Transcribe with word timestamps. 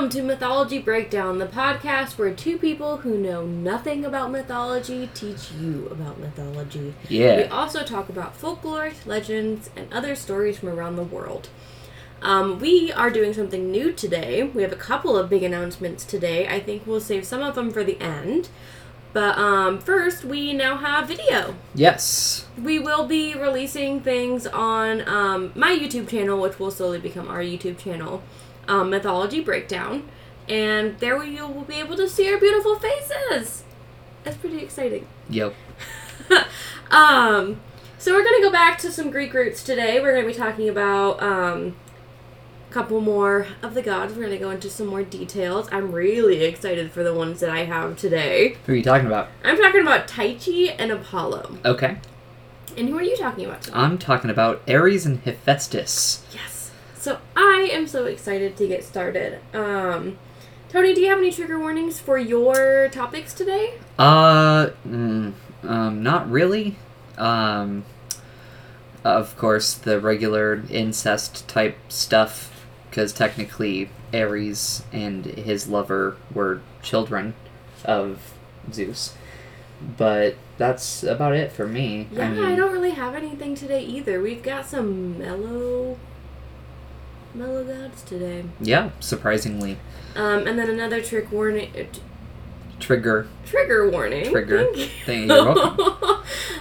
Welcome 0.00 0.18
to 0.18 0.22
Mythology 0.22 0.78
Breakdown, 0.78 1.38
the 1.38 1.46
podcast 1.46 2.16
where 2.16 2.32
two 2.32 2.56
people 2.56 2.96
who 2.96 3.18
know 3.18 3.44
nothing 3.44 4.02
about 4.06 4.30
mythology 4.30 5.10
teach 5.12 5.52
you 5.52 5.88
about 5.88 6.18
mythology. 6.18 6.94
Yeah. 7.10 7.36
We 7.36 7.44
also 7.44 7.84
talk 7.84 8.08
about 8.08 8.34
folklore, 8.34 8.92
legends, 9.04 9.68
and 9.76 9.92
other 9.92 10.14
stories 10.14 10.56
from 10.58 10.70
around 10.70 10.96
the 10.96 11.02
world. 11.02 11.50
Um, 12.22 12.58
we 12.58 12.90
are 12.90 13.10
doing 13.10 13.34
something 13.34 13.70
new 13.70 13.92
today. 13.92 14.42
We 14.42 14.62
have 14.62 14.72
a 14.72 14.76
couple 14.76 15.18
of 15.18 15.28
big 15.28 15.42
announcements 15.42 16.06
today. 16.06 16.48
I 16.48 16.60
think 16.60 16.86
we'll 16.86 17.02
save 17.02 17.26
some 17.26 17.42
of 17.42 17.54
them 17.54 17.70
for 17.70 17.84
the 17.84 18.00
end. 18.00 18.48
But 19.12 19.36
um, 19.36 19.80
first, 19.80 20.24
we 20.24 20.54
now 20.54 20.78
have 20.78 21.08
video. 21.08 21.56
Yes. 21.74 22.46
We 22.56 22.78
will 22.78 23.06
be 23.06 23.34
releasing 23.34 24.00
things 24.00 24.46
on 24.46 25.06
um, 25.06 25.52
my 25.54 25.76
YouTube 25.76 26.08
channel, 26.08 26.40
which 26.40 26.58
will 26.58 26.70
slowly 26.70 27.00
become 27.00 27.28
our 27.28 27.40
YouTube 27.40 27.76
channel, 27.76 28.22
um, 28.70 28.88
Mythology 28.90 29.40
Breakdown. 29.40 30.08
And 30.48 30.98
there 30.98 31.22
you 31.22 31.46
will 31.46 31.64
be 31.64 31.74
able 31.74 31.96
to 31.96 32.08
see 32.08 32.32
our 32.32 32.38
beautiful 32.38 32.76
faces. 32.78 33.64
That's 34.24 34.36
pretty 34.36 34.58
exciting. 34.58 35.06
Yep. 35.28 35.54
um, 36.90 37.60
so 37.98 38.12
we're 38.12 38.24
gonna 38.24 38.40
go 38.42 38.50
back 38.50 38.78
to 38.78 38.90
some 38.90 39.10
Greek 39.10 39.32
roots 39.34 39.62
today. 39.62 40.00
We're 40.00 40.14
gonna 40.14 40.26
be 40.26 40.34
talking 40.34 40.68
about 40.68 41.22
um, 41.22 41.76
a 42.68 42.72
couple 42.72 43.00
more 43.00 43.46
of 43.62 43.74
the 43.74 43.82
gods. 43.82 44.14
We're 44.14 44.24
gonna 44.24 44.38
go 44.38 44.50
into 44.50 44.68
some 44.70 44.86
more 44.88 45.02
details. 45.02 45.68
I'm 45.70 45.92
really 45.92 46.42
excited 46.44 46.90
for 46.90 47.02
the 47.02 47.14
ones 47.14 47.40
that 47.40 47.50
I 47.50 47.64
have 47.64 47.96
today. 47.96 48.56
Who 48.66 48.72
are 48.72 48.76
you 48.76 48.82
talking 48.82 49.06
about? 49.06 49.28
I'm 49.44 49.56
talking 49.56 49.82
about 49.82 50.08
Taichi 50.08 50.74
and 50.78 50.90
Apollo. 50.90 51.58
Okay. 51.64 51.98
And 52.76 52.88
who 52.88 52.98
are 52.98 53.02
you 53.02 53.16
talking 53.16 53.46
about 53.46 53.62
today? 53.62 53.76
I'm 53.76 53.98
talking 53.98 54.30
about 54.30 54.62
Ares 54.68 55.06
and 55.06 55.20
Hephaestus. 55.20 56.24
yes. 56.32 56.49
So 57.00 57.18
I 57.34 57.70
am 57.72 57.88
so 57.88 58.04
excited 58.04 58.58
to 58.58 58.68
get 58.68 58.84
started. 58.84 59.38
Um, 59.54 60.18
Tony, 60.68 60.94
do 60.94 61.00
you 61.00 61.08
have 61.08 61.16
any 61.16 61.32
trigger 61.32 61.58
warnings 61.58 61.98
for 61.98 62.18
your 62.18 62.90
topics 62.90 63.32
today? 63.32 63.78
Uh, 63.98 64.68
mm, 64.86 65.32
um, 65.62 66.02
not 66.02 66.30
really. 66.30 66.76
Um, 67.16 67.86
of 69.02 69.34
course, 69.38 69.72
the 69.72 69.98
regular 69.98 70.62
incest 70.68 71.48
type 71.48 71.78
stuff, 71.88 72.66
because 72.90 73.14
technically 73.14 73.88
Ares 74.12 74.82
and 74.92 75.24
his 75.24 75.68
lover 75.68 76.18
were 76.34 76.60
children 76.82 77.32
of 77.82 78.34
Zeus. 78.70 79.14
But 79.96 80.36
that's 80.58 81.02
about 81.02 81.34
it 81.34 81.50
for 81.50 81.66
me. 81.66 82.08
Yeah, 82.12 82.26
I, 82.26 82.30
mean, 82.30 82.56
don't 82.56 82.72
really 82.72 82.90
have 82.90 83.14
anything 83.14 83.54
today 83.54 83.82
either. 83.82 84.20
We've 84.20 84.42
got 84.42 84.66
some 84.66 85.18
mellow, 85.18 85.96
mellow 87.34 87.64
gods 87.64 88.02
today. 88.02 88.44
Yeah, 88.60 88.90
surprisingly. 89.00 89.78
Um, 90.16 90.46
and 90.46 90.58
then 90.58 90.68
another 90.68 91.00
trick 91.02 91.30
warning, 91.30 91.70
uh, 91.74 91.84
t- 91.92 92.02
Trigger. 92.80 93.28
trigger 93.44 93.90
warning. 93.90 94.30
Trigger. 94.30 94.64
Thank 94.64 94.76
you. 94.76 94.86
Thank 95.06 95.28
you. 95.30 95.34
You're 95.34 95.54
welcome. 95.54 95.80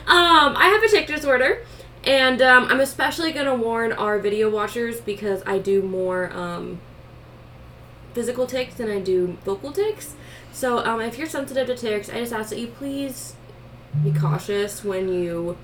um, 0.08 0.56
I 0.58 0.66
have 0.74 0.84
a 0.84 0.88
tick 0.90 1.08
disorder, 1.08 1.66
and 2.04 2.42
um, 2.42 2.66
I'm 2.66 2.80
especially 2.82 3.32
gonna 3.32 3.56
warn 3.56 3.94
our 3.94 4.20
video 4.20 4.50
watchers 4.50 5.00
because 5.00 5.42
I 5.46 5.60
do 5.60 5.82
more 5.82 6.32
um, 6.34 6.80
physical 8.14 8.46
ticks 8.46 8.76
than 8.76 8.90
I 8.90 9.00
do 9.00 9.38
vocal 9.46 9.72
ticks. 9.72 10.16
So 10.52 10.80
um, 10.80 11.00
if 11.00 11.18
you're 11.18 11.30
sensitive 11.30 11.68
to 11.68 11.76
ticks, 11.76 12.10
I 12.10 12.16
just 12.16 12.34
ask 12.34 12.50
that 12.50 12.60
you 12.60 12.68
please 12.68 13.36
be 14.04 14.12
cautious 14.14 14.84
when 14.84 15.08
you 15.12 15.58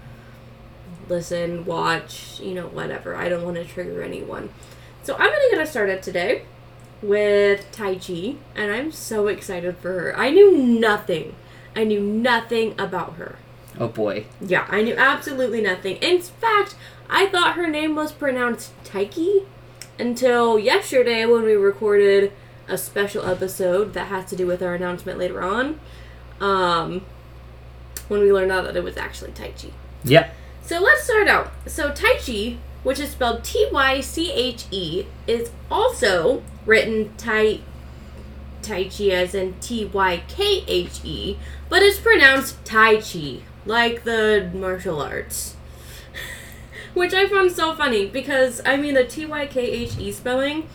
listen, 1.10 1.66
watch, 1.66 2.40
you 2.40 2.54
know, 2.54 2.68
whatever. 2.68 3.16
I 3.16 3.30
don't 3.30 3.44
want 3.44 3.58
to 3.58 3.66
trigger 3.66 4.02
anyone. 4.02 4.50
So 5.06 5.14
I'm 5.14 5.30
gonna 5.30 5.52
get 5.52 5.60
us 5.60 5.70
started 5.70 6.02
today 6.02 6.46
with 7.04 7.72
Tai 7.72 7.98
Chi, 7.98 8.38
and 8.56 8.72
I'm 8.72 8.92
so 8.92 9.28
excited 9.28 9.78
for 9.78 9.92
her. 9.92 10.18
I 10.18 10.32
knew 10.32 10.58
nothing. 10.58 11.36
I 11.76 11.84
knew 11.84 12.00
nothing 12.02 12.74
about 12.80 13.14
her. 13.14 13.38
Oh 13.80 13.88
boy. 13.88 14.26
Yeah, 14.42 14.66
I 14.68 14.82
knew 14.82 14.96
absolutely 14.96 15.62
nothing. 15.62 15.98
In 15.98 16.20
fact, 16.24 16.76
I 17.08 17.28
thought 17.28 17.54
her 17.54 17.68
name 17.68 17.94
was 17.94 18.12
pronounced 18.14 18.74
Taiki 18.84 19.46
until 20.00 20.58
yesterday 20.58 21.24
when 21.28 21.44
we 21.44 21.54
recorded 21.54 22.32
a 22.68 22.76
special 22.76 23.28
episode 23.28 23.94
that 23.94 24.08
has 24.08 24.26
to 24.32 24.36
do 24.36 24.48
with 24.48 24.64
our 24.64 24.74
announcement 24.74 25.20
later 25.20 25.44
on. 25.44 25.80
Um, 26.40 27.06
when 28.08 28.22
we 28.22 28.34
learned 28.34 28.52
out 28.52 28.64
that 28.64 28.76
it 28.76 28.84
was 28.84 28.98
actually 28.98 29.34
Tai 29.34 29.50
Chi. 29.50 29.70
Yeah. 30.04 30.32
So 30.64 30.80
let's 30.80 31.04
start 31.04 31.28
out. 31.28 31.52
So 31.68 31.92
Tai 31.92 32.18
Chi, 32.26 32.58
which 32.86 33.00
is 33.00 33.10
spelled 33.10 33.44
T 33.44 33.68
Y 33.72 34.00
C 34.00 34.32
H 34.32 34.66
E, 34.70 35.08
is 35.26 35.50
also 35.72 36.44
written 36.68 37.12
Tai 37.18 37.60
Tai 38.62 38.84
Chi 38.86 39.06
as 39.06 39.34
in 39.34 39.56
T 39.60 39.86
Y 39.86 40.24
K 40.28 40.64
H 40.68 41.02
E, 41.04 41.38
but 41.68 41.82
it's 41.82 42.00
pronounced 42.00 42.64
Tai 42.64 43.02
Chi, 43.02 43.40
like 43.66 44.04
the 44.04 44.52
martial 44.54 45.02
arts. 45.02 45.56
Which 46.94 47.14
I 47.14 47.28
found 47.28 47.52
so 47.52 47.76
funny 47.76 48.06
because 48.06 48.62
I 48.64 48.78
mean 48.78 48.94
the 48.94 49.04
T 49.04 49.26
Y 49.26 49.48
K 49.48 49.62
H 49.62 49.98
E 49.98 50.12
spelling 50.12 50.70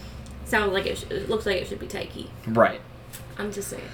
sounds 0.44 0.72
like 0.72 0.86
it, 0.86 0.98
sh- 0.98 1.10
it 1.10 1.30
looks 1.30 1.46
like 1.46 1.58
it 1.58 1.68
should 1.68 1.78
be 1.78 1.86
Taiki. 1.86 2.26
Right. 2.48 2.80
I'm 3.38 3.52
just 3.52 3.68
saying. 3.68 3.88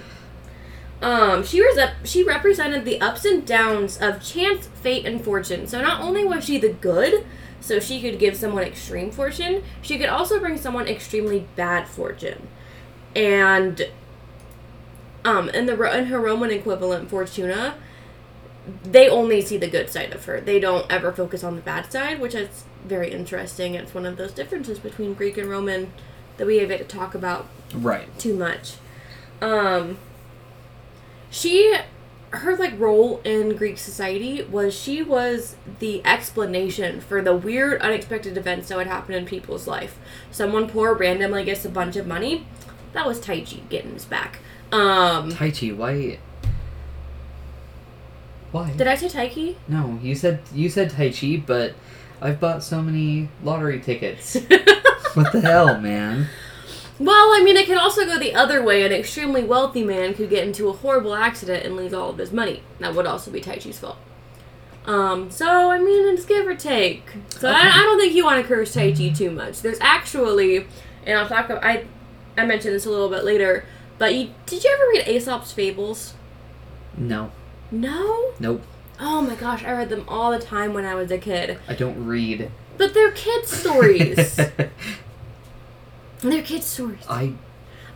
Um, 1.03 1.43
she 1.43 1.61
was 1.61 1.77
up. 1.77 1.91
She 2.03 2.23
represented 2.23 2.83
the 2.83 2.99
ups 2.99 3.25
and 3.25 3.45
downs 3.45 3.99
of 4.01 4.23
chance, 4.23 4.65
fate, 4.65 5.05
and 5.05 5.23
fortune. 5.23 5.67
So 5.67 5.81
not 5.81 6.01
only 6.01 6.25
was 6.25 6.45
she 6.45 6.57
the 6.57 6.69
good, 6.69 7.23
so 7.67 7.79
she 7.79 8.01
could 8.01 8.17
give 8.19 8.35
someone 8.35 8.63
extreme 8.63 9.11
fortune, 9.11 9.63
she 9.81 9.97
could 9.97 10.09
also 10.09 10.39
bring 10.39 10.57
someone 10.57 10.87
extremely 10.87 11.45
bad 11.55 11.87
fortune. 11.87 12.47
And 13.15 13.89
um, 15.25 15.49
in 15.49 15.65
the 15.65 15.97
in 15.97 16.05
her 16.05 16.19
Roman 16.19 16.51
equivalent, 16.51 17.09
Fortuna, 17.09 17.75
they 18.83 19.09
only 19.09 19.41
see 19.41 19.57
the 19.57 19.67
good 19.67 19.89
side 19.89 20.13
of 20.13 20.25
her. 20.25 20.39
They 20.39 20.59
don't 20.59 20.89
ever 20.91 21.11
focus 21.11 21.43
on 21.43 21.55
the 21.55 21.61
bad 21.61 21.91
side, 21.91 22.19
which 22.19 22.35
is 22.35 22.63
very 22.85 23.11
interesting. 23.11 23.75
It's 23.75 23.93
one 23.93 24.05
of 24.05 24.17
those 24.17 24.31
differences 24.31 24.79
between 24.79 25.13
Greek 25.13 25.37
and 25.37 25.49
Roman 25.49 25.91
that 26.37 26.47
we 26.47 26.57
have 26.57 26.69
to 26.69 26.83
talk 26.83 27.15
about 27.15 27.47
Right. 27.73 28.07
too 28.19 28.35
much. 28.35 28.75
Um 29.41 29.97
she 31.29 31.75
her 32.37 32.55
like 32.55 32.79
role 32.79 33.21
in 33.23 33.55
Greek 33.55 33.77
society 33.77 34.43
was 34.43 34.73
she 34.73 35.01
was 35.01 35.55
the 35.79 36.05
explanation 36.05 37.01
for 37.01 37.21
the 37.21 37.35
weird 37.35 37.81
unexpected 37.81 38.37
events 38.37 38.69
that 38.69 38.77
would 38.77 38.87
happen 38.87 39.13
in 39.13 39.25
people's 39.25 39.67
life. 39.67 39.97
Someone 40.31 40.69
poor 40.69 40.93
randomly 40.93 41.43
gets 41.43 41.65
a 41.65 41.69
bunch 41.69 41.95
of 41.95 42.07
money. 42.07 42.45
That 42.93 43.05
was 43.05 43.19
Tai 43.19 43.41
Chi 43.41 43.61
getting 43.69 43.93
his 43.93 44.05
back. 44.05 44.39
Um 44.71 45.31
Tai 45.31 45.51
Chi, 45.51 45.67
why? 45.69 46.19
Why? 48.51 48.71
did 48.71 48.87
I 48.87 48.95
say 48.95 49.07
Taiki? 49.07 49.55
no, 49.67 49.99
you 50.01 50.15
said 50.15 50.39
you 50.53 50.69
said 50.69 50.91
Tai 50.91 51.11
Chi, 51.11 51.43
but 51.45 51.73
I've 52.21 52.39
bought 52.39 52.63
so 52.63 52.81
many 52.81 53.29
lottery 53.43 53.79
tickets. 53.79 54.35
what 55.13 55.31
the 55.31 55.41
hell, 55.41 55.79
man? 55.79 56.27
Well, 56.99 57.31
I 57.31 57.41
mean, 57.43 57.57
it 57.57 57.67
can 57.67 57.77
also 57.77 58.05
go 58.05 58.17
the 58.17 58.33
other 58.33 58.63
way. 58.63 58.83
An 58.83 58.91
extremely 58.91 59.43
wealthy 59.43 59.83
man 59.83 60.13
could 60.13 60.29
get 60.29 60.47
into 60.47 60.67
a 60.69 60.73
horrible 60.73 61.13
accident 61.13 61.65
and 61.65 61.75
lose 61.75 61.93
all 61.93 62.09
of 62.09 62.17
his 62.17 62.31
money. 62.31 62.63
That 62.79 62.95
would 62.95 63.05
also 63.05 63.29
be 63.29 63.39
Tai 63.39 63.57
Chi's 63.57 63.77
fault. 63.77 63.97
Um, 64.85 65.29
so, 65.29 65.69
I 65.69 65.79
mean, 65.79 66.13
it's 66.13 66.25
give 66.25 66.47
or 66.47 66.55
take. 66.55 67.03
So, 67.29 67.49
I, 67.49 67.69
I 67.69 67.83
don't 67.83 67.99
think 67.99 68.13
you 68.13 68.25
want 68.25 68.41
to 68.41 68.47
curse 68.47 68.73
Tai 68.73 68.93
Chi 68.93 69.09
too 69.09 69.29
much. 69.29 69.61
There's 69.61 69.79
actually, 69.81 70.65
and 71.05 71.19
I'll 71.19 71.27
talk 71.27 71.49
about, 71.49 71.63
I, 71.63 71.85
I 72.37 72.45
mentioned 72.45 72.73
this 72.73 72.85
a 72.85 72.89
little 72.89 73.09
bit 73.09 73.23
later, 73.23 73.65
but 73.97 74.15
you, 74.15 74.31
did 74.45 74.63
you 74.63 74.71
ever 74.73 74.83
read 74.89 75.07
Aesop's 75.07 75.51
Fables? 75.51 76.13
No. 76.95 77.31
No? 77.69 78.31
Nope. 78.39 78.63
Oh 78.99 79.21
my 79.21 79.35
gosh, 79.35 79.63
I 79.63 79.73
read 79.73 79.89
them 79.89 80.05
all 80.07 80.31
the 80.31 80.39
time 80.39 80.73
when 80.73 80.85
I 80.85 80.95
was 80.95 81.11
a 81.11 81.17
kid. 81.17 81.59
I 81.67 81.75
don't 81.75 82.05
read. 82.05 82.49
But 82.77 82.93
they're 82.93 83.11
kid 83.11 83.45
stories. 83.45 84.39
they're 86.21 86.41
kid 86.41 86.63
stories. 86.63 87.05
I 87.09 87.33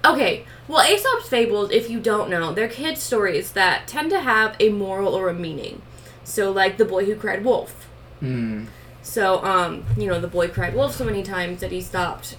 Okay, 0.03 0.45
well, 0.67 0.81
Aesop's 0.81 1.29
Fables, 1.29 1.69
if 1.71 1.89
you 1.89 1.99
don't 1.99 2.29
know, 2.29 2.53
they're 2.53 2.67
kid 2.67 2.97
stories 2.97 3.51
that 3.51 3.87
tend 3.87 4.09
to 4.09 4.21
have 4.21 4.55
a 4.59 4.69
moral 4.69 5.13
or 5.13 5.29
a 5.29 5.33
meaning. 5.33 5.83
So, 6.23 6.51
like 6.51 6.77
The 6.77 6.85
Boy 6.85 7.05
Who 7.05 7.15
Cried 7.15 7.43
Wolf. 7.45 7.87
hmm. 8.19 8.65
So, 9.03 9.43
um, 9.43 9.83
you 9.97 10.07
know, 10.07 10.19
the 10.19 10.27
boy 10.27 10.47
cried 10.47 10.75
wolf 10.75 10.95
so 10.95 11.03
many 11.03 11.23
times 11.23 11.59
that 11.61 11.71
he 11.71 11.81
stopped, 11.81 12.37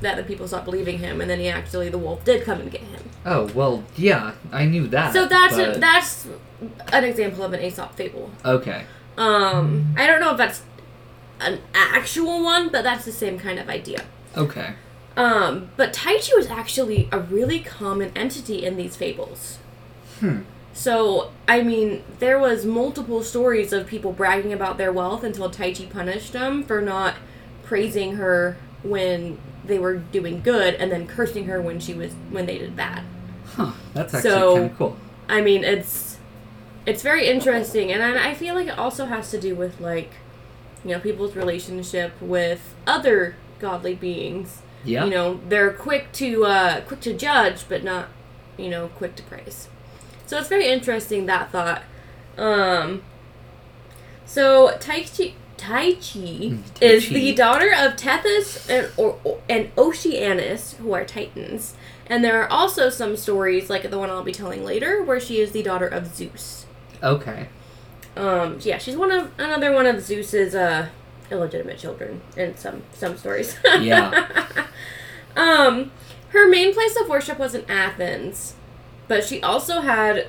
that 0.00 0.16
the 0.16 0.22
people 0.22 0.48
stopped 0.48 0.64
believing 0.64 0.98
him, 0.98 1.20
and 1.20 1.28
then 1.28 1.38
he 1.38 1.48
actually, 1.48 1.90
the 1.90 1.98
wolf 1.98 2.24
did 2.24 2.44
come 2.44 2.60
and 2.60 2.70
get 2.70 2.80
him. 2.80 3.02
Oh 3.26 3.50
well, 3.54 3.84
yeah, 3.94 4.32
I 4.50 4.64
knew 4.64 4.86
that. 4.88 5.12
So 5.12 5.26
that's 5.26 5.58
a, 5.58 5.78
that's 5.78 6.26
an 6.92 7.04
example 7.04 7.44
of 7.44 7.52
an 7.52 7.60
Aesop 7.60 7.94
Fable. 7.94 8.30
okay. 8.44 8.84
Um, 9.18 9.94
I 9.98 10.06
don't 10.06 10.20
know 10.20 10.30
if 10.30 10.38
that's 10.38 10.62
an 11.40 11.60
actual 11.74 12.42
one, 12.42 12.70
but 12.70 12.82
that's 12.84 13.04
the 13.04 13.12
same 13.12 13.38
kind 13.38 13.58
of 13.58 13.68
idea. 13.68 14.04
Okay. 14.36 14.74
Um, 15.18 15.70
but 15.76 15.92
Taichi 15.92 16.30
was 16.36 16.46
actually 16.46 17.08
a 17.10 17.18
really 17.18 17.58
common 17.60 18.12
entity 18.16 18.64
in 18.64 18.76
these 18.76 18.94
fables. 18.96 19.58
Hmm. 20.20 20.40
So, 20.72 21.32
I 21.48 21.62
mean, 21.62 22.04
there 22.20 22.38
was 22.38 22.64
multiple 22.64 23.24
stories 23.24 23.72
of 23.72 23.88
people 23.88 24.12
bragging 24.12 24.52
about 24.52 24.78
their 24.78 24.92
wealth 24.92 25.24
until 25.24 25.50
Taichi 25.50 25.90
punished 25.90 26.32
them 26.32 26.62
for 26.62 26.80
not 26.80 27.16
praising 27.64 28.14
her 28.14 28.56
when 28.84 29.38
they 29.64 29.78
were 29.80 29.96
doing 29.96 30.40
good 30.40 30.74
and 30.74 30.92
then 30.92 31.06
cursing 31.08 31.46
her 31.46 31.60
when 31.60 31.80
she 31.80 31.94
was 31.94 32.12
when 32.30 32.46
they 32.46 32.58
did 32.58 32.76
bad. 32.76 33.02
Huh. 33.56 33.72
That's 33.92 34.14
actually 34.14 34.30
So- 34.30 34.54
kind 34.54 34.70
of 34.70 34.78
cool. 34.78 34.96
I 35.28 35.40
mean, 35.42 35.64
it's 35.64 36.16
it's 36.86 37.02
very 37.02 37.26
interesting, 37.28 37.92
and 37.92 38.02
I, 38.02 38.30
I 38.30 38.34
feel 38.34 38.54
like 38.54 38.68
it 38.68 38.78
also 38.78 39.04
has 39.06 39.30
to 39.32 39.40
do 39.40 39.54
with 39.54 39.78
like, 39.80 40.10
you 40.84 40.92
know, 40.92 41.00
people's 41.00 41.34
relationship 41.36 42.12
with 42.20 42.74
other 42.86 43.34
godly 43.58 43.94
beings. 43.94 44.62
Yeah. 44.84 45.04
You 45.04 45.10
know, 45.10 45.40
they're 45.48 45.72
quick 45.72 46.12
to 46.14 46.44
uh, 46.46 46.80
quick 46.82 47.00
to 47.00 47.12
judge, 47.14 47.68
but 47.68 47.82
not, 47.84 48.08
you 48.56 48.68
know, 48.68 48.88
quick 48.88 49.16
to 49.16 49.22
praise. 49.24 49.68
So 50.26 50.38
it's 50.38 50.48
very 50.48 50.68
interesting 50.68 51.26
that 51.26 51.50
thought. 51.50 51.82
Um, 52.36 53.02
so 54.24 54.76
Tai 54.78 55.02
Chi, 55.02 55.34
tai 55.56 55.92
Chi 55.94 55.98
Mm, 56.50 56.62
is 56.80 57.08
Chi. 57.08 57.14
the 57.14 57.34
daughter 57.34 57.72
of 57.76 57.96
Tethys 57.96 58.68
and 58.70 58.92
or, 58.96 59.18
and 59.48 59.70
Oceanus, 59.76 60.74
who 60.74 60.92
are 60.92 61.04
Titans. 61.04 61.74
And 62.06 62.24
there 62.24 62.40
are 62.42 62.48
also 62.50 62.88
some 62.88 63.16
stories, 63.16 63.68
like 63.68 63.90
the 63.90 63.98
one 63.98 64.08
I'll 64.10 64.22
be 64.22 64.32
telling 64.32 64.64
later, 64.64 65.02
where 65.02 65.20
she 65.20 65.40
is 65.40 65.52
the 65.52 65.62
daughter 65.62 65.86
of 65.86 66.14
Zeus. 66.14 66.66
okay. 67.02 67.48
Um, 68.16 68.58
yeah, 68.62 68.78
she's 68.78 68.96
one 68.96 69.12
of 69.12 69.30
another 69.38 69.72
one 69.72 69.86
of 69.86 70.00
Zeus's 70.02 70.52
uh, 70.54 70.88
illegitimate 71.30 71.78
children 71.78 72.20
in 72.36 72.56
some 72.56 72.82
some 72.92 73.16
stories. 73.16 73.56
Yeah. 73.80 74.66
um, 75.36 75.90
her 76.30 76.48
main 76.48 76.74
place 76.74 76.96
of 77.00 77.08
worship 77.08 77.38
was 77.38 77.54
in 77.54 77.68
Athens, 77.70 78.54
but 79.06 79.24
she 79.24 79.40
also 79.42 79.80
had 79.80 80.26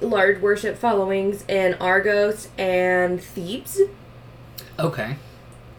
large 0.00 0.40
worship 0.40 0.78
followings 0.78 1.44
in 1.48 1.74
Argos 1.74 2.48
and 2.56 3.22
Thebes. 3.22 3.80
Okay. 4.78 5.16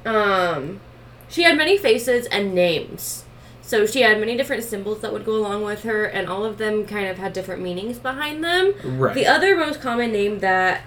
Um, 0.05 0.79
she 1.27 1.43
had 1.43 1.57
many 1.57 1.77
faces 1.77 2.27
and 2.27 2.53
names. 2.53 3.25
So 3.61 3.87
she 3.87 4.01
had 4.01 4.19
many 4.19 4.37
different 4.37 4.63
symbols 4.63 5.01
that 5.01 5.11
would 5.11 5.25
go 5.25 5.35
along 5.35 5.63
with 5.63 5.83
her, 5.83 6.05
and 6.05 6.29
all 6.29 6.45
of 6.45 6.59
them 6.59 6.85
kind 6.85 7.07
of 7.07 7.17
had 7.17 7.33
different 7.33 7.63
meanings 7.63 7.97
behind 7.97 8.43
them. 8.43 8.75
Right. 8.83 9.15
The 9.15 9.25
other 9.25 9.57
most 9.57 9.81
common 9.81 10.11
name 10.11 10.37
that 10.39 10.83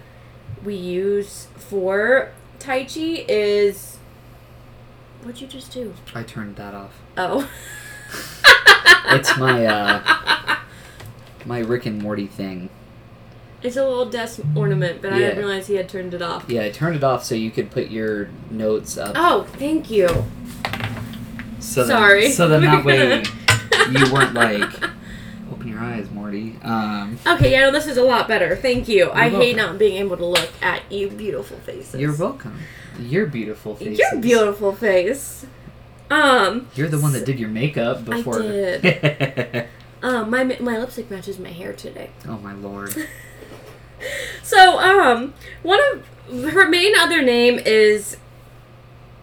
we 0.64 0.76
use 0.76 1.48
for 1.56 2.30
Tai 2.58 2.84
Chi 2.84 3.24
is. 3.28 3.98
What'd 5.22 5.40
you 5.40 5.46
just 5.48 5.72
do? 5.72 5.94
I 6.14 6.22
turned 6.22 6.56
that 6.56 6.74
off. 6.74 6.92
Oh. 7.16 7.48
It's 9.10 9.38
my 9.38 9.64
uh 9.64 10.56
my 11.46 11.60
Rick 11.60 11.86
and 11.86 12.02
Morty 12.02 12.26
thing. 12.26 12.68
It's 13.62 13.76
a 13.76 13.82
little 13.86 14.04
desk 14.04 14.40
ornament, 14.54 15.00
but 15.00 15.14
I 15.14 15.18
Yeah. 15.18 15.28
didn't 15.28 15.44
realize 15.46 15.66
he 15.66 15.76
had 15.76 15.88
turned 15.88 16.12
it 16.12 16.20
off. 16.20 16.44
Yeah, 16.46 16.62
I 16.64 16.70
turned 16.70 16.94
it 16.96 17.02
off 17.02 17.24
so 17.24 17.34
you 17.34 17.50
could 17.50 17.70
put 17.70 17.88
your 17.88 18.28
notes 18.50 18.98
up. 18.98 19.12
Oh, 19.16 19.44
thank 19.54 19.90
you. 19.90 20.08
So 21.58 21.86
sorry. 21.86 22.30
so 22.30 22.48
then 22.48 22.62
that 22.62 22.84
way 22.84 23.22
you 23.90 24.12
weren't 24.12 24.34
like, 24.34 24.68
open 25.68 25.80
your 25.82 25.92
eyes, 25.94 26.10
Morty. 26.10 26.56
Um, 26.62 27.18
Okay, 27.26 27.52
yeah, 27.52 27.60
no, 27.60 27.72
this 27.72 27.86
is 27.86 27.96
a 27.96 28.02
lot 28.02 28.28
better. 28.28 28.56
Thank 28.56 28.88
you. 28.88 29.10
I 29.12 29.28
hate 29.28 29.56
not 29.56 29.78
being 29.78 29.96
able 29.96 30.16
to 30.16 30.24
look 30.24 30.50
at 30.62 30.90
you 30.90 31.08
beautiful 31.08 31.58
faces. 31.58 32.00
you're 32.00 32.16
welcome. 32.16 32.58
Your 32.98 33.26
beautiful 33.26 33.76
face. 33.76 33.98
Your 33.98 34.20
beautiful 34.20 34.74
face. 34.74 35.46
Um, 36.10 36.68
You're 36.74 36.88
the 36.88 36.98
one 36.98 37.12
that 37.12 37.26
did 37.26 37.38
your 37.38 37.50
makeup 37.50 38.04
before. 38.04 38.40
I 38.40 38.42
did. 38.42 39.68
um, 40.02 40.30
my 40.30 40.42
my 40.44 40.78
lipstick 40.78 41.10
matches 41.10 41.38
my 41.38 41.50
hair 41.50 41.72
today. 41.72 42.10
oh 42.26 42.38
my 42.38 42.54
lord. 42.54 42.94
So, 44.44 44.78
um, 44.78 45.34
one 45.64 45.80
of 45.90 46.52
her 46.52 46.68
main 46.68 46.96
other 46.96 47.20
name 47.20 47.58
is 47.58 48.16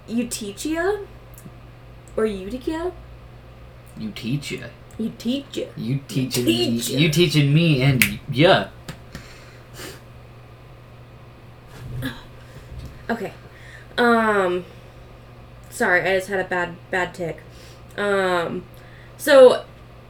Eutychia 0.06 1.06
or 2.18 2.26
Eutychia. 2.26 2.92
You 4.98 5.12
teach. 5.18 5.60
You 5.76 6.00
teaching 6.08 6.46
me. 6.46 6.80
Teach. 6.80 6.90
You 6.90 7.10
teaching 7.10 7.54
me 7.54 7.82
and 7.82 8.20
yeah. 8.32 8.70
Okay. 13.10 13.34
Um 13.98 14.66
sorry, 15.70 16.02
I 16.02 16.18
just 16.18 16.30
had 16.30 16.40
a 16.40 16.48
bad 16.48 16.76
bad 16.92 17.14
tick. 17.14 17.42
Um 17.98 18.64
so 19.18 19.66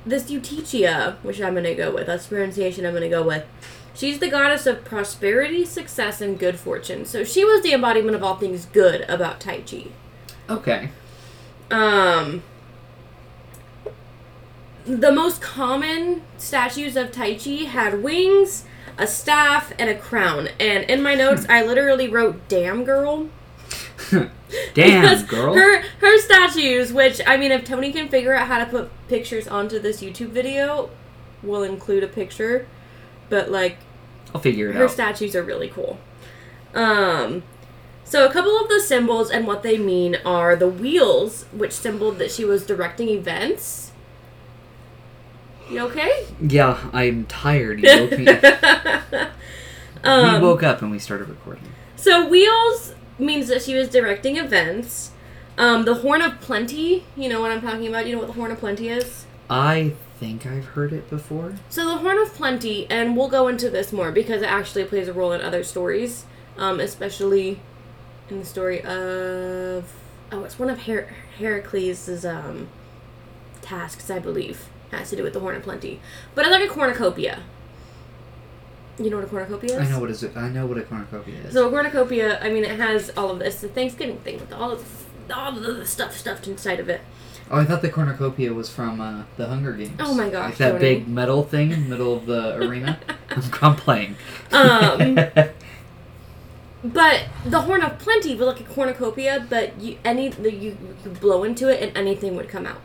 this 0.06 0.30
Eutychia, 0.30 1.18
which 1.24 1.42
I'm 1.42 1.56
gonna 1.56 1.74
go 1.74 1.94
with, 1.94 2.08
that's 2.08 2.28
pronunciation 2.28 2.86
I'm 2.86 2.94
gonna 2.94 3.10
go 3.10 3.24
with. 3.24 3.44
She's 3.96 4.20
the 4.20 4.30
goddess 4.30 4.68
of 4.68 4.84
prosperity, 4.84 5.66
success, 5.66 6.22
and 6.22 6.38
good 6.38 6.60
fortune. 6.60 7.06
So 7.06 7.24
she 7.24 7.44
was 7.46 7.64
the 7.64 7.74
embodiment 7.74 8.16
of 8.16 8.24
all 8.24 8.36
things 8.36 8.66
good 8.66 9.02
about 9.10 9.40
Tai 9.40 9.62
Chi. 9.62 9.88
Okay. 10.50 10.90
Um 11.72 12.44
the 14.86 15.12
most 15.12 15.42
common 15.42 16.22
statues 16.38 16.96
of 16.96 17.12
Tai 17.12 17.36
Chi 17.36 17.66
had 17.66 18.04
wings, 18.04 18.66
a 18.98 19.08
staff, 19.08 19.74
and 19.80 19.90
a 19.90 19.96
crown. 19.96 20.50
And 20.60 20.84
in 20.90 21.02
my 21.02 21.16
notes, 21.16 21.46
I 21.50 21.66
literally 21.66 22.08
wrote 22.08 22.48
"damn 22.48 22.84
girl." 22.84 23.30
Damn, 24.74 25.26
girl. 25.26 25.56
Her 25.56 25.82
her 25.82 26.20
statues, 26.20 26.94
which 26.94 27.20
I 27.26 27.38
mean, 27.38 27.52
if 27.52 27.66
Tony 27.66 27.92
can 27.92 28.08
figure 28.08 28.34
out 28.34 28.48
how 28.48 28.60
to 28.60 28.66
put 28.66 28.90
pictures 29.08 29.48
onto 29.48 29.80
this 29.80 30.02
YouTube 30.02 30.30
video, 30.30 30.90
we'll 31.42 31.64
include 31.64 32.04
a 32.04 32.08
picture. 32.08 32.68
But 33.30 33.50
like, 33.52 33.78
I'll 34.34 34.42
figure 34.42 34.70
it 34.70 34.76
her 34.76 34.84
out. 34.84 34.84
Her 34.84 34.88
statues 34.90 35.36
are 35.36 35.44
really 35.44 35.70
cool. 35.70 35.98
Um, 36.74 37.44
so 38.04 38.28
a 38.28 38.32
couple 38.32 38.58
of 38.60 38.70
the 38.70 38.80
symbols 38.80 39.32
and 39.32 39.48
what 39.48 39.64
they 39.64 39.78
mean 39.78 40.18
are 40.26 40.56
the 40.56 40.68
wheels, 40.68 41.46
which 41.52 41.72
symbol 41.72 42.12
that 42.12 42.32
she 42.32 42.46
was 42.46 42.66
directing 42.66 43.10
events. 43.10 43.92
You 45.70 45.82
okay? 45.82 46.28
yeah, 46.42 46.78
I'm 46.94 47.26
tired. 47.26 47.82
You 47.82 48.02
woke 48.02 48.18
me. 48.18 48.28
um, 50.04 50.34
we 50.34 50.40
woke 50.40 50.64
up 50.64 50.82
and 50.82 50.92
we 50.92 51.00
started 51.00 51.28
recording. 51.30 51.64
So 51.96 52.28
wheels 52.28 52.94
means 53.18 53.48
that 53.48 53.62
she 53.64 53.76
was 53.76 53.90
directing 53.90 54.38
events. 54.38 55.12
Um, 55.58 55.86
the 55.86 55.96
Horn 55.96 56.22
of 56.22 56.42
Plenty, 56.42 57.06
you 57.16 57.30
know 57.30 57.40
what 57.40 57.52
I'm 57.52 57.62
talking 57.62 57.88
about? 57.88 58.06
You 58.06 58.14
know 58.14 58.20
what 58.20 58.28
the 58.28 58.34
Horn 58.34 58.52
of 58.52 58.60
Plenty 58.60 58.90
is? 58.90 59.26
I 59.50 59.94
think 60.20 60.46
I've 60.46 60.66
heard 60.66 60.92
it 60.92 61.10
before. 61.10 61.56
So 61.70 61.86
the 61.86 61.98
Horn 61.98 62.18
of 62.18 62.34
Plenty, 62.34 62.90
and 62.90 63.16
we'll 63.16 63.30
go 63.30 63.48
into 63.48 63.70
this 63.70 63.94
more 63.94 64.12
because 64.12 64.42
it 64.42 64.52
actually 64.52 64.84
plays 64.86 65.08
a 65.08 65.14
role 65.14 65.32
in 65.32 65.42
other 65.42 65.64
stories, 65.64 66.26
um, 66.58 66.80
especially 66.80 67.60
in 68.30 68.40
the 68.40 68.46
story 68.46 68.82
of 68.82 69.94
oh, 70.32 70.44
it's 70.44 70.60
one 70.60 70.70
of 70.70 70.84
Her- 70.84 71.14
Heracles' 71.38 72.26
um, 72.26 72.68
tasks, 73.62 74.10
I 74.10 74.20
believe, 74.20 74.68
has 74.98 75.10
to 75.12 75.16
do 75.16 75.24
with 75.24 75.34
the 75.34 75.40
Horn 75.40 75.56
of 75.56 75.64
Plenty. 75.64 76.00
But 76.34 76.46
it's 76.46 76.52
like 76.52 76.64
a 76.70 76.74
cornucopia. 76.74 77.44
You 78.98 79.10
know 79.10 79.18
what 79.18 79.26
a 79.26 79.30
cornucopia 79.30 79.80
is? 79.80 79.88
I 79.90 79.92
know 79.92 80.00
what 80.00 80.10
is 80.10 80.24
it. 80.24 80.36
I 80.38 80.48
know 80.50 80.66
what 80.66 80.78
a 80.78 80.84
cornucopia 80.84 81.36
is. 81.42 81.54
So 81.54 81.68
a 81.68 81.70
cornucopia, 81.70 82.40
I 82.42 82.50
mean, 82.50 82.64
it 82.64 82.80
has 82.80 83.10
all 83.18 83.30
of 83.32 83.40
this, 83.40 83.60
the 83.62 83.68
Thanksgiving 83.68 84.18
thing 84.20 84.40
with 84.40 84.54
all 84.54 84.72
of 84.72 85.06
all 85.34 85.58
of 85.58 85.64
the 85.64 85.86
stuff 85.86 86.16
stuffed 86.16 86.48
inside 86.48 86.80
of 86.80 86.88
it. 86.88 87.02
oh, 87.52 87.58
I 87.60 87.66
thought 87.66 87.82
the 87.82 87.90
cornucopia 87.90 88.54
was 88.54 88.70
from 88.70 89.02
uh, 89.02 89.24
the 89.38 89.48
Hunger 89.48 89.74
Games. 89.74 89.98
Oh 90.00 90.14
my 90.14 90.30
gosh, 90.30 90.50
Like 90.52 90.58
that 90.60 90.70
Tony. 90.74 90.80
big 90.80 91.08
metal 91.08 91.44
thing 91.44 91.72
in 91.72 91.84
the 91.84 91.90
middle 91.90 92.14
of 92.16 92.26
the 92.28 92.56
arena. 92.64 93.00
I'm, 93.32 93.44
I'm 93.62 93.76
playing. 93.76 94.16
Um, 94.52 95.20
But 96.84 97.24
the 97.44 97.62
Horn 97.62 97.82
of 97.82 97.98
Plenty 97.98 98.36
was 98.36 98.46
like 98.46 98.60
a 98.60 98.64
cornucopia, 98.64 99.46
but 99.50 99.82
you 99.82 99.98
any 100.06 100.30
the, 100.30 100.54
you 100.54 100.78
you 101.04 101.10
blow 101.20 101.44
into 101.44 101.68
it 101.68 101.82
and 101.82 101.98
anything 101.98 102.36
would 102.36 102.48
come 102.48 102.68
out. 102.68 102.80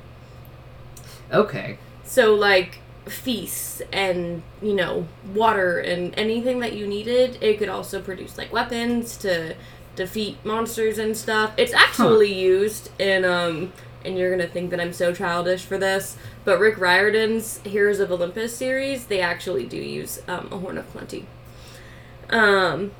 okay. 1.31 1.76
So 2.11 2.35
like 2.35 2.81
feasts 3.07 3.81
and 3.93 4.43
you 4.61 4.75
know 4.75 5.07
water 5.33 5.79
and 5.79 6.12
anything 6.19 6.59
that 6.59 6.73
you 6.73 6.88
needed. 6.88 7.38
It 7.40 7.59
could 7.59 7.69
also 7.69 8.02
produce 8.02 8.37
like 8.37 8.52
weapons 8.52 9.17
to 9.19 9.55
defeat 9.95 10.45
monsters 10.45 10.99
and 10.99 11.17
stuff. 11.17 11.52
It's 11.57 11.73
actually 11.73 12.35
used 12.35 12.90
in 13.00 13.25
um. 13.25 13.73
And 14.05 14.19
you're 14.19 14.31
gonna 14.31 14.49
think 14.49 14.71
that 14.71 14.81
I'm 14.81 14.93
so 14.93 15.14
childish 15.14 15.62
for 15.62 15.79
this, 15.79 16.17
but 16.45 16.59
Rick 16.59 16.79
Riordan's 16.79 17.59
Heroes 17.59 18.00
of 18.00 18.11
Olympus 18.11 18.57
series, 18.57 19.07
they 19.07 19.21
actually 19.21 19.67
do 19.67 19.76
use 19.76 20.23
um, 20.26 20.49
a 20.50 20.57
Horn 20.57 20.79
of 20.79 20.90
Plenty. 20.90 21.26
Um, 22.31 22.93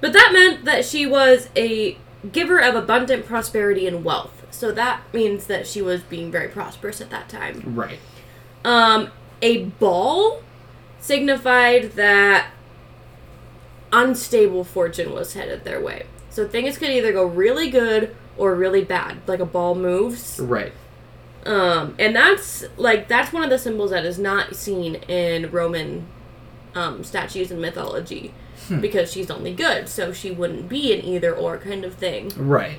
but 0.00 0.14
that 0.14 0.30
meant 0.32 0.64
that 0.64 0.86
she 0.86 1.04
was 1.06 1.50
a 1.54 1.98
giver 2.32 2.58
of 2.60 2.74
abundant 2.74 3.26
prosperity 3.26 3.86
and 3.86 4.02
wealth. 4.02 4.43
So 4.54 4.72
that 4.72 5.02
means 5.12 5.46
that 5.46 5.66
she 5.66 5.82
was 5.82 6.02
being 6.02 6.30
very 6.30 6.48
prosperous 6.48 7.00
at 7.00 7.10
that 7.10 7.28
time. 7.28 7.62
Right. 7.74 7.98
Um, 8.64 9.10
a 9.42 9.64
ball 9.64 10.42
signified 11.00 11.92
that 11.92 12.48
unstable 13.92 14.64
fortune 14.64 15.12
was 15.12 15.34
headed 15.34 15.64
their 15.64 15.80
way. 15.80 16.06
So 16.30 16.48
things 16.48 16.78
could 16.78 16.90
either 16.90 17.12
go 17.12 17.24
really 17.24 17.70
good 17.70 18.14
or 18.36 18.54
really 18.54 18.82
bad, 18.84 19.18
like 19.26 19.40
a 19.40 19.44
ball 19.46 19.74
moves. 19.74 20.40
Right. 20.40 20.72
Um, 21.46 21.94
and 21.98 22.16
that's 22.16 22.64
like 22.76 23.06
that's 23.06 23.32
one 23.32 23.44
of 23.44 23.50
the 23.50 23.58
symbols 23.58 23.90
that 23.90 24.04
is 24.06 24.18
not 24.18 24.56
seen 24.56 24.94
in 24.94 25.50
Roman 25.50 26.06
um, 26.74 27.04
statues 27.04 27.50
and 27.50 27.60
mythology 27.60 28.32
Hmm. 28.68 28.80
because 28.80 29.12
she's 29.12 29.30
only 29.30 29.52
good, 29.52 29.88
so 29.90 30.12
she 30.12 30.30
wouldn't 30.30 30.68
be 30.70 30.94
an 30.94 31.04
either 31.04 31.34
or 31.34 31.58
kind 31.58 31.84
of 31.84 31.94
thing. 31.94 32.32
Right. 32.36 32.78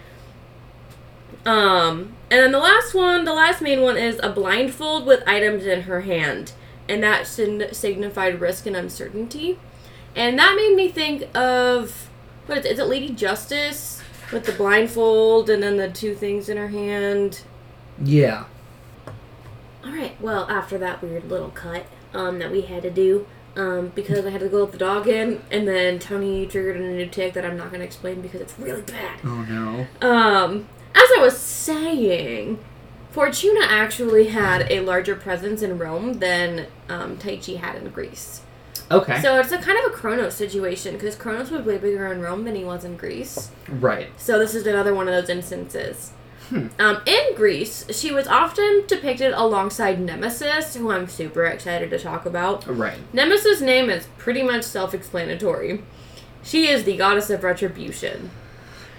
Um, 1.45 2.15
and 2.31 2.41
then 2.41 2.51
the 2.51 2.59
last 2.59 2.93
one, 2.93 3.25
the 3.25 3.33
last 3.33 3.61
main 3.61 3.81
one 3.81 3.97
is 3.97 4.19
a 4.23 4.29
blindfold 4.29 5.05
with 5.05 5.23
items 5.27 5.65
in 5.65 5.83
her 5.83 6.01
hand, 6.01 6.53
and 6.89 7.03
that 7.03 7.27
sign- 7.27 7.71
signified 7.73 8.41
risk 8.41 8.65
and 8.65 8.75
uncertainty. 8.75 9.59
And 10.15 10.39
that 10.39 10.55
made 10.55 10.75
me 10.75 10.89
think 10.89 11.23
of 11.35 12.09
what 12.47 12.59
is 12.59 12.65
it? 12.65 12.71
Is 12.73 12.79
it 12.79 12.85
Lady 12.85 13.09
Justice 13.09 14.01
with 14.31 14.45
the 14.45 14.51
blindfold 14.51 15.49
and 15.49 15.61
then 15.61 15.77
the 15.77 15.89
two 15.89 16.15
things 16.15 16.49
in 16.49 16.57
her 16.57 16.69
hand? 16.69 17.41
Yeah. 18.03 18.45
All 19.83 19.91
right. 19.91 20.19
Well, 20.19 20.49
after 20.49 20.77
that 20.79 21.01
weird 21.01 21.29
little 21.29 21.49
cut 21.49 21.85
um, 22.13 22.39
that 22.39 22.51
we 22.51 22.61
had 22.61 22.81
to 22.83 22.89
do, 22.89 23.27
um, 23.55 23.91
because 23.95 24.25
I 24.25 24.31
had 24.31 24.41
to 24.41 24.49
go 24.49 24.63
with 24.63 24.73
the 24.73 24.77
dog 24.77 25.07
in, 25.07 25.41
and 25.51 25.67
then 25.67 25.99
Tony 25.99 26.45
triggered 26.45 26.75
a 26.77 26.79
new 26.79 27.07
tick 27.07 27.33
that 27.33 27.45
I'm 27.45 27.55
not 27.57 27.69
going 27.69 27.79
to 27.79 27.85
explain 27.85 28.21
because 28.21 28.41
it's 28.41 28.57
really 28.59 28.81
bad. 28.81 29.19
Oh 29.23 29.43
no. 29.43 29.87
Um, 30.07 30.67
as 30.95 31.09
I 31.17 31.21
was 31.21 31.37
saying, 31.37 32.59
Fortuna 33.11 33.65
actually 33.65 34.27
had 34.27 34.71
a 34.71 34.81
larger 34.81 35.15
presence 35.15 35.61
in 35.61 35.77
Rome 35.77 36.13
than 36.13 36.67
um, 36.89 37.17
Taichi 37.17 37.57
had 37.57 37.75
in 37.75 37.89
Greece. 37.89 38.41
Okay. 38.91 39.21
So 39.21 39.39
it's 39.39 39.51
a 39.51 39.57
kind 39.57 39.79
of 39.79 39.91
a 39.91 39.95
Kronos 39.95 40.35
situation 40.35 40.93
because 40.93 41.15
Kronos 41.15 41.49
was 41.49 41.65
way 41.65 41.77
bigger 41.77 42.11
in 42.11 42.21
Rome 42.21 42.43
than 42.45 42.55
he 42.55 42.63
was 42.63 42.83
in 42.83 42.97
Greece. 42.97 43.51
right. 43.67 44.09
So 44.17 44.37
this 44.37 44.53
is 44.53 44.67
another 44.67 44.93
one 44.93 45.07
of 45.07 45.13
those 45.13 45.29
instances. 45.29 46.11
Hmm. 46.49 46.67
Um, 46.77 47.01
in 47.07 47.35
Greece, 47.35 47.85
she 47.89 48.11
was 48.11 48.27
often 48.27 48.83
depicted 48.85 49.33
alongside 49.33 49.99
Nemesis, 49.99 50.75
who 50.75 50.91
I'm 50.91 51.07
super 51.07 51.45
excited 51.45 51.89
to 51.89 51.97
talk 51.97 52.27
about. 52.27 52.67
Right. 52.67 52.99
Nemesis' 53.11 53.61
name 53.61 53.89
is 53.89 54.07
pretty 54.19 54.43
much 54.43 54.63
self-explanatory. 54.63 55.81
She 56.43 56.67
is 56.67 56.83
the 56.83 56.95
goddess 56.97 57.31
of 57.31 57.43
retribution. 57.43 58.29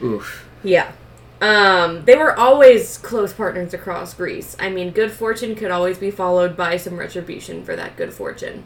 Oof. 0.02 0.48
Yeah. 0.64 0.90
Um, 1.40 2.04
they 2.06 2.16
were 2.16 2.38
always 2.38 2.96
close 2.98 3.32
partners 3.32 3.74
across 3.74 4.14
Greece. 4.14 4.56
I 4.58 4.70
mean, 4.70 4.90
good 4.90 5.10
fortune 5.10 5.54
could 5.54 5.70
always 5.70 5.98
be 5.98 6.10
followed 6.10 6.56
by 6.56 6.76
some 6.78 6.96
retribution 6.98 7.62
for 7.62 7.76
that 7.76 7.96
good 7.96 8.12
fortune. 8.12 8.64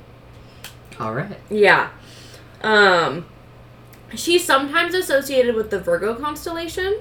All 1.00 1.14
right. 1.14 1.38
Yeah. 1.48 1.90
Um, 2.62 3.26
she's 4.14 4.44
sometimes 4.44 4.94
associated 4.94 5.54
with 5.54 5.70
the 5.70 5.80
Virgo 5.80 6.14
constellation. 6.14 7.00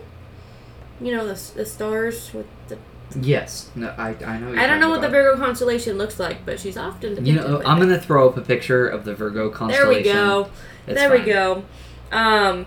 You 1.01 1.15
know, 1.15 1.27
the, 1.27 1.51
the 1.53 1.65
stars 1.65 2.33
with 2.33 2.47
the. 2.67 2.77
Yes. 3.19 3.69
No, 3.75 3.93
I 3.97 4.15
I 4.25 4.39
know. 4.39 4.53
I 4.59 4.67
don't 4.67 4.79
know 4.79 4.89
what 4.89 5.01
the 5.01 5.09
Virgo 5.09 5.39
constellation 5.41 5.97
looks 5.97 6.19
like, 6.19 6.45
but 6.45 6.59
she's 6.59 6.77
often 6.77 7.15
depicted. 7.15 7.27
You 7.27 7.35
know, 7.35 7.61
I'm 7.65 7.79
gonna 7.79 7.99
throw 7.99 8.27
up 8.29 8.37
a 8.37 8.41
picture 8.41 8.87
of 8.87 9.05
the 9.05 9.13
Virgo 9.13 9.49
constellation. 9.49 10.03
There 10.03 10.13
we 10.15 10.19
go. 10.19 10.49
It's 10.87 10.99
there 10.99 11.11
we 11.11 11.19
go. 11.19 11.63
Um, 12.11 12.65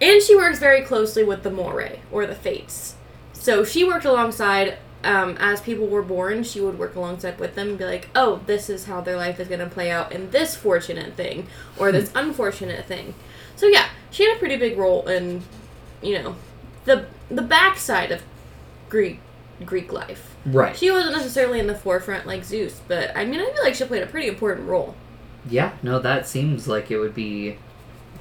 and 0.00 0.22
she 0.22 0.36
works 0.36 0.58
very 0.58 0.82
closely 0.82 1.24
with 1.24 1.42
the 1.42 1.50
Moirae, 1.50 2.00
or 2.10 2.26
the 2.26 2.34
Fates. 2.34 2.96
So 3.32 3.64
she 3.64 3.84
worked 3.84 4.04
alongside, 4.04 4.78
um, 5.02 5.36
as 5.38 5.60
people 5.60 5.86
were 5.86 6.02
born, 6.02 6.44
she 6.44 6.60
would 6.60 6.78
work 6.78 6.96
alongside 6.96 7.38
with 7.38 7.54
them 7.54 7.70
and 7.70 7.78
be 7.78 7.84
like, 7.84 8.08
oh, 8.14 8.40
this 8.46 8.70
is 8.70 8.86
how 8.86 9.00
their 9.00 9.16
life 9.16 9.38
is 9.38 9.48
going 9.48 9.60
to 9.60 9.66
play 9.66 9.90
out 9.90 10.12
in 10.12 10.30
this 10.30 10.56
fortunate 10.56 11.14
thing, 11.14 11.46
or 11.78 11.92
this 11.92 12.10
unfortunate 12.14 12.86
thing. 12.86 13.14
So 13.56 13.66
yeah, 13.66 13.88
she 14.10 14.24
had 14.26 14.36
a 14.36 14.38
pretty 14.38 14.56
big 14.56 14.78
role 14.78 15.06
in, 15.06 15.42
you 16.02 16.22
know, 16.22 16.36
the 16.84 17.06
the 17.30 17.42
backside 17.42 18.12
of 18.12 18.22
Greek 18.88 19.20
Greek 19.64 19.92
life. 19.92 20.34
Right. 20.44 20.76
She 20.76 20.90
wasn't 20.90 21.16
necessarily 21.16 21.60
in 21.60 21.66
the 21.66 21.74
forefront 21.74 22.26
like 22.26 22.44
Zeus, 22.44 22.80
but 22.88 23.16
I 23.16 23.24
mean, 23.24 23.40
I 23.40 23.44
feel 23.46 23.62
like 23.62 23.74
she 23.74 23.84
played 23.84 24.02
a 24.02 24.06
pretty 24.06 24.28
important 24.28 24.68
role. 24.68 24.94
Yeah. 25.48 25.72
No, 25.82 25.98
that 25.98 26.26
seems 26.26 26.66
like 26.66 26.90
it 26.90 26.98
would 26.98 27.14
be 27.14 27.58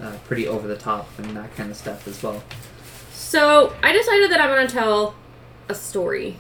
uh, 0.02 0.14
pretty 0.26 0.48
over 0.48 0.68
the 0.68 0.78
top 0.78 1.08
and 1.18 1.36
that 1.38 1.56
kind 1.56 1.70
of 1.72 1.78
stuff 1.78 2.08
as 2.08 2.22
well. 2.24 2.44
So 3.12 3.74
I 3.84 3.92
decided 3.94 4.32
that 4.32 4.40
I'm 4.42 4.50
gonna 4.50 4.68
tell 4.68 5.16
a 5.70 5.76
story, 5.76 6.38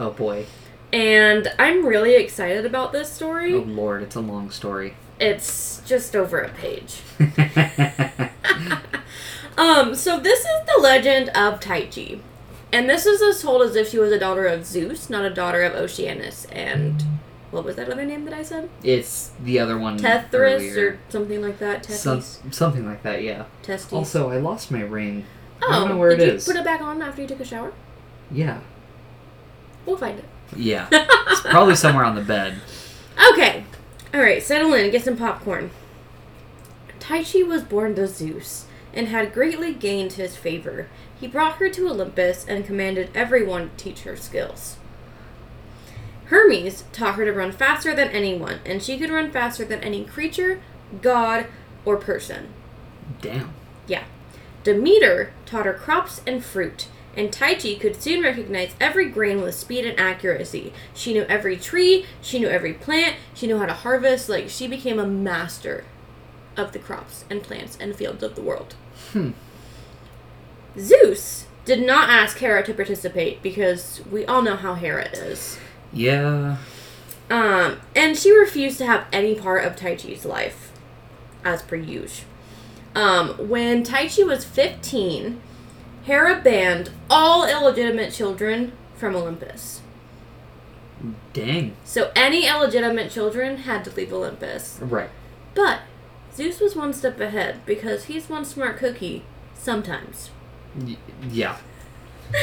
Oh 0.00 0.10
boy. 0.10 0.46
and 0.92 1.52
I'm 1.58 1.84
really 1.86 2.14
excited 2.14 2.64
about 2.66 2.92
this 2.92 3.10
story. 3.12 3.54
Oh 3.54 3.58
lord, 3.58 4.02
it's 4.02 4.16
a 4.16 4.20
long 4.20 4.50
story. 4.50 4.94
It's 5.20 5.80
just 5.86 6.16
over 6.16 6.40
a 6.40 6.48
page. 6.48 7.00
Um, 9.58 9.94
so 9.94 10.18
this 10.18 10.40
is 10.40 10.66
the 10.74 10.80
legend 10.80 11.28
of 11.30 11.60
Taichi, 11.60 12.20
and 12.72 12.88
this 12.88 13.04
is 13.04 13.20
as 13.20 13.42
told 13.42 13.60
as 13.62 13.76
if 13.76 13.90
she 13.90 13.98
was 13.98 14.10
a 14.10 14.18
daughter 14.18 14.46
of 14.46 14.64
Zeus, 14.64 15.10
not 15.10 15.26
a 15.26 15.30
daughter 15.30 15.62
of 15.62 15.74
Oceanus. 15.74 16.46
And 16.46 17.04
what 17.52 17.64
was 17.64 17.76
that 17.76 17.88
other 17.90 18.04
name 18.04 18.24
that 18.24 18.34
I 18.34 18.42
said? 18.42 18.68
it's 18.82 19.30
the 19.42 19.58
other 19.58 19.78
one. 19.78 19.98
Tethys 19.98 20.32
earlier. 20.32 20.88
or 20.88 20.98
something 21.10 21.40
like 21.42 21.58
that. 21.58 21.84
Some, 21.84 22.18
Tethys. 22.18 22.54
something 22.54 22.86
like 22.86 23.02
that. 23.02 23.22
Yeah. 23.22 23.44
Testes. 23.62 23.92
Also, 23.92 24.30
I 24.30 24.38
lost 24.38 24.70
my 24.70 24.80
ring. 24.80 25.26
oh, 25.62 25.68
I 25.68 25.74
don't 25.74 25.82
oh, 25.82 25.92
know 25.92 25.98
where 25.98 26.10
did 26.16 26.20
it 26.20 26.26
you 26.28 26.34
is. 26.36 26.46
put 26.46 26.56
it 26.56 26.64
back 26.64 26.80
on 26.80 27.02
after 27.02 27.22
you 27.22 27.28
took 27.28 27.40
a 27.40 27.44
shower? 27.44 27.72
Yeah. 28.30 28.60
We'll 29.84 29.98
find 29.98 30.18
it. 30.18 30.24
Yeah. 30.56 30.88
It's 31.32 31.40
probably 31.40 31.76
somewhere 31.76 32.04
on 32.04 32.14
the 32.14 32.22
bed. 32.22 32.60
Okay. 33.32 33.64
Alright, 34.14 34.42
settle 34.42 34.74
in, 34.74 34.90
get 34.90 35.02
some 35.02 35.16
popcorn. 35.16 35.70
Taichi 37.00 37.46
was 37.46 37.62
born 37.62 37.94
to 37.94 38.06
Zeus 38.06 38.66
and 38.92 39.08
had 39.08 39.32
greatly 39.32 39.72
gained 39.72 40.12
his 40.14 40.36
favor. 40.36 40.88
He 41.18 41.26
brought 41.26 41.56
her 41.56 41.70
to 41.70 41.88
Olympus 41.88 42.44
and 42.46 42.66
commanded 42.66 43.10
everyone 43.14 43.70
to 43.70 43.84
teach 43.84 44.02
her 44.02 44.16
skills. 44.16 44.76
Hermes 46.52 46.84
taught 46.92 47.14
her 47.14 47.24
to 47.24 47.32
run 47.32 47.52
faster 47.52 47.94
than 47.94 48.08
anyone, 48.08 48.60
and 48.64 48.82
she 48.82 48.98
could 48.98 49.10
run 49.10 49.30
faster 49.30 49.64
than 49.64 49.80
any 49.80 50.04
creature, 50.04 50.60
god, 51.00 51.46
or 51.84 51.96
person. 51.96 52.48
Damn. 53.20 53.52
Yeah. 53.86 54.04
Demeter 54.64 55.32
taught 55.46 55.66
her 55.66 55.72
crops 55.72 56.20
and 56.26 56.44
fruit, 56.44 56.88
and 57.16 57.30
Taichi 57.30 57.78
could 57.80 58.00
soon 58.00 58.22
recognize 58.22 58.74
every 58.80 59.08
grain 59.08 59.42
with 59.42 59.54
speed 59.54 59.84
and 59.84 59.98
accuracy. 59.98 60.72
She 60.94 61.12
knew 61.12 61.22
every 61.24 61.56
tree, 61.56 62.06
she 62.20 62.38
knew 62.38 62.48
every 62.48 62.72
plant, 62.72 63.16
she 63.34 63.46
knew 63.46 63.58
how 63.58 63.66
to 63.66 63.74
harvest. 63.74 64.28
Like, 64.28 64.48
she 64.48 64.68
became 64.68 64.98
a 64.98 65.06
master 65.06 65.84
of 66.56 66.72
the 66.72 66.78
crops 66.78 67.24
and 67.30 67.42
plants 67.42 67.76
and 67.80 67.96
fields 67.96 68.22
of 68.22 68.34
the 68.34 68.42
world. 68.42 68.74
Hmm. 69.12 69.30
Zeus 70.78 71.46
did 71.64 71.84
not 71.84 72.08
ask 72.08 72.38
Hera 72.38 72.64
to 72.64 72.74
participate 72.74 73.42
because 73.42 74.00
we 74.10 74.24
all 74.24 74.42
know 74.42 74.56
how 74.56 74.74
Hera 74.74 75.08
is. 75.10 75.58
Yeah. 75.92 76.56
Um, 77.30 77.80
and 77.96 78.16
she 78.16 78.30
refused 78.32 78.78
to 78.78 78.86
have 78.86 79.06
any 79.12 79.34
part 79.34 79.64
of 79.64 79.76
Taichi's 79.76 80.24
life, 80.24 80.72
as 81.44 81.62
per 81.62 81.76
usual. 81.76 82.26
Um, 82.94 83.48
when 83.48 83.84
Taichi 83.84 84.26
was 84.26 84.44
15, 84.44 85.40
Hera 86.04 86.40
banned 86.42 86.90
all 87.08 87.46
illegitimate 87.48 88.12
children 88.12 88.72
from 88.96 89.16
Olympus. 89.16 89.80
Dang. 91.32 91.74
So 91.84 92.12
any 92.14 92.46
illegitimate 92.46 93.10
children 93.10 93.58
had 93.58 93.84
to 93.84 93.90
leave 93.94 94.12
Olympus. 94.12 94.78
Right. 94.80 95.10
But 95.54 95.80
Zeus 96.34 96.60
was 96.60 96.76
one 96.76 96.92
step 96.92 97.18
ahead 97.18 97.64
because 97.66 98.04
he's 98.04 98.28
one 98.28 98.44
smart 98.44 98.76
cookie 98.76 99.24
sometimes. 99.54 100.30
Y- 100.78 100.96
yeah. 101.30 101.56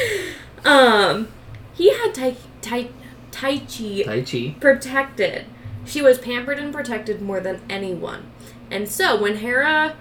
Um, 0.62 1.28
he 1.72 1.90
had 1.94 2.12
Tai 2.14 2.36
Tai 2.60 2.88
Taichi 3.30 4.04
Tai 4.04 4.22
Chi. 4.22 4.54
protected. 4.60 5.46
She 5.84 6.02
was 6.02 6.18
pampered 6.18 6.58
and 6.58 6.72
protected 6.72 7.22
more 7.22 7.40
than 7.40 7.62
anyone. 7.68 8.30
And 8.70 8.88
so 8.88 9.20
when 9.20 9.36
Hera 9.36 9.96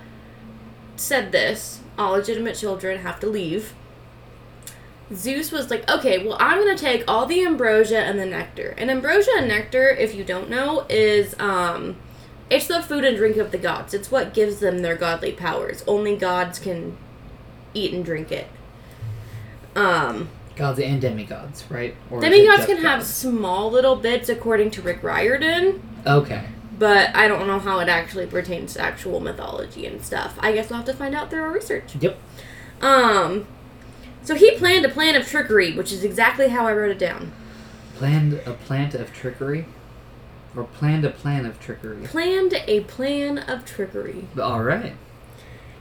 said 0.96 1.32
this, 1.32 1.82
all 1.98 2.14
legitimate 2.14 2.56
children 2.56 3.00
have 3.00 3.20
to 3.22 3.28
leave. 3.28 3.74
Zeus 5.14 5.52
was 5.52 5.72
like, 5.72 5.90
okay, 5.90 6.24
well, 6.24 6.38
I'm 6.40 6.60
going 6.60 6.76
to 6.76 6.82
take 6.82 7.04
all 7.08 7.26
the 7.26 7.44
ambrosia 7.44 8.00
and 8.00 8.20
the 8.20 8.26
nectar. 8.26 8.76
And 8.78 8.92
ambrosia 8.92 9.32
and 9.38 9.48
nectar, 9.48 9.90
if 9.90 10.14
you 10.14 10.24
don't 10.24 10.50
know, 10.50 10.86
is, 10.88 11.36
um, 11.40 11.98
it's 12.50 12.68
the 12.68 12.82
food 12.82 13.04
and 13.04 13.18
drink 13.18 13.38
of 13.38 13.52
the 13.52 13.58
gods. 13.58 13.94
It's 13.94 14.12
what 14.12 14.34
gives 14.34 14.60
them 14.60 14.80
their 14.80 14.96
godly 14.96 15.32
powers. 15.32 15.84
Only 15.88 16.16
gods 16.16 16.60
can 16.60 16.98
eat 17.74 17.92
and 17.92 18.06
drink 18.06 18.32
it. 18.32 18.48
Um, 19.76 20.30
Gods 20.60 20.80
and 20.80 21.00
demigods, 21.02 21.64
right? 21.72 21.96
Or 22.12 22.20
demigods 22.20 22.66
can 22.66 22.78
have 22.78 23.00
gods? 23.00 23.08
small 23.14 23.72
little 23.72 23.96
bits 23.96 24.28
according 24.30 24.72
to 24.72 24.82
Rick 24.82 25.02
Riordan. 25.02 25.82
Okay. 26.06 26.44
but 26.78 27.16
I 27.16 27.28
don't 27.28 27.48
know 27.48 27.60
how 27.60 27.80
it 27.80 27.88
actually 27.90 28.26
pertains 28.28 28.74
to 28.74 28.82
actual 28.82 29.20
mythology 29.22 29.86
and 29.86 30.04
stuff. 30.04 30.36
I 30.40 30.52
guess 30.54 30.70
we'll 30.70 30.78
have 30.78 30.86
to 30.88 30.94
find 30.94 31.16
out 31.16 31.30
through 31.30 31.42
our 31.44 31.52
research. 31.52 31.96
Yep. 32.00 32.18
Um, 32.82 33.48
so 34.22 34.36
he 34.36 34.52
planned 34.58 34.86
a 34.86 34.90
plan 34.90 35.16
of 35.16 35.26
trickery, 35.28 35.74
which 35.76 35.92
is 35.92 36.04
exactly 36.04 36.50
how 36.50 36.68
I 36.68 36.74
wrote 36.74 36.92
it 36.92 37.00
down. 37.00 37.32
Planned 37.96 38.34
a 38.46 38.54
plant 38.54 38.94
of 38.94 39.14
trickery? 39.14 39.66
Or 40.56 40.64
planned 40.66 41.06
a 41.06 41.10
plan 41.10 41.46
of 41.46 41.60
trickery? 41.60 42.06
Planned 42.06 42.54
a 42.68 42.82
plan 42.82 43.38
of 43.38 43.66
trickery. 43.66 44.28
Alright. 44.38 44.96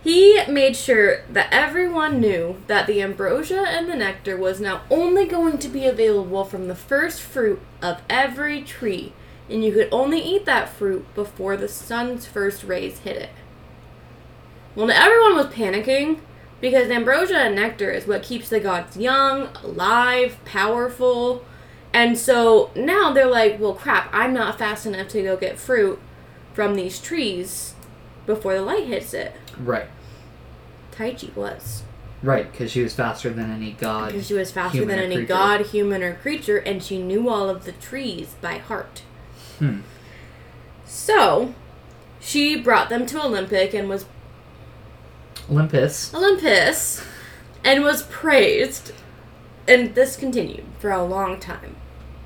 He 0.03 0.41
made 0.47 0.77
sure 0.77 1.23
that 1.29 1.53
everyone 1.53 2.21
knew 2.21 2.63
that 2.69 2.87
the 2.87 3.03
ambrosia 3.03 3.65
and 3.67 3.89
the 3.89 3.97
nectar 3.97 4.37
was 4.37 4.61
now 4.61 4.83
only 4.91 5.27
going 5.27 5.59
to 5.59 5.69
be 5.69 5.87
available 5.87 6.45
from 6.45 6.69
the 6.69 6.75
first 6.75 7.21
fruit 7.21 7.61
of 7.83 8.01
every 8.09 8.63
tree, 8.63 9.13
and 9.51 9.65
you 9.65 9.73
could 9.73 9.89
only 9.91 10.21
eat 10.21 10.45
that 10.47 10.69
fruit 10.69 11.13
before 11.15 11.57
the 11.57 11.69
sun's 11.69 12.27
first 12.27 12.63
rays 12.63 13.01
hit 13.01 13.17
it. 13.17 13.31
Well, 14.77 14.91
everyone 14.91 15.35
was 15.37 15.47
panicking, 15.47 16.21
Because 16.61 16.91
ambrosia 16.91 17.37
and 17.37 17.55
nectar 17.55 17.91
is 17.91 18.07
what 18.07 18.23
keeps 18.23 18.49
the 18.49 18.59
gods 18.59 18.97
young, 18.97 19.49
alive, 19.63 20.39
powerful. 20.45 21.45
And 21.93 22.19
so 22.19 22.71
now 22.75 23.13
they're 23.13 23.27
like, 23.27 23.61
well, 23.61 23.75
crap, 23.75 24.11
I'm 24.13 24.35
not 24.35 24.59
fast 24.59 24.85
enough 24.85 25.09
to 25.09 25.23
go 25.23 25.37
get 25.37 25.59
fruit 25.59 26.01
from 26.53 26.75
these 26.75 27.01
trees 27.01 27.75
before 28.29 28.55
the 28.55 28.63
light 28.63 28.87
hits 28.87 29.15
it. 29.15 29.33
Right. 29.59 29.87
Tai 30.93 31.15
Chi 31.15 31.31
was. 31.35 31.83
Right, 32.23 32.51
because 32.51 32.71
she 32.71 32.83
was 32.83 32.95
faster 32.95 33.31
than 33.31 33.51
any 33.51 33.73
god. 33.73 34.13
Because 34.13 34.27
she 34.27 34.35
was 34.35 34.53
faster 34.53 34.85
than 34.85 34.99
any 34.99 35.15
creature. 35.17 35.29
god, 35.29 35.67
human, 35.67 36.03
or 36.03 36.15
creature, 36.15 36.59
and 36.59 36.83
she 36.83 37.01
knew 37.01 37.29
all 37.29 37.49
of 37.49 37.65
the 37.65 37.73
trees 37.73 38.35
by 38.41 38.59
heart. 38.59 39.03
Hmm. 39.59 39.81
So, 40.85 41.55
she 42.21 42.55
brought 42.61 42.91
them 42.91 43.07
to 43.07 43.25
Olympic 43.25 43.73
and 43.73 43.89
was 43.89 44.05
Olympus. 45.51 46.13
Olympus 46.13 47.03
and 47.65 47.83
was 47.83 48.03
praised. 48.03 48.93
And 49.67 49.95
this 49.95 50.17
continued 50.17 50.65
for 50.81 50.91
a 50.91 51.05
long 51.05 51.41
time. 51.41 51.77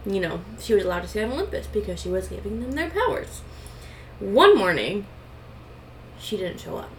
You 0.04 0.20
know, 0.20 0.40
she 0.58 0.74
was 0.74 0.84
allowed 0.84 1.02
to 1.02 1.08
stay 1.08 1.22
on 1.22 1.32
Olympus 1.32 1.68
because 1.68 2.00
she 2.00 2.08
was 2.08 2.26
giving 2.28 2.60
them 2.60 2.72
their 2.72 2.90
powers. 2.90 3.42
One 4.18 4.56
morning, 4.56 5.06
she 6.22 6.36
didn't 6.36 6.60
show 6.60 6.76
up. 6.76 6.90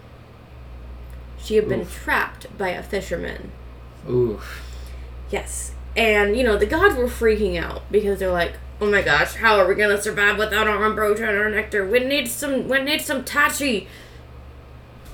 She 1.38 1.56
had 1.56 1.68
been 1.68 1.82
Oof. 1.82 1.94
trapped 1.94 2.58
by 2.58 2.70
a 2.70 2.84
fisherman. 2.84 3.52
Oof. 4.10 4.62
Yes. 5.30 5.74
And, 5.96 6.36
you 6.38 6.44
know, 6.44 6.58
the 6.58 6.66
gods 6.66 6.96
were 6.96 7.08
freaking 7.08 7.62
out 7.62 7.84
because 7.92 8.20
they're 8.20 8.32
like, 8.32 8.54
oh 8.82 8.90
my 8.90 9.02
gosh, 9.02 9.36
how 9.36 9.58
are 9.58 9.68
we 9.68 9.76
going 9.76 9.96
to 9.96 10.02
survive 10.02 10.38
without 10.38 10.68
our 10.68 10.84
ambrosia 10.86 11.28
and 11.28 11.38
our 11.38 11.50
nectar? 11.50 11.88
We 11.88 12.00
need 12.00 12.28
some, 12.28 12.68
we 12.68 12.82
need 12.82 13.02
some 13.02 13.24
tachi. 13.24 13.88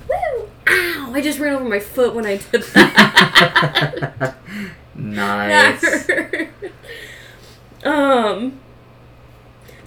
Woo! 0.08 0.50
Ow! 0.68 1.12
I 1.14 1.22
just 1.22 1.40
ran 1.40 1.56
over 1.56 1.66
my 1.66 1.80
foot 1.80 2.16
when 2.16 2.26
I 2.26 2.38
did. 2.38 2.64
That 2.64 4.36
nice. 4.96 6.10
um. 7.84 8.60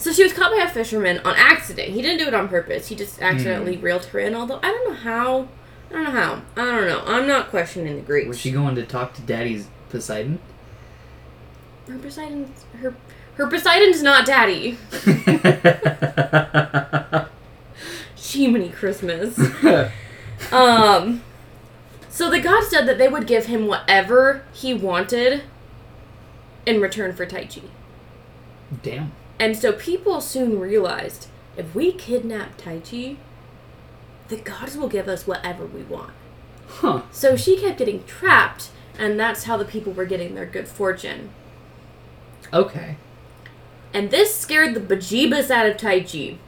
So 0.02 0.12
she 0.12 0.24
was 0.24 0.32
caught 0.32 0.50
by 0.50 0.64
a 0.64 0.68
fisherman 0.68 1.18
on 1.18 1.36
accident. 1.36 1.90
He 1.90 2.02
didn't 2.02 2.18
do 2.18 2.26
it 2.26 2.34
on 2.34 2.48
purpose. 2.48 2.88
He 2.88 2.96
just 2.96 3.22
accidentally 3.22 3.76
reeled 3.76 4.06
her 4.06 4.18
in. 4.18 4.34
Although 4.34 4.58
I 4.60 4.62
don't 4.62 4.88
know 4.88 4.96
how. 4.96 5.46
I 5.90 5.94
don't 5.94 6.02
know 6.02 6.10
how. 6.10 6.42
I 6.56 6.64
don't 6.64 6.88
know. 6.88 7.04
I'm 7.06 7.28
not 7.28 7.50
questioning 7.50 7.94
the 7.94 8.02
Greeks. 8.02 8.26
Was 8.26 8.40
she 8.40 8.50
going 8.50 8.74
to 8.74 8.84
talk 8.84 9.14
to 9.14 9.22
Daddy's 9.22 9.68
Poseidon? 9.90 10.40
Her 11.86 11.98
Poseidon's 11.98 12.64
her 12.80 12.96
her 13.34 13.46
Poseidon's 13.46 14.02
not 14.02 14.26
daddy. 14.26 14.76
Jiminy 18.16 18.70
Christmas. 18.70 19.38
Um 20.50 21.22
so 22.08 22.28
the 22.28 22.40
gods 22.40 22.68
said 22.68 22.88
that 22.88 22.98
they 22.98 23.06
would 23.06 23.28
give 23.28 23.46
him 23.46 23.68
whatever 23.68 24.44
he 24.52 24.74
wanted 24.74 25.44
in 26.66 26.80
return 26.80 27.14
for 27.14 27.24
Tai 27.24 27.44
Chi. 27.44 27.60
Damn. 28.82 29.12
And 29.38 29.56
so 29.56 29.72
people 29.72 30.20
soon 30.20 30.60
realized 30.60 31.28
if 31.56 31.74
we 31.74 31.92
kidnap 31.92 32.56
Tai 32.56 32.78
Chi, 32.80 33.16
the 34.28 34.36
gods 34.36 34.76
will 34.76 34.88
give 34.88 35.08
us 35.08 35.26
whatever 35.26 35.66
we 35.66 35.82
want. 35.82 36.12
Huh. 36.68 37.02
So 37.10 37.36
she 37.36 37.58
kept 37.58 37.78
getting 37.78 38.04
trapped, 38.04 38.70
and 38.98 39.18
that's 39.18 39.44
how 39.44 39.56
the 39.56 39.64
people 39.64 39.92
were 39.92 40.06
getting 40.06 40.34
their 40.34 40.46
good 40.46 40.68
fortune. 40.68 41.30
Okay. 42.52 42.96
And 43.92 44.10
this 44.10 44.34
scared 44.34 44.74
the 44.74 44.80
bejeebus 44.80 45.50
out 45.50 45.66
of 45.66 45.76
Tai 45.76 46.00
Chi. 46.00 46.38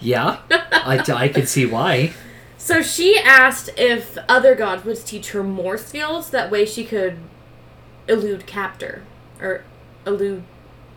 Yeah. 0.00 0.38
I, 0.50 1.02
I 1.08 1.28
could 1.28 1.48
see 1.48 1.66
why. 1.66 2.12
So 2.56 2.82
she 2.82 3.18
asked 3.18 3.70
if 3.76 4.16
other 4.28 4.54
gods 4.54 4.84
would 4.84 5.04
teach 5.04 5.32
her 5.32 5.42
more 5.42 5.76
skills. 5.76 6.30
That 6.30 6.50
way 6.50 6.64
she 6.64 6.84
could 6.84 7.18
elude 8.08 8.46
captor. 8.46 9.04
Or 9.40 9.64
elude. 10.06 10.44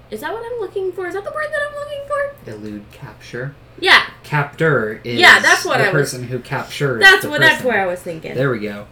Is 0.09 0.21
that 0.21 0.31
what 0.33 0.43
I'm 0.45 0.59
looking 0.59 0.91
for? 0.91 1.07
Is 1.07 1.13
that 1.13 1.23
the 1.23 1.31
word 1.31 1.47
that 1.51 1.61
I'm 1.69 1.75
looking 1.75 2.01
for? 2.07 2.51
Elude 2.51 2.91
capture. 2.91 3.55
Yeah, 3.79 4.03
Captor 4.23 4.99
is 5.03 5.19
Yeah, 5.19 5.39
that's 5.39 5.63
what 5.63 5.77
the 5.77 5.85
I 5.89 5.91
was- 5.93 6.11
person 6.11 6.23
who 6.29 6.39
captures. 6.39 6.99
that's 7.01 7.25
what. 7.25 7.39
That's 7.41 7.55
person. 7.57 7.67
where 7.67 7.81
I 7.81 7.85
was 7.85 7.99
thinking. 7.99 8.33
There 8.35 8.49
we 8.49 8.59
go. 8.59 8.87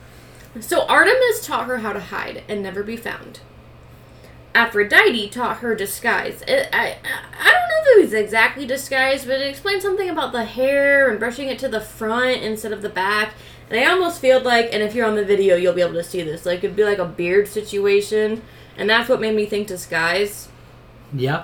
So 0.59 0.85
Artemis 0.87 1.45
taught 1.45 1.65
her 1.67 1.79
how 1.79 1.91
to 1.93 1.99
hide 1.99 2.43
and 2.47 2.61
never 2.61 2.83
be 2.83 2.95
found. 2.95 3.39
Aphrodite 4.53 5.29
taught 5.29 5.57
her 5.57 5.75
disguise. 5.75 6.41
It, 6.47 6.69
I 6.71 6.95
I 7.39 7.51
don't 7.51 7.69
know 7.69 7.91
if 7.91 7.97
it 7.97 8.01
was 8.03 8.13
exactly 8.13 8.65
disguise, 8.65 9.25
but 9.25 9.41
it 9.41 9.47
explained 9.47 9.81
something 9.81 10.09
about 10.09 10.31
the 10.31 10.45
hair 10.45 11.09
and 11.09 11.19
brushing 11.19 11.49
it 11.49 11.59
to 11.59 11.67
the 11.67 11.81
front 11.81 12.41
instead 12.41 12.71
of 12.71 12.81
the 12.81 12.89
back. 12.89 13.33
And 13.69 13.79
I 13.79 13.85
almost 13.91 14.21
feel 14.21 14.39
like, 14.39 14.69
and 14.71 14.81
if 14.83 14.93
you're 14.95 15.07
on 15.07 15.15
the 15.15 15.25
video, 15.25 15.55
you'll 15.55 15.73
be 15.73 15.81
able 15.81 15.93
to 15.95 16.03
see 16.03 16.21
this. 16.21 16.45
Like 16.45 16.59
it'd 16.63 16.75
be 16.75 16.83
like 16.85 16.99
a 16.99 17.05
beard 17.05 17.47
situation, 17.47 18.43
and 18.77 18.89
that's 18.89 19.09
what 19.09 19.19
made 19.19 19.35
me 19.35 19.45
think 19.45 19.67
disguise. 19.67 20.47
Yeah. 21.15 21.43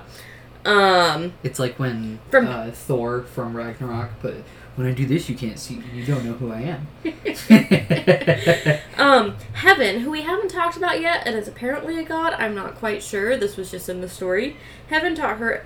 Um, 0.65 1.33
It's 1.43 1.57
like 1.59 1.79
when 1.79 2.19
From- 2.29 2.47
uh, 2.47 2.71
Thor 2.71 3.23
from 3.23 3.55
Ragnarok, 3.57 4.11
but 4.21 4.35
when 4.75 4.87
I 4.87 4.91
do 4.93 5.05
this, 5.05 5.27
you 5.29 5.35
can't 5.35 5.57
see. 5.59 5.81
You 5.93 6.05
don't 6.05 6.23
know 6.23 6.33
who 6.33 6.51
I 6.51 6.61
am. 6.61 6.87
um, 8.97 9.35
Heaven, 9.53 10.01
who 10.01 10.11
we 10.11 10.21
haven't 10.21 10.49
talked 10.49 10.77
about 10.77 11.01
yet, 11.01 11.23
and 11.25 11.35
is 11.35 11.47
apparently 11.47 11.97
a 11.99 12.03
god. 12.03 12.33
I'm 12.33 12.55
not 12.55 12.75
quite 12.75 13.01
sure. 13.03 13.35
This 13.37 13.57
was 13.57 13.71
just 13.71 13.89
in 13.89 14.01
the 14.01 14.09
story. 14.09 14.55
Heaven 14.89 15.15
taught 15.15 15.37
her. 15.37 15.65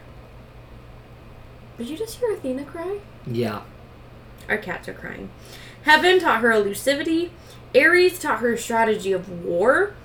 Did 1.77 1.89
you 1.89 1.97
just 1.97 2.19
hear 2.19 2.31
Athena 2.33 2.65
cry? 2.65 2.99
yeah. 3.27 3.61
Our 4.47 4.57
cats 4.57 4.87
are 4.87 4.93
crying. 4.93 5.29
Heaven 5.83 6.19
taught 6.19 6.41
her 6.41 6.49
elusivity. 6.49 7.31
Ares 7.75 8.19
taught 8.19 8.39
her 8.39 8.55
strategy 8.55 9.11
of 9.11 9.43
war. 9.43 9.95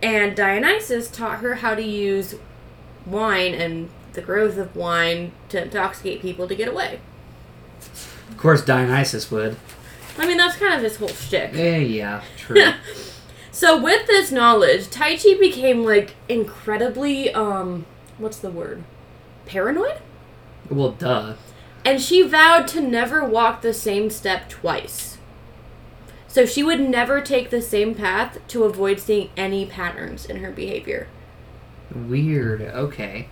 And 0.00 0.36
Dionysus 0.36 1.10
taught 1.10 1.40
her 1.40 1.56
how 1.56 1.74
to 1.74 1.82
use 1.82 2.36
wine 3.06 3.54
and 3.54 3.88
the 4.12 4.22
growth 4.22 4.58
of 4.58 4.76
wine 4.76 5.32
to 5.48 5.62
intoxicate 5.62 6.20
people 6.20 6.46
to 6.48 6.54
get 6.54 6.68
away. 6.68 7.00
Of 8.30 8.36
course, 8.36 8.64
Dionysus 8.64 9.30
would. 9.30 9.56
I 10.18 10.26
mean, 10.26 10.36
that's 10.36 10.56
kind 10.56 10.74
of 10.74 10.82
his 10.82 10.96
whole 10.96 11.08
shtick. 11.08 11.52
Yeah, 11.54 11.76
yeah. 11.76 12.22
True. 12.36 12.72
So 13.54 13.80
with 13.80 14.06
this 14.06 14.32
knowledge, 14.32 14.88
Tai 14.88 15.16
Chi 15.18 15.34
became 15.38 15.84
like 15.84 16.14
incredibly 16.26 17.32
um 17.34 17.84
what's 18.16 18.38
the 18.38 18.50
word? 18.50 18.82
Paranoid? 19.44 19.98
well, 20.70 20.92
duh. 20.92 21.34
And 21.84 22.00
she 22.00 22.22
vowed 22.22 22.66
to 22.68 22.80
never 22.80 23.22
walk 23.22 23.60
the 23.60 23.74
same 23.74 24.08
step 24.08 24.48
twice. 24.48 25.18
So 26.28 26.46
she 26.46 26.62
would 26.62 26.80
never 26.80 27.20
take 27.20 27.50
the 27.50 27.60
same 27.60 27.94
path 27.94 28.38
to 28.48 28.64
avoid 28.64 29.00
seeing 29.00 29.28
any 29.36 29.66
patterns 29.66 30.24
in 30.24 30.38
her 30.38 30.50
behavior. 30.50 31.08
Weird. 31.94 32.62
Okay. 32.62 33.28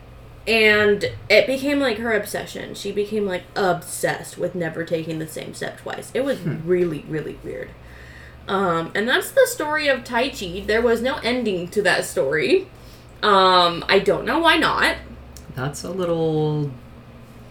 And 0.46 1.04
it 1.28 1.46
became 1.46 1.80
like 1.80 1.98
her 1.98 2.12
obsession. 2.12 2.74
She 2.74 2.92
became 2.92 3.26
like 3.26 3.44
obsessed 3.54 4.38
with 4.38 4.54
never 4.54 4.84
taking 4.84 5.18
the 5.18 5.26
same 5.26 5.54
step 5.54 5.78
twice. 5.78 6.10
It 6.14 6.24
was 6.24 6.40
really, 6.40 7.04
really 7.08 7.38
weird. 7.44 7.70
Um, 8.48 8.90
and 8.94 9.08
that's 9.08 9.30
the 9.30 9.46
story 9.46 9.88
of 9.88 10.02
Tai 10.02 10.30
Chi. 10.30 10.64
There 10.66 10.82
was 10.82 11.02
no 11.02 11.16
ending 11.16 11.68
to 11.68 11.82
that 11.82 12.04
story. 12.04 12.68
Um, 13.22 13.84
I 13.88 14.00
don't 14.00 14.24
know 14.24 14.38
why 14.40 14.56
not. 14.56 14.96
That's 15.54 15.84
a 15.84 15.90
little 15.90 16.70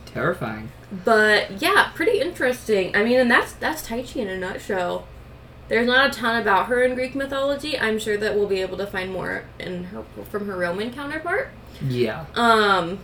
terrifying. 0.06 0.72
But 0.92 1.62
yeah, 1.62 1.92
pretty 1.94 2.20
interesting. 2.20 2.96
I 2.96 3.04
mean, 3.04 3.20
and 3.20 3.30
that's 3.30 3.54
that's 3.54 3.84
Tai 3.84 4.02
Chi 4.02 4.20
in 4.20 4.28
a 4.28 4.38
nutshell. 4.38 5.08
There's 5.70 5.88
not 5.88 6.10
a 6.10 6.20
ton 6.20 6.42
about 6.42 6.66
her 6.66 6.84
in 6.84 6.96
Greek 6.96 7.16
mythology. 7.16 7.80
I'm 7.80 8.00
sure 8.00 8.18
that 8.18 8.36
we'll 8.36 8.48
be 8.48 8.62
able 8.62 8.78
to 8.78 8.88
find 8.88 9.12
more 9.14 9.46
in 9.60 9.86
her 9.86 10.04
from 10.30 10.48
her 10.48 10.58
Roman 10.58 10.92
counterpart. 10.92 11.52
Yeah. 11.82 12.26
Um, 12.36 13.00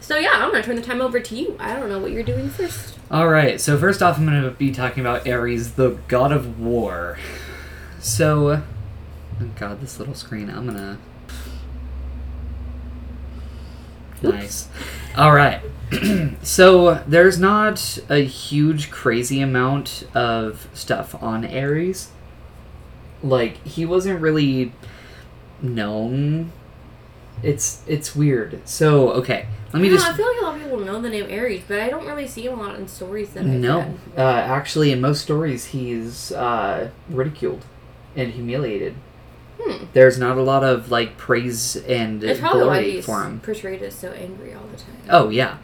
so 0.00 0.16
yeah, 0.16 0.32
I'm 0.32 0.50
gonna 0.50 0.62
turn 0.62 0.76
the 0.76 0.82
time 0.82 1.00
over 1.00 1.20
to 1.20 1.34
you. 1.36 1.56
I 1.60 1.74
don't 1.74 1.88
know 1.88 1.98
what 1.98 2.10
you're 2.10 2.22
doing 2.24 2.48
first. 2.48 2.96
All 3.10 3.28
right. 3.28 3.60
So 3.60 3.78
first 3.78 4.02
off, 4.02 4.18
I'm 4.18 4.26
going 4.26 4.42
to 4.42 4.50
be 4.50 4.72
talking 4.72 5.00
about 5.00 5.28
Ares, 5.28 5.72
the 5.72 5.90
god 6.08 6.32
of 6.32 6.58
war. 6.58 7.18
So, 8.00 8.62
oh 9.40 9.50
god, 9.58 9.80
this 9.80 9.98
little 9.98 10.14
screen. 10.14 10.50
I'm 10.50 10.66
gonna. 10.66 10.98
Nice. 14.32 14.68
All 15.16 15.32
right. 15.32 15.60
so 16.42 17.02
there's 17.06 17.38
not 17.38 17.98
a 18.08 18.18
huge, 18.24 18.90
crazy 18.90 19.40
amount 19.40 20.06
of 20.14 20.68
stuff 20.74 21.20
on 21.22 21.44
Ares. 21.44 22.10
Like 23.22 23.64
he 23.66 23.86
wasn't 23.86 24.20
really 24.20 24.72
known. 25.62 26.52
It's 27.42 27.82
it's 27.86 28.16
weird. 28.16 28.66
So 28.68 29.10
okay, 29.12 29.46
let 29.72 29.80
me 29.80 29.88
don't 29.88 29.98
just 29.98 30.10
I 30.10 30.16
feel 30.16 30.26
like 30.26 30.40
a 30.40 30.44
lot 30.44 30.56
of 30.56 30.62
people 30.62 30.80
know 30.80 31.00
the 31.00 31.10
name 31.10 31.26
Ares, 31.30 31.62
but 31.68 31.80
I 31.80 31.88
don't 31.88 32.06
really 32.06 32.26
see 32.26 32.46
him 32.46 32.58
a 32.58 32.62
lot 32.62 32.76
in 32.76 32.88
stories 32.88 33.30
that 33.30 33.44
no, 33.44 33.94
uh, 34.16 34.20
actually, 34.20 34.90
in 34.90 35.00
most 35.00 35.22
stories, 35.22 35.66
he's 35.66 36.32
uh, 36.32 36.90
ridiculed 37.08 37.64
and 38.14 38.32
humiliated. 38.32 38.94
Hmm. 39.60 39.84
There's 39.92 40.18
not 40.18 40.36
a 40.36 40.42
lot 40.42 40.62
of 40.64 40.90
like 40.90 41.16
praise 41.16 41.76
and 41.76 42.22
It's 42.22 42.40
glory 42.40 43.00
for 43.00 43.22
him. 43.24 43.40
portrayed 43.40 43.82
as 43.82 43.94
so 43.94 44.12
angry 44.12 44.52
all 44.54 44.66
the 44.70 44.76
time. 44.76 44.96
Oh 45.10 45.28
yeah. 45.30 45.58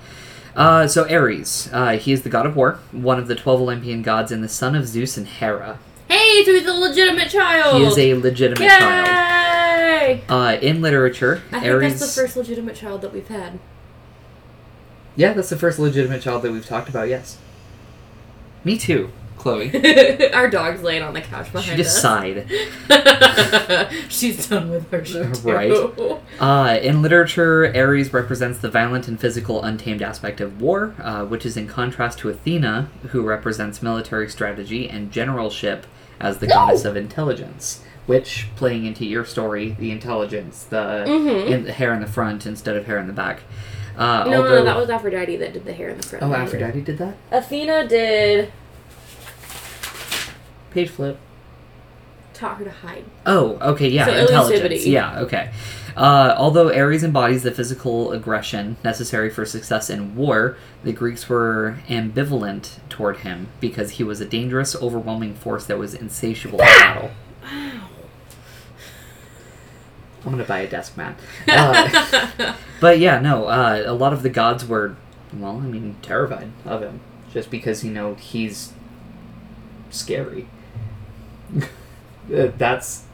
Uh, 0.56 0.86
so 0.86 1.08
Ares, 1.08 1.68
uh, 1.72 1.92
he 1.96 2.12
is 2.12 2.22
the 2.22 2.28
god 2.28 2.44
of 2.46 2.56
war, 2.56 2.78
one 2.90 3.18
of 3.18 3.26
the 3.28 3.34
twelve 3.34 3.60
Olympian 3.60 4.02
gods, 4.02 4.30
and 4.32 4.42
the 4.44 4.48
son 4.48 4.74
of 4.74 4.86
Zeus 4.86 5.16
and 5.16 5.26
Hera. 5.26 5.78
Hey, 6.08 6.42
So 6.44 6.52
he's 6.52 6.66
a 6.66 6.72
legitimate 6.74 7.30
child. 7.30 7.76
He 7.80 7.84
is 7.86 7.98
a 7.98 8.14
legitimate 8.14 8.60
Yay! 8.60 8.68
child. 8.68 10.20
Uh, 10.28 10.58
in 10.60 10.82
literature, 10.82 11.40
I 11.52 11.60
think 11.60 11.72
Ares. 11.72 11.98
that's 12.00 12.14
the 12.14 12.20
first 12.22 12.36
legitimate 12.36 12.76
child 12.76 13.00
that 13.02 13.12
we've 13.14 13.28
had. 13.28 13.58
Yeah, 15.16 15.32
that's 15.32 15.48
the 15.50 15.56
first 15.56 15.78
legitimate 15.78 16.20
child 16.22 16.42
that 16.42 16.52
we've 16.52 16.66
talked 16.66 16.88
about. 16.88 17.08
Yes. 17.08 17.38
Me 18.64 18.76
too, 18.78 19.10
Chloe. 19.42 20.30
Our 20.32 20.48
dog's 20.48 20.82
laying 20.82 21.02
on 21.02 21.14
the 21.14 21.20
couch 21.20 21.52
behind 21.52 21.70
she 21.70 21.76
just 21.76 21.96
us. 21.96 22.02
sighed. 22.02 22.46
She's 24.08 24.46
done 24.48 24.70
with 24.70 24.88
her 24.92 25.04
shit 25.04 25.34
too. 25.34 25.50
Right. 25.50 26.20
Uh, 26.40 26.78
in 26.80 27.02
literature, 27.02 27.66
Ares 27.74 28.12
represents 28.12 28.60
the 28.60 28.70
violent 28.70 29.08
and 29.08 29.18
physical, 29.18 29.62
untamed 29.64 30.00
aspect 30.00 30.40
of 30.40 30.60
war, 30.60 30.94
uh, 31.02 31.24
which 31.24 31.44
is 31.44 31.56
in 31.56 31.66
contrast 31.66 32.18
to 32.20 32.28
Athena, 32.28 32.88
who 33.08 33.22
represents 33.22 33.82
military 33.82 34.28
strategy 34.28 34.88
and 34.88 35.10
generalship 35.10 35.86
as 36.20 36.38
the 36.38 36.46
goddess 36.46 36.84
of 36.84 36.96
intelligence. 36.96 37.82
Which, 38.06 38.46
playing 38.56 38.84
into 38.86 39.04
your 39.04 39.24
story, 39.24 39.76
the 39.78 39.90
intelligence, 39.90 40.62
the, 40.64 41.04
Mhm. 41.06 41.46
in, 41.50 41.64
the 41.64 41.72
hair 41.72 41.92
in 41.92 42.00
the 42.00 42.06
front 42.06 42.46
instead 42.46 42.76
of 42.76 42.86
hair 42.86 42.98
in 42.98 43.06
the 43.08 43.12
back. 43.12 43.40
Uh, 43.96 44.24
No, 44.24 44.30
no, 44.30 44.36
although, 44.42 44.58
no, 44.58 44.64
that 44.64 44.76
was 44.76 44.88
Aphrodite 44.88 45.36
that 45.36 45.52
did 45.52 45.64
the 45.64 45.72
hair 45.72 45.88
in 45.88 45.98
the 45.98 46.02
front. 46.02 46.22
oh, 46.24 46.32
Aphrodite 46.32 46.80
did 46.80 46.98
that. 46.98 47.14
Athena 47.30 47.86
did 47.88 48.50
Page 50.72 50.88
flip. 50.90 51.18
taught 52.34 52.56
her 52.58 52.64
to 52.64 52.70
hide. 52.70 53.04
Oh, 53.26 53.58
okay, 53.60 53.88
yeah, 53.88 54.06
So 54.06 54.12
intelligence. 54.14 54.60
elusivity. 54.84 54.90
Yeah, 54.92 55.20
okay. 55.20 55.50
Uh, 55.94 56.34
although 56.38 56.72
Ares 56.74 57.04
embodies 57.04 57.42
the 57.42 57.50
physical 57.50 58.12
aggression 58.12 58.78
necessary 58.82 59.28
for 59.28 59.44
success 59.44 59.90
in 59.90 60.16
war, 60.16 60.56
the 60.82 60.92
Greeks 60.92 61.28
were 61.28 61.76
ambivalent 61.88 62.78
toward 62.88 63.18
him 63.18 63.48
because 63.60 63.92
he 63.92 64.04
was 64.04 64.20
a 64.20 64.24
dangerous, 64.24 64.74
overwhelming 64.74 65.34
force 65.34 65.66
that 65.66 65.78
was 65.78 65.92
insatiable 65.94 66.58
in 66.60 66.66
battle. 66.66 67.10
I'm 70.24 70.30
gonna 70.30 70.44
buy 70.44 70.60
a 70.60 70.68
desk 70.68 70.96
mat. 70.96 71.18
Uh, 71.48 72.54
but 72.80 72.98
yeah, 72.98 73.18
no, 73.20 73.46
uh, 73.46 73.82
a 73.84 73.92
lot 73.92 74.12
of 74.12 74.22
the 74.22 74.28
gods 74.30 74.64
were, 74.64 74.96
well, 75.36 75.56
I 75.58 75.66
mean, 75.66 75.96
terrified 76.02 76.50
of 76.64 76.80
him 76.82 77.00
just 77.32 77.50
because 77.50 77.84
you 77.84 77.90
know 77.92 78.14
he's 78.14 78.72
scary. 79.90 80.46
That's 82.28 83.04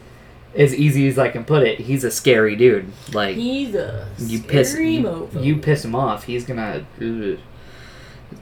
as 0.54 0.74
easy 0.74 1.08
as 1.08 1.18
I 1.18 1.28
can 1.28 1.44
put 1.44 1.66
it. 1.66 1.80
He's 1.80 2.04
a 2.04 2.10
scary 2.10 2.56
dude. 2.56 2.92
Like 3.12 3.36
He's 3.36 3.74
a 3.74 4.08
you 4.18 4.40
piss 4.40 4.76
you, 4.78 5.28
you 5.40 5.56
piss 5.56 5.84
him 5.84 5.94
off, 5.94 6.24
he's 6.24 6.44
gonna. 6.44 6.84
ugh. 7.00 7.38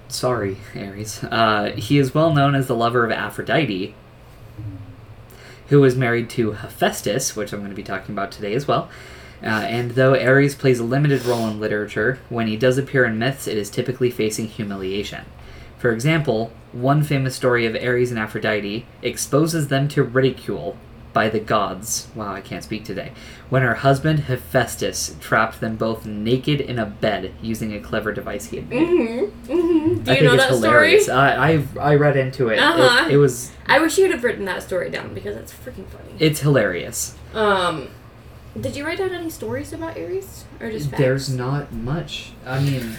Sorry, 0.09 0.57
Ares. 0.75 1.23
Uh, 1.25 1.73
he 1.77 1.99
is 1.99 2.15
well 2.15 2.33
known 2.33 2.55
as 2.55 2.67
the 2.67 2.75
lover 2.75 3.05
of 3.05 3.13
Aphrodite, 3.13 3.95
who 5.69 5.81
was 5.81 5.97
married 5.97 6.31
to 6.31 6.53
Hephaestus, 6.53 7.37
which 7.37 7.53
I'm 7.53 7.61
going 7.61 7.71
to 7.71 7.77
be 7.77 7.83
talking 7.83 8.15
about 8.15 8.33
today 8.33 8.55
as 8.55 8.67
well. 8.67 8.89
Uh, 9.43 9.47
and 9.47 9.93
though 9.93 10.15
Ares 10.15 10.55
plays 10.55 10.79
a 10.79 10.85
limited 10.85 11.25
role 11.25 11.47
in 11.49 11.61
literature, 11.61 12.19
when 12.29 12.47
he 12.47 12.57
does 12.57 12.79
appear 12.79 13.05
in 13.05 13.19
myths, 13.19 13.47
it 13.47 13.57
is 13.57 13.69
typically 13.69 14.11
facing 14.11 14.49
humiliation. 14.49 15.25
For 15.79 15.93
example, 15.93 16.53
one 16.81 17.03
famous 17.03 17.35
story 17.35 17.67
of 17.67 17.75
Ares 17.75 18.11
and 18.11 18.19
Aphrodite 18.19 18.87
exposes 19.03 19.69
them 19.69 19.89
to 19.89 20.03
ridicule 20.03 20.77
by 21.12 21.31
the 21.31 21.41
gods. 21.41 22.09
Wow, 22.15 22.35
I 22.35 22.43
can't 22.43 22.62
speak 22.62 22.85
today. 22.85 23.12
When 23.49 23.62
her 23.62 23.77
husband 23.77 24.21
Hephaestus 24.21 25.17
trapped 25.19 25.61
them 25.61 25.77
both 25.77 26.05
naked 26.05 26.61
in 26.61 26.79
a 26.79 26.85
bed 26.85 27.33
using 27.41 27.73
a 27.73 27.81
clever 27.81 28.12
device 28.12 28.47
he 28.49 28.57
had 28.57 28.69
made. 28.69 28.87
Mm-hmm. 28.87 29.53
Mm-hmm. 29.53 30.03
Do 30.03 30.11
I 30.11 30.15
you 30.15 30.21
think 30.21 30.23
know 30.25 30.37
that 30.37 30.51
hilarious. 30.51 31.05
story? 31.05 31.19
I, 31.19 31.53
I 31.55 31.65
I 31.81 31.95
read 31.95 32.17
into 32.19 32.49
it. 32.49 32.55
It- 32.57 32.61
Uh-huh. 32.62 33.09
It, 33.11 33.17
was 33.17 33.51
I 33.67 33.79
wish 33.81 33.97
you 33.97 34.05
would 34.05 34.12
have 34.12 34.25
written 34.25 34.45
that 34.45 34.62
story 34.62 34.91
down 34.91 35.15
because 35.15 35.37
it's 35.37 35.53
freaking 35.55 35.87
funny. 35.89 36.12
it's 36.19 36.41
hilarious. 36.41 37.15
Um, 37.33 37.89
did 38.61 38.77
you 38.77 38.85
write 38.85 38.99
down 38.99 39.12
any 39.12 39.31
stories 39.31 39.73
about 39.73 39.97
Ares 39.97 40.45
or 40.61 40.71
just 40.71 40.91
facts? 40.91 40.99
There's 41.01 41.29
not 41.35 41.73
much. 41.73 42.33
I 42.45 42.61
mean, 42.61 42.97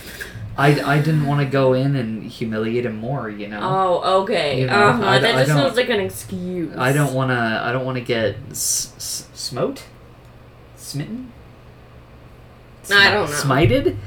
I, 0.58 0.96
I 0.96 0.98
didn't 1.00 1.28
want 1.28 1.40
to 1.42 1.46
go 1.46 1.74
in 1.74 1.96
and 1.96 2.24
humiliate 2.24 2.86
him 2.86 2.96
more. 2.98 3.30
You 3.30 3.48
know. 3.48 3.60
Oh, 3.62 4.22
okay. 4.24 4.62
You 4.62 4.68
know, 4.68 4.74
uh 4.74 4.92
huh. 4.94 5.06
I- 5.08 5.20
That 5.20 5.36
I 5.36 5.44
just 5.44 5.52
sounds 5.52 5.76
like 5.78 5.90
an 5.90 6.00
excuse. 6.00 6.76
I 6.78 6.92
don't 6.94 7.14
want 7.14 7.30
to. 7.32 7.62
I 7.64 7.72
don't 7.72 7.86
want 7.86 7.98
to 7.98 8.04
get 8.04 8.36
s- 8.52 8.94
s- 8.98 9.28
smote, 9.34 9.84
smitten. 10.76 11.32
I 12.92 13.12
don't 13.12 13.30
know. 13.30 13.36
Smited. 13.36 13.98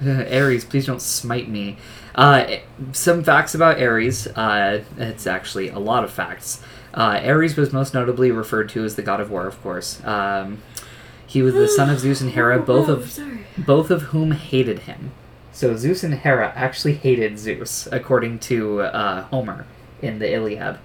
Ares, 0.04 0.64
please 0.64 0.86
don't 0.86 1.00
smite 1.00 1.48
me. 1.48 1.76
Uh, 2.14 2.56
some 2.92 3.22
facts 3.22 3.54
about 3.54 3.80
Ares. 3.80 4.26
Uh, 4.26 4.82
it's 4.98 5.26
actually 5.26 5.68
a 5.68 5.78
lot 5.78 6.04
of 6.04 6.12
facts. 6.12 6.60
Uh, 6.92 7.20
Ares 7.24 7.56
was 7.56 7.72
most 7.72 7.92
notably 7.94 8.30
referred 8.30 8.68
to 8.70 8.84
as 8.84 8.96
the 8.96 9.02
god 9.02 9.20
of 9.20 9.30
war, 9.30 9.46
of 9.46 9.60
course. 9.62 10.02
Um, 10.04 10.62
he 11.26 11.42
was 11.42 11.54
the 11.54 11.68
son 11.68 11.90
of 11.90 11.98
Zeus 12.00 12.20
and 12.20 12.30
Hera, 12.30 12.58
both 12.66 12.88
Oh, 12.88 12.94
of 12.94 13.18
both 13.58 13.90
of 13.90 14.02
whom 14.04 14.32
hated 14.32 14.80
him. 14.80 15.12
So 15.54 15.76
Zeus 15.76 16.02
and 16.02 16.14
Hera 16.14 16.52
actually 16.56 16.94
hated 16.94 17.38
Zeus, 17.38 17.86
according 17.92 18.40
to 18.40 18.80
uh, 18.82 19.22
Homer 19.26 19.66
in 20.02 20.18
the 20.18 20.30
Iliad. 20.34 20.78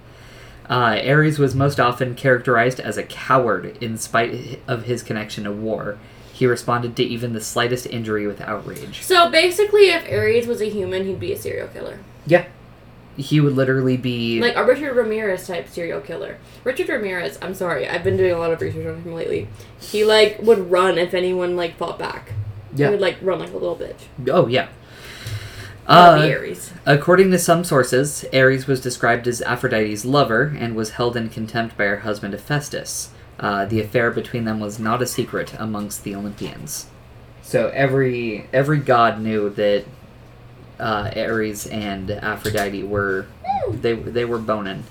Uh, 0.70 0.96
Ares 1.04 1.40
was 1.40 1.56
most 1.56 1.80
often 1.80 2.14
characterized 2.14 2.78
as 2.78 2.96
a 2.96 3.02
coward 3.02 3.76
in 3.82 3.98
spite 3.98 4.60
of 4.68 4.84
his 4.84 5.02
connection 5.02 5.42
to 5.42 5.50
war. 5.50 5.98
He 6.32 6.46
responded 6.46 6.94
to 6.96 7.02
even 7.02 7.32
the 7.32 7.40
slightest 7.40 7.86
injury 7.86 8.28
with 8.28 8.40
outrage. 8.40 9.02
So 9.02 9.28
basically, 9.28 9.88
if 9.90 10.08
Ares 10.08 10.46
was 10.46 10.60
a 10.62 10.70
human, 10.70 11.04
he'd 11.04 11.18
be 11.18 11.32
a 11.32 11.36
serial 11.36 11.66
killer, 11.68 11.98
Yeah. 12.24 12.46
He 13.16 13.40
would 13.40 13.54
literally 13.54 13.96
be. 13.96 14.40
like 14.40 14.54
a 14.56 14.64
Richard 14.64 14.94
Ramirez 14.94 15.46
type 15.48 15.68
serial 15.68 16.00
killer. 16.00 16.38
Richard 16.62 16.88
Ramirez. 16.88 17.38
I'm 17.42 17.54
sorry, 17.54 17.86
I've 17.88 18.04
been 18.04 18.16
doing 18.16 18.32
a 18.32 18.38
lot 18.38 18.52
of 18.52 18.60
research 18.60 18.86
on 18.86 19.02
him 19.02 19.12
lately. 19.12 19.48
He 19.80 20.04
like 20.04 20.38
would 20.40 20.70
run 20.70 20.96
if 20.96 21.12
anyone 21.12 21.56
like 21.56 21.76
fought 21.76 21.98
back. 21.98 22.32
He 22.74 22.82
yeah. 22.82 22.90
would 22.90 23.00
like 23.00 23.18
run 23.22 23.38
like 23.38 23.50
a 23.50 23.56
little 23.56 23.76
bitch. 23.76 24.06
Oh, 24.28 24.46
yeah. 24.46 24.68
Uh, 25.86 26.22
be 26.22 26.32
Ares. 26.32 26.72
According 26.86 27.32
to 27.32 27.38
some 27.38 27.64
sources, 27.64 28.24
Ares 28.32 28.66
was 28.66 28.80
described 28.80 29.26
as 29.26 29.42
Aphrodite's 29.42 30.04
lover 30.04 30.54
and 30.56 30.76
was 30.76 30.90
held 30.90 31.16
in 31.16 31.28
contempt 31.28 31.76
by 31.76 31.84
her 31.84 31.98
husband 31.98 32.32
Hephaestus. 32.32 33.10
Uh, 33.40 33.64
the 33.64 33.80
affair 33.80 34.10
between 34.10 34.44
them 34.44 34.60
was 34.60 34.78
not 34.78 35.02
a 35.02 35.06
secret 35.06 35.54
amongst 35.58 36.04
the 36.04 36.14
Olympians. 36.14 36.86
So 37.42 37.68
every 37.74 38.46
every 38.52 38.78
god 38.78 39.20
knew 39.20 39.50
that 39.50 39.84
uh, 40.78 41.10
Ares 41.16 41.66
and 41.66 42.10
Aphrodite 42.10 42.84
were 42.84 43.26
they 43.70 43.94
they 43.94 44.24
were 44.24 44.38
boning. 44.38 44.84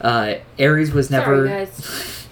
Uh, 0.00 0.36
Ares 0.58 0.92
was 0.92 1.10
never 1.10 1.66
Sorry. 1.68 2.16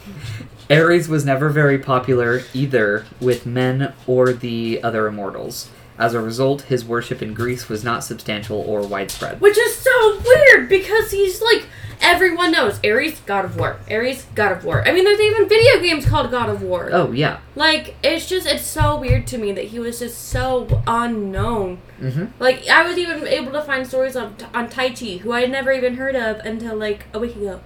Ares 0.71 1.09
was 1.09 1.25
never 1.25 1.49
very 1.49 1.79
popular 1.79 2.43
either 2.53 3.07
with 3.21 3.47
men 3.47 3.95
or 4.07 4.33
the 4.33 4.83
other 4.83 5.07
immortals. 5.07 5.71
As 5.99 6.15
a 6.15 6.21
result, 6.21 6.63
his 6.63 6.85
worship 6.85 7.23
in 7.23 7.35
Greece 7.35 7.69
was 7.69 7.83
not 7.83 8.05
substantial 8.05 8.59
or 8.61 8.87
widespread. 8.87 9.41
Which 9.41 9.59
is 9.59 9.77
so 9.77 10.21
weird 10.25 10.69
because 10.69 11.11
he's 11.11 11.43
like 11.43 11.67
everyone 12.01 12.53
knows 12.53 12.79
Ares, 12.85 13.21
God 13.27 13.45
of 13.45 13.57
War. 13.57 13.79
Ares, 13.91 14.27
God 14.35 14.53
of 14.53 14.65
War. 14.65 14.87
I 14.87 14.93
mean, 14.93 15.05
there's 15.05 15.21
even 15.21 15.49
video 15.49 15.81
games 15.81 16.07
called 16.07 16.31
God 16.31 16.49
of 16.49 16.63
War. 16.63 16.91
Oh 16.93 17.11
yeah. 17.13 17.41
Like 17.55 17.97
it's 18.03 18.29
just 18.29 18.47
it's 18.47 18.65
so 18.65 18.99
weird 18.99 19.27
to 19.29 19.39
me 19.39 19.53
that 19.53 19.67
he 19.67 19.79
was 19.79 19.99
just 19.99 20.29
so 20.29 20.83
unknown. 20.87 21.79
Mm-hmm. 22.01 22.27
Like 22.39 22.69
I 22.69 22.87
was 22.87 22.97
even 22.97 23.27
able 23.27 23.53
to 23.53 23.63
find 23.63 23.87
stories 23.87 24.17
on 24.17 24.37
on 24.55 24.69
Tai 24.69 24.91
Chi, 24.91 25.17
who 25.19 25.33
I 25.33 25.41
had 25.41 25.51
never 25.51 25.73
even 25.73 25.97
heard 25.97 26.15
of 26.15 26.39
until 26.41 26.77
like 26.77 27.07
a 27.13 27.19
week 27.19 27.37
ago. 27.37 27.61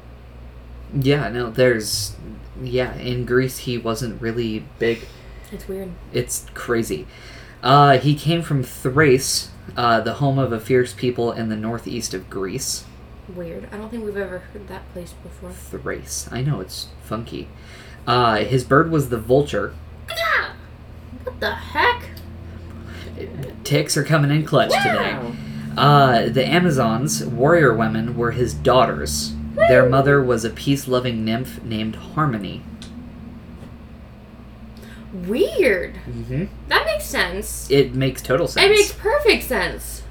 Yeah, 0.94 1.28
no, 1.28 1.50
there's 1.50 2.14
yeah, 2.66 2.94
in 2.96 3.24
Greece 3.24 3.58
he 3.58 3.78
wasn't 3.78 4.20
really 4.20 4.64
big. 4.78 5.06
It's 5.50 5.68
weird. 5.68 5.90
It's 6.12 6.46
crazy. 6.54 7.06
Uh, 7.62 7.98
he 7.98 8.14
came 8.14 8.42
from 8.42 8.62
Thrace, 8.62 9.50
uh, 9.76 10.00
the 10.00 10.14
home 10.14 10.38
of 10.38 10.52
a 10.52 10.58
fierce 10.58 10.92
people 10.92 11.32
in 11.32 11.48
the 11.48 11.56
northeast 11.56 12.14
of 12.14 12.28
Greece. 12.28 12.84
Weird. 13.34 13.68
I 13.72 13.76
don't 13.76 13.88
think 13.88 14.04
we've 14.04 14.16
ever 14.16 14.38
heard 14.38 14.68
that 14.68 14.90
place 14.92 15.14
before. 15.22 15.52
Thrace. 15.52 16.28
I 16.32 16.42
know 16.42 16.60
it's 16.60 16.88
funky. 17.02 17.48
Uh, 18.06 18.38
his 18.38 18.64
bird 18.64 18.90
was 18.90 19.10
the 19.10 19.18
vulture. 19.18 19.74
What 21.22 21.38
the 21.38 21.54
heck? 21.54 22.10
Ticks 23.62 23.96
are 23.96 24.02
coming 24.04 24.30
in 24.30 24.44
clutch 24.44 24.72
today. 24.82 25.16
Uh, 25.76 26.28
the 26.28 26.44
Amazons, 26.44 27.24
warrior 27.24 27.72
women, 27.72 28.16
were 28.16 28.32
his 28.32 28.54
daughters. 28.54 29.34
Their 29.54 29.88
mother 29.88 30.22
was 30.22 30.44
a 30.44 30.50
peace 30.50 30.88
loving 30.88 31.24
nymph 31.24 31.62
named 31.62 31.96
Harmony. 31.96 32.62
Weird. 35.12 35.94
Mm-hmm. 36.06 36.44
That 36.68 36.86
makes 36.86 37.04
sense. 37.04 37.70
It 37.70 37.94
makes 37.94 38.22
total 38.22 38.48
sense. 38.48 38.64
It 38.64 38.70
makes 38.70 38.92
perfect 38.92 39.44
sense. 39.44 40.02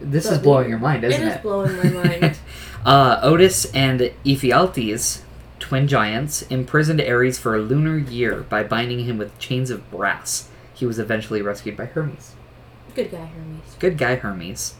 this 0.00 0.26
is 0.30 0.38
blowing 0.38 0.68
your 0.68 0.78
mind, 0.78 1.04
isn't 1.04 1.22
it 1.22 1.26
it? 1.26 1.36
is 1.36 1.42
blowing 1.42 1.76
my 1.76 1.90
mind. 1.90 2.38
uh, 2.84 3.20
Otus 3.22 3.72
and 3.72 4.00
Ephialtes, 4.24 5.22
twin 5.60 5.86
giants, 5.86 6.42
imprisoned 6.42 7.00
Ares 7.00 7.38
for 7.38 7.54
a 7.54 7.60
lunar 7.60 7.98
year 7.98 8.42
by 8.48 8.62
binding 8.64 9.00
him 9.04 9.16
with 9.16 9.38
chains 9.38 9.70
of 9.70 9.88
brass. 9.90 10.48
He 10.74 10.86
was 10.86 10.98
eventually 10.98 11.42
rescued 11.42 11.76
by 11.76 11.86
Hermes. 11.86 12.34
Good 12.94 13.10
guy, 13.12 13.26
Hermes. 13.26 13.76
Good 13.78 13.98
guy, 13.98 14.16
Hermes. 14.16 14.74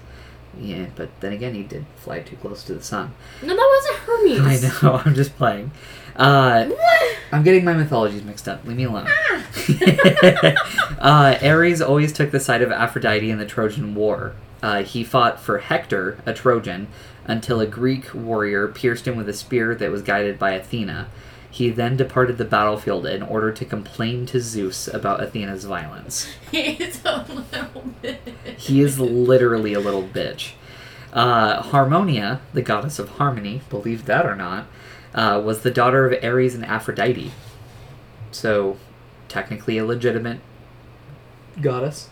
Yeah, 0.60 0.86
but 0.96 1.08
then 1.20 1.32
again, 1.32 1.54
he 1.54 1.62
did 1.62 1.86
fly 1.96 2.20
too 2.20 2.36
close 2.36 2.64
to 2.64 2.74
the 2.74 2.82
sun. 2.82 3.12
No, 3.42 3.54
that 3.54 3.80
wasn't 3.96 4.38
Hermes. 4.40 4.62
I 4.64 4.86
know. 4.88 5.02
I'm 5.04 5.14
just 5.14 5.36
playing. 5.36 5.70
Uh, 6.16 6.64
What? 6.66 7.16
I'm 7.30 7.42
getting 7.42 7.64
my 7.64 7.74
mythologies 7.74 8.24
mixed 8.24 8.48
up. 8.48 8.64
Leave 8.64 8.76
me 8.76 8.84
alone. 8.84 9.06
Ah. 9.08 9.44
uh, 10.98 11.38
Ares 11.46 11.80
always 11.80 12.12
took 12.12 12.30
the 12.30 12.40
side 12.40 12.62
of 12.62 12.72
Aphrodite 12.72 13.30
in 13.30 13.38
the 13.38 13.46
Trojan 13.46 13.94
War. 13.94 14.34
Uh, 14.62 14.82
he 14.82 15.04
fought 15.04 15.38
for 15.38 15.58
Hector, 15.58 16.18
a 16.26 16.32
Trojan, 16.34 16.88
until 17.26 17.60
a 17.60 17.66
Greek 17.66 18.12
warrior 18.14 18.66
pierced 18.66 19.06
him 19.06 19.16
with 19.16 19.28
a 19.28 19.34
spear 19.34 19.74
that 19.76 19.90
was 19.90 20.02
guided 20.02 20.38
by 20.38 20.52
Athena. 20.52 21.08
He 21.50 21.70
then 21.70 21.96
departed 21.96 22.36
the 22.38 22.44
battlefield 22.44 23.06
in 23.06 23.22
order 23.22 23.50
to 23.52 23.64
complain 23.64 24.26
to 24.26 24.40
Zeus 24.40 24.86
about 24.86 25.20
Athena's 25.22 25.64
violence. 25.64 26.28
He's 26.50 27.02
a 27.04 27.24
little 27.28 27.84
bit. 28.02 28.20
He 28.56 28.80
is 28.82 29.00
literally 29.00 29.72
a 29.72 29.80
little 29.80 30.02
bitch. 30.02 30.52
Uh, 31.12 31.62
Harmonia, 31.62 32.40
the 32.52 32.60
goddess 32.62 32.98
of 32.98 33.08
harmony, 33.10 33.62
believe 33.70 34.04
that 34.04 34.26
or 34.26 34.36
not, 34.36 34.66
uh, 35.14 35.40
was 35.42 35.62
the 35.62 35.70
daughter 35.70 36.06
of 36.06 36.22
Ares 36.22 36.54
and 36.54 36.64
Aphrodite. 36.66 37.32
So, 38.30 38.76
technically 39.28 39.78
a 39.78 39.86
legitimate 39.86 40.40
goddess. 41.60 42.10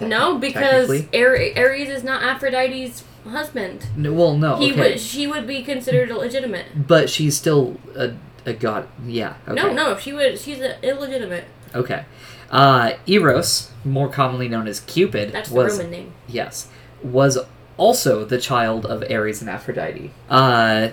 No, 0.00 0.38
because. 0.38 0.90
Ares 1.14 1.88
is 1.88 2.04
not 2.04 2.22
Aphrodite's 2.22 3.04
husband. 3.28 3.86
No, 3.96 4.12
well, 4.12 4.36
no, 4.36 4.56
He 4.56 4.72
okay. 4.72 4.92
would. 4.92 5.00
She 5.00 5.26
would 5.26 5.46
be 5.46 5.62
considered 5.62 6.10
illegitimate. 6.10 6.86
But 6.86 7.08
she's 7.08 7.36
still 7.36 7.78
a, 7.96 8.12
a 8.46 8.52
god. 8.52 8.88
Yeah. 9.06 9.34
Okay. 9.48 9.54
No, 9.54 9.72
no, 9.72 9.96
she 9.98 10.12
was. 10.12 10.42
She's 10.42 10.60
a, 10.60 10.80
illegitimate. 10.86 11.44
Okay. 11.74 12.04
Uh, 12.50 12.92
Eros, 13.06 13.70
more 13.84 14.08
commonly 14.08 14.48
known 14.48 14.68
as 14.68 14.80
Cupid, 14.80 15.32
That's 15.32 15.48
the 15.48 15.54
was 15.56 15.78
Roman 15.78 15.90
name. 15.90 16.12
yes, 16.28 16.68
was 17.02 17.38
also 17.76 18.24
the 18.24 18.40
child 18.40 18.86
of 18.86 19.02
Ares 19.10 19.40
and 19.40 19.50
Aphrodite. 19.50 20.12
Uh, 20.30 20.90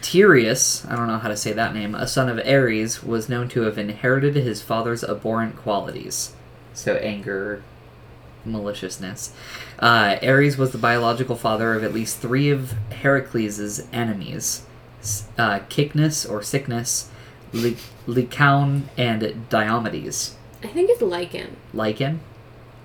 Tereus, 0.00 0.84
I 0.86 0.96
don't 0.96 1.06
know 1.06 1.18
how 1.18 1.28
to 1.28 1.36
say 1.36 1.52
that 1.52 1.74
name, 1.74 1.94
a 1.94 2.06
son 2.06 2.28
of 2.28 2.44
Ares, 2.46 3.02
was 3.02 3.28
known 3.28 3.48
to 3.50 3.62
have 3.62 3.78
inherited 3.78 4.34
his 4.34 4.60
father's 4.60 5.04
abhorrent 5.04 5.56
qualities. 5.56 6.34
So 6.72 6.96
anger, 6.96 7.62
maliciousness. 8.44 9.32
Uh, 9.78 10.16
Ares 10.22 10.58
was 10.58 10.72
the 10.72 10.78
biological 10.78 11.36
father 11.36 11.74
of 11.74 11.84
at 11.84 11.94
least 11.94 12.18
three 12.18 12.50
of 12.50 12.72
Heracles' 12.90 13.86
enemies 13.92 14.62
uh, 15.38 15.60
Cycnus 15.68 16.28
or 16.30 16.42
Sickness, 16.42 17.10
Ly- 17.52 17.76
Lycaon, 18.06 18.88
and 18.96 19.22
Diomedes. 19.50 20.34
I 20.62 20.68
think 20.68 20.90
it's 20.90 21.02
lichen. 21.02 21.56
Lycan? 21.74 22.18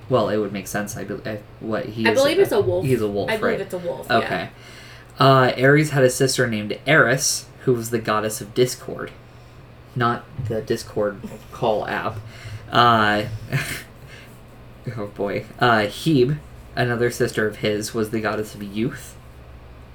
Well, 0.10 0.30
it 0.30 0.38
would 0.38 0.52
make 0.52 0.68
sense. 0.68 0.98
I, 0.98 1.04
be- 1.04 1.22
I 1.26 1.40
what 1.60 1.86
he 1.86 2.08
I 2.08 2.12
is 2.12 2.20
believe 2.20 2.40
it's 2.40 2.52
a 2.52 2.60
wolf. 2.62 2.86
He's 2.86 3.02
a 3.02 3.08
wolf, 3.08 3.30
I 3.30 3.38
believe 3.38 3.62
it's 3.62 3.74
a 3.74 3.78
wolf. 3.78 4.10
Okay. 4.10 4.50
Uh, 5.20 5.52
Ares 5.58 5.92
had 5.92 6.04
a 6.04 6.10
sister 6.10 6.48
named 6.48 6.80
Eris, 6.88 7.46
who 7.66 7.74
was 7.74 7.90
the 7.90 8.00
goddess 8.00 8.42
of 8.42 8.54
discord. 8.54 9.12
Not 9.96 10.24
the 10.48 10.62
Discord 10.62 11.20
call 11.52 11.86
app. 11.88 12.18
Uh, 12.72 13.26
oh 14.98 15.08
boy. 15.08 15.46
Uh, 15.60 15.82
Hebe, 15.88 16.38
another 16.76 17.12
sister 17.12 17.48
of 17.48 17.58
his, 17.58 17.94
was 17.94 18.12
the 18.12 18.22
goddess 18.22 18.56
of 18.56 18.64
youth. 18.64 19.16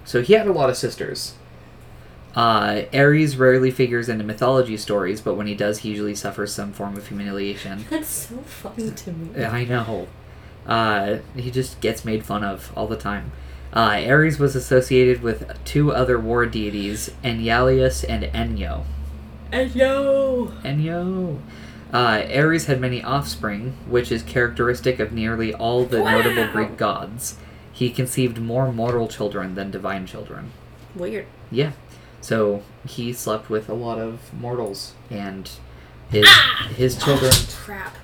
So 0.04 0.20
he 0.22 0.34
had 0.34 0.46
a 0.46 0.52
lot 0.52 0.68
of 0.68 0.76
sisters. 0.76 1.34
Uh, 2.34 2.82
Ares 2.92 3.36
rarely 3.36 3.70
figures 3.70 4.08
into 4.08 4.24
mythology 4.24 4.76
stories, 4.76 5.20
but 5.20 5.34
when 5.34 5.46
he 5.46 5.54
does, 5.54 5.78
he 5.78 5.90
usually 5.90 6.14
suffers 6.14 6.52
some 6.52 6.72
form 6.72 6.96
of 6.96 7.06
humiliation. 7.06 7.84
That's 7.90 8.08
so 8.08 8.38
funny 8.38 8.90
to 8.90 9.12
me. 9.12 9.44
I 9.44 9.64
know. 9.64 10.08
Uh, 10.66 11.18
he 11.36 11.50
just 11.50 11.80
gets 11.80 12.04
made 12.04 12.24
fun 12.24 12.42
of 12.42 12.72
all 12.76 12.86
the 12.86 12.96
time. 12.96 13.30
Uh, 13.72 14.02
Ares 14.06 14.38
was 14.38 14.54
associated 14.56 15.22
with 15.22 15.52
two 15.64 15.92
other 15.92 16.18
war 16.18 16.46
deities, 16.46 17.10
Enyalius 17.22 18.04
and 18.08 18.24
Enyo. 18.24 18.84
Enyo! 19.52 20.52
Enyo. 20.62 21.40
Uh, 21.92 22.24
Ares 22.34 22.66
had 22.66 22.80
many 22.80 23.02
offspring, 23.02 23.76
which 23.88 24.10
is 24.10 24.22
characteristic 24.22 24.98
of 24.98 25.12
nearly 25.12 25.54
all 25.54 25.84
the 25.84 25.98
notable 26.02 26.48
Greek 26.50 26.76
gods. 26.76 27.36
He 27.72 27.90
conceived 27.90 28.38
more 28.38 28.72
mortal 28.72 29.06
children 29.06 29.54
than 29.54 29.70
divine 29.70 30.06
children. 30.06 30.52
Weird. 30.94 31.26
Yeah. 31.50 31.72
So 32.24 32.62
he 32.88 33.12
slept 33.12 33.50
with 33.50 33.68
a 33.68 33.74
lot 33.74 33.98
of 33.98 34.32
mortals, 34.32 34.94
and 35.10 35.50
his 36.08 36.24
Ah! 36.26 36.70
his 36.74 36.96
children 36.96 37.30
Crap. 37.54 37.96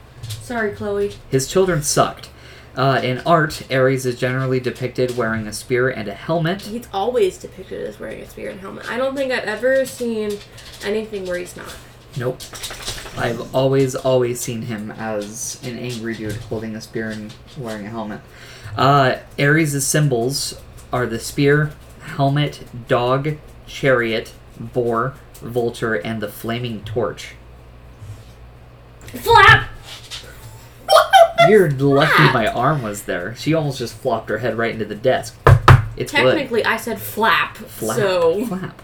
Sorry, 0.42 0.72
Chloe. 0.72 1.12
His 1.30 1.48
children 1.48 1.82
sucked. 1.82 2.28
Uh, 2.76 3.00
in 3.02 3.20
art, 3.20 3.62
Ares 3.72 4.04
is 4.04 4.20
generally 4.20 4.60
depicted 4.60 5.16
wearing 5.16 5.46
a 5.46 5.54
spear 5.54 5.88
and 5.88 6.06
a 6.06 6.12
helmet. 6.12 6.60
He's 6.60 6.86
always 6.92 7.38
depicted 7.38 7.82
as 7.86 7.98
wearing 7.98 8.20
a 8.20 8.28
spear 8.28 8.50
and 8.50 8.60
helmet. 8.60 8.90
I 8.90 8.98
don't 8.98 9.16
think 9.16 9.32
I've 9.32 9.44
ever 9.44 9.86
seen 9.86 10.36
anything 10.84 11.24
where 11.24 11.38
he's 11.38 11.56
not. 11.56 11.74
Nope. 12.18 12.42
I've 13.16 13.54
always, 13.54 13.94
always 13.94 14.38
seen 14.38 14.62
him 14.62 14.90
as 14.90 15.58
an 15.64 15.78
angry 15.78 16.14
dude 16.14 16.36
holding 16.36 16.76
a 16.76 16.82
spear 16.82 17.08
and 17.08 17.34
wearing 17.56 17.86
a 17.86 17.90
helmet. 17.90 18.20
Uh, 18.76 19.16
Ares' 19.38 19.86
symbols 19.86 20.60
are 20.92 21.06
the 21.06 21.18
spear, 21.18 21.72
helmet, 22.02 22.66
dog, 22.86 23.38
chariot, 23.70 24.32
boar, 24.58 25.14
vulture, 25.34 25.94
and 25.94 26.20
the 26.20 26.28
flaming 26.28 26.82
torch. 26.84 27.34
Flap! 29.00 29.68
You're 31.48 31.70
lucky 31.70 32.32
my 32.32 32.48
arm 32.48 32.82
was 32.82 33.04
there. 33.04 33.34
She 33.36 33.54
almost 33.54 33.78
just 33.78 33.94
flopped 33.96 34.28
her 34.28 34.38
head 34.38 34.58
right 34.58 34.72
into 34.72 34.84
the 34.84 34.94
desk. 34.94 35.38
It's. 35.96 36.12
Technically, 36.12 36.64
I 36.64 36.76
said 36.76 37.00
flap. 37.00 37.56
Flap. 37.56 37.96
So, 37.96 38.44
Flap. 38.46 38.82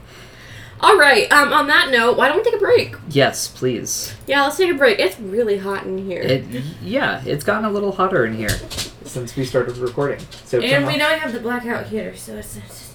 all 0.81 0.97
right. 0.97 1.31
Um, 1.31 1.53
on 1.53 1.67
that 1.67 1.91
note, 1.91 2.17
why 2.17 2.29
don't 2.29 2.39
we 2.39 2.43
take 2.43 2.55
a 2.55 2.59
break? 2.59 2.97
Yes, 3.09 3.49
please. 3.49 4.15
Yeah, 4.27 4.45
let's 4.45 4.57
take 4.57 4.71
a 4.71 4.75
break. 4.75 4.99
It's 4.99 5.19
really 5.21 5.59
hot 5.59 5.85
in 5.87 5.99
here. 5.99 6.23
It, 6.23 6.45
yeah, 6.83 7.23
it's 7.25 7.45
gotten 7.45 7.65
a 7.65 7.71
little 7.71 7.93
hotter 7.93 8.25
in 8.25 8.35
here 8.35 8.57
since 9.05 9.37
we 9.37 9.45
started 9.45 9.77
recording. 9.77 10.25
So 10.45 10.61
and 10.61 10.87
we 10.87 11.01
I 11.01 11.15
have 11.15 11.33
the 11.33 11.41
blackout 11.41 11.87
heater, 11.87 12.17
so 12.17 12.37
it's 12.37 12.57
it's, 12.57 12.95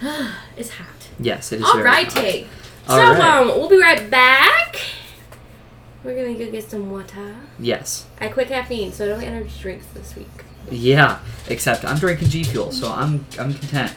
it's 0.56 0.70
hot. 0.70 0.97
Yes, 1.18 1.52
it 1.52 1.60
is. 1.60 1.64
All 1.64 1.74
very 1.74 1.84
right, 1.84 2.12
hot. 2.12 2.44
So 2.86 2.96
right. 2.96 3.20
um, 3.20 3.48
we'll 3.48 3.68
be 3.68 3.80
right 3.80 4.08
back. 4.10 4.80
We're 6.04 6.14
gonna 6.14 6.38
go 6.38 6.50
get 6.50 6.70
some 6.70 6.90
water. 6.90 7.36
Yes. 7.58 8.06
I 8.20 8.28
quit 8.28 8.48
caffeine, 8.48 8.92
so 8.92 9.06
no 9.06 9.16
energy 9.24 9.52
drinks 9.60 9.86
this 9.94 10.16
week. 10.16 10.28
Yeah. 10.70 11.18
Except 11.48 11.84
I'm 11.84 11.98
drinking 11.98 12.28
G 12.28 12.44
Fuel, 12.44 12.72
so 12.72 12.90
I'm 12.90 13.26
I'm 13.38 13.52
content. 13.54 13.94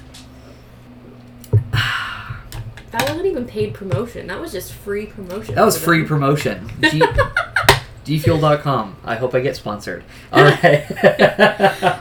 That 2.92 3.04
wasn't 3.08 3.26
even 3.28 3.46
paid 3.46 3.74
promotion. 3.74 4.28
That 4.28 4.42
was 4.42 4.52
just 4.52 4.74
free 4.74 5.06
promotion. 5.06 5.56
That 5.56 5.64
was 5.64 5.82
free 5.82 6.00
them. 6.00 6.08
promotion. 6.08 6.70
G- 6.82 7.00
Gfuel.com. 8.06 8.98
I 9.06 9.16
hope 9.16 9.34
I 9.34 9.40
get 9.40 9.56
sponsored. 9.56 10.04
All 10.34 10.44
right. 10.44 10.92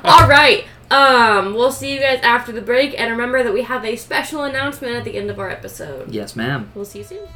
All 0.05 0.29
right. 0.29 0.65
Um, 0.91 1.55
we'll 1.55 1.71
see 1.73 1.95
you 1.95 2.01
guys 2.01 2.21
after 2.23 2.51
the 2.53 2.61
break, 2.61 2.99
and 2.99 3.11
remember 3.11 3.43
that 3.43 3.53
we 3.53 3.63
have 3.63 3.85
a 3.85 3.97
special 3.97 4.43
announcement 4.43 4.97
at 4.97 5.05
the 5.05 5.17
end 5.17 5.31
of 5.31 5.39
our 5.39 5.49
episode. 5.49 6.11
yes, 6.11 6.35
ma'am. 6.35 6.71
We'll 6.75 6.85
see 6.85 6.99
you 6.99 7.05
soon. 7.05 7.29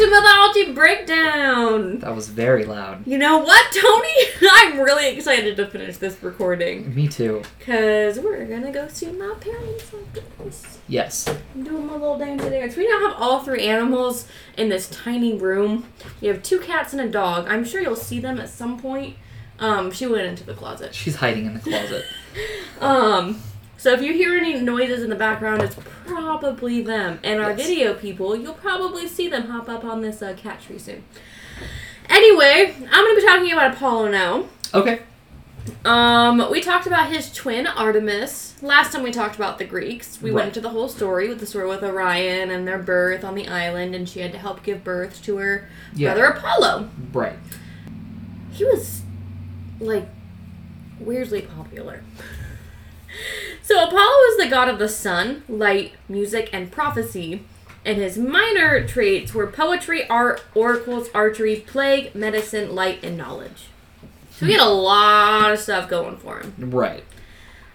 Welcome 0.00 0.14
back 0.14 0.22
to 0.22 0.60
Mythology 0.62 0.72
Breakdown. 0.72 1.98
That 1.98 2.16
was 2.16 2.28
very 2.28 2.64
loud. 2.64 3.06
You 3.06 3.18
know 3.18 3.38
what, 3.38 3.70
Tony? 3.70 4.08
I'm 4.50 4.80
really 4.80 5.08
excited 5.10 5.58
to 5.58 5.66
finish 5.66 5.98
this 5.98 6.22
recording 6.22 6.94
Me 6.94 7.06
too. 7.06 7.42
because 7.58 8.18
we're 8.18 8.46
gonna 8.46 8.72
go 8.72 8.88
see 8.88 9.12
my 9.12 9.34
parents 9.38 9.92
after 9.92 10.22
this. 10.42 10.78
Yes. 10.88 11.28
I'm 11.54 11.64
doing 11.64 11.86
my 11.86 11.92
little 11.92 12.16
dance 12.16 12.42
dance. 12.42 12.76
We 12.76 12.88
now 12.88 13.08
have 13.08 13.20
all 13.20 13.42
three 13.42 13.66
animals 13.66 14.26
in 14.56 14.70
this 14.70 14.88
tiny 14.88 15.36
room. 15.36 15.86
We 16.22 16.28
have 16.28 16.42
two 16.42 16.60
cats 16.60 16.94
and 16.94 17.02
a 17.02 17.08
dog. 17.08 17.46
I'm 17.48 17.64
sure 17.64 17.82
you'll 17.82 17.94
see 17.94 18.20
them 18.20 18.40
at 18.40 18.48
some 18.48 18.80
point. 18.80 19.16
Um, 19.58 19.90
she 19.90 20.06
went 20.06 20.26
into 20.26 20.44
the 20.44 20.54
closet. 20.54 20.94
She's 20.94 21.16
hiding 21.16 21.44
in 21.44 21.52
the 21.52 21.60
closet. 21.60 22.04
Um, 22.80 23.42
so 23.80 23.92
if 23.94 24.02
you 24.02 24.12
hear 24.12 24.36
any 24.36 24.60
noises 24.60 25.02
in 25.02 25.08
the 25.08 25.16
background, 25.16 25.62
it's 25.62 25.74
probably 26.06 26.82
them. 26.82 27.18
And 27.24 27.40
our 27.40 27.52
Yes. 27.52 27.66
video 27.66 27.94
people, 27.94 28.36
you'll 28.36 28.52
probably 28.52 29.08
see 29.08 29.26
them 29.26 29.44
hop 29.48 29.70
up 29.70 29.84
on 29.84 30.02
this 30.02 30.20
uh, 30.20 30.34
cat 30.36 30.60
tree 30.60 30.78
soon. 30.78 31.02
Anyway, 32.10 32.74
I'm 32.78 33.04
gonna 33.04 33.14
be 33.14 33.24
talking 33.26 33.52
about 33.52 33.72
Apollo 33.74 34.10
now. 34.10 34.44
Okay. 34.74 35.00
Um, 35.84 36.50
we 36.50 36.60
talked 36.60 36.86
about 36.86 37.10
his 37.10 37.32
twin 37.32 37.66
Artemis. 37.66 38.54
Last 38.60 38.92
time 38.92 39.02
we 39.02 39.12
talked 39.12 39.36
about 39.36 39.58
the 39.58 39.64
Greeks. 39.64 40.18
We 40.20 40.30
Right. 40.30 40.36
went 40.36 40.48
into 40.48 40.60
the 40.60 40.70
whole 40.70 40.88
story 40.88 41.28
with 41.28 41.40
the 41.40 41.46
story 41.46 41.68
with 41.68 41.82
Orion 41.82 42.50
and 42.50 42.68
their 42.68 42.78
birth 42.78 43.24
on 43.24 43.34
the 43.34 43.48
island, 43.48 43.94
and 43.94 44.06
she 44.08 44.20
had 44.20 44.32
to 44.32 44.38
help 44.38 44.62
give 44.62 44.84
birth 44.84 45.22
to 45.24 45.36
her 45.38 45.68
Yeah. 45.94 46.12
brother 46.14 46.26
Apollo. 46.26 46.88
Right. 47.14 47.38
He 48.52 48.64
was 48.64 49.02
like 49.78 50.08
weirdly 50.98 51.42
popular. 51.42 52.02
So 53.70 53.84
Apollo 53.84 54.18
is 54.30 54.36
the 54.38 54.48
god 54.48 54.68
of 54.68 54.80
the 54.80 54.88
sun, 54.88 55.44
light, 55.48 55.92
music, 56.08 56.50
and 56.52 56.72
prophecy. 56.72 57.44
And 57.84 57.98
his 57.98 58.18
minor 58.18 58.84
traits 58.84 59.32
were 59.32 59.46
poetry, 59.46 60.08
art, 60.08 60.42
oracles, 60.56 61.08
archery, 61.14 61.54
plague, 61.54 62.12
medicine, 62.12 62.74
light, 62.74 63.04
and 63.04 63.16
knowledge. 63.16 63.68
So 64.32 64.46
he 64.46 64.54
had 64.54 64.60
a 64.60 64.68
lot 64.68 65.52
of 65.52 65.60
stuff 65.60 65.88
going 65.88 66.16
for 66.16 66.40
him. 66.40 66.52
Right. 66.58 67.04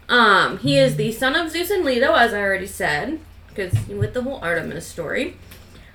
Um, 0.10 0.58
he 0.58 0.78
is 0.78 0.98
the 0.98 1.14
son 1.14 1.34
of 1.34 1.50
Zeus 1.50 1.70
and 1.70 1.86
Leto, 1.86 2.14
as 2.14 2.34
I 2.34 2.42
already 2.42 2.68
said, 2.68 3.22
because 3.48 3.88
with 3.88 4.14
the 4.14 4.22
whole 4.22 4.40
Artemis 4.42 4.86
story. 4.86 5.38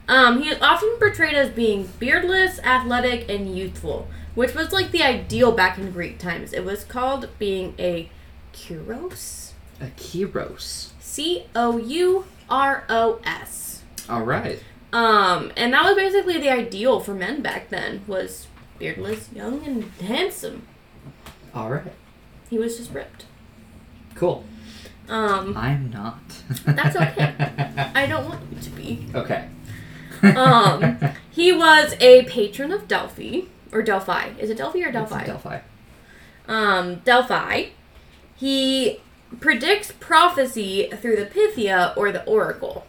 Um, 0.08 0.42
he 0.42 0.48
is 0.48 0.62
often 0.62 0.96
portrayed 0.98 1.34
as 1.34 1.50
being 1.50 1.90
beardless, 1.98 2.58
athletic, 2.60 3.28
and 3.28 3.54
youthful, 3.54 4.08
which 4.34 4.54
was 4.54 4.72
like 4.72 4.92
the 4.92 5.02
ideal 5.02 5.52
back 5.52 5.76
in 5.76 5.90
Greek 5.90 6.18
times. 6.18 6.54
It 6.54 6.64
was 6.64 6.84
called 6.84 7.28
being 7.38 7.74
a 7.78 8.08
Kouros. 8.54 9.49
A 9.80 9.86
Kouros. 9.86 10.90
C 11.00 11.46
O 11.54 11.76
U 11.78 12.24
R 12.48 12.84
O 12.88 13.20
S. 13.24 13.82
All 14.08 14.22
right. 14.22 14.62
Um, 14.92 15.52
and 15.56 15.72
that 15.72 15.84
was 15.84 15.94
basically 15.94 16.38
the 16.38 16.50
ideal 16.50 17.00
for 17.00 17.14
men 17.14 17.42
back 17.42 17.68
then 17.70 18.02
was 18.06 18.48
beardless, 18.78 19.30
young, 19.32 19.64
and 19.64 19.84
handsome. 20.00 20.66
All 21.54 21.70
right. 21.70 21.92
He 22.48 22.58
was 22.58 22.76
just 22.76 22.92
ripped. 22.92 23.24
Cool. 24.14 24.44
Um, 25.08 25.56
I'm 25.56 25.90
not. 25.90 26.20
That's 26.64 26.96
okay. 26.96 27.34
I 27.94 28.06
don't 28.06 28.28
want 28.28 28.40
you 28.52 28.60
to 28.60 28.70
be. 28.70 29.06
okay. 29.14 29.48
Um, 30.22 30.98
he 31.30 31.52
was 31.52 31.94
a 32.00 32.24
patron 32.24 32.72
of 32.72 32.86
Delphi 32.88 33.42
or 33.72 33.82
Delphi. 33.82 34.30
Is 34.38 34.50
it 34.50 34.58
Delphi 34.58 34.80
or 34.82 34.88
It's 34.88 34.92
Delphi? 34.94 35.24
Delphi. 35.24 35.58
um, 36.48 36.96
Delphi. 37.04 37.66
He 38.36 39.00
predicts 39.38 39.92
prophecy 39.92 40.90
through 41.00 41.16
the 41.16 41.26
Pythia 41.26 41.94
or 41.96 42.10
the 42.10 42.24
Oracle. 42.24 42.86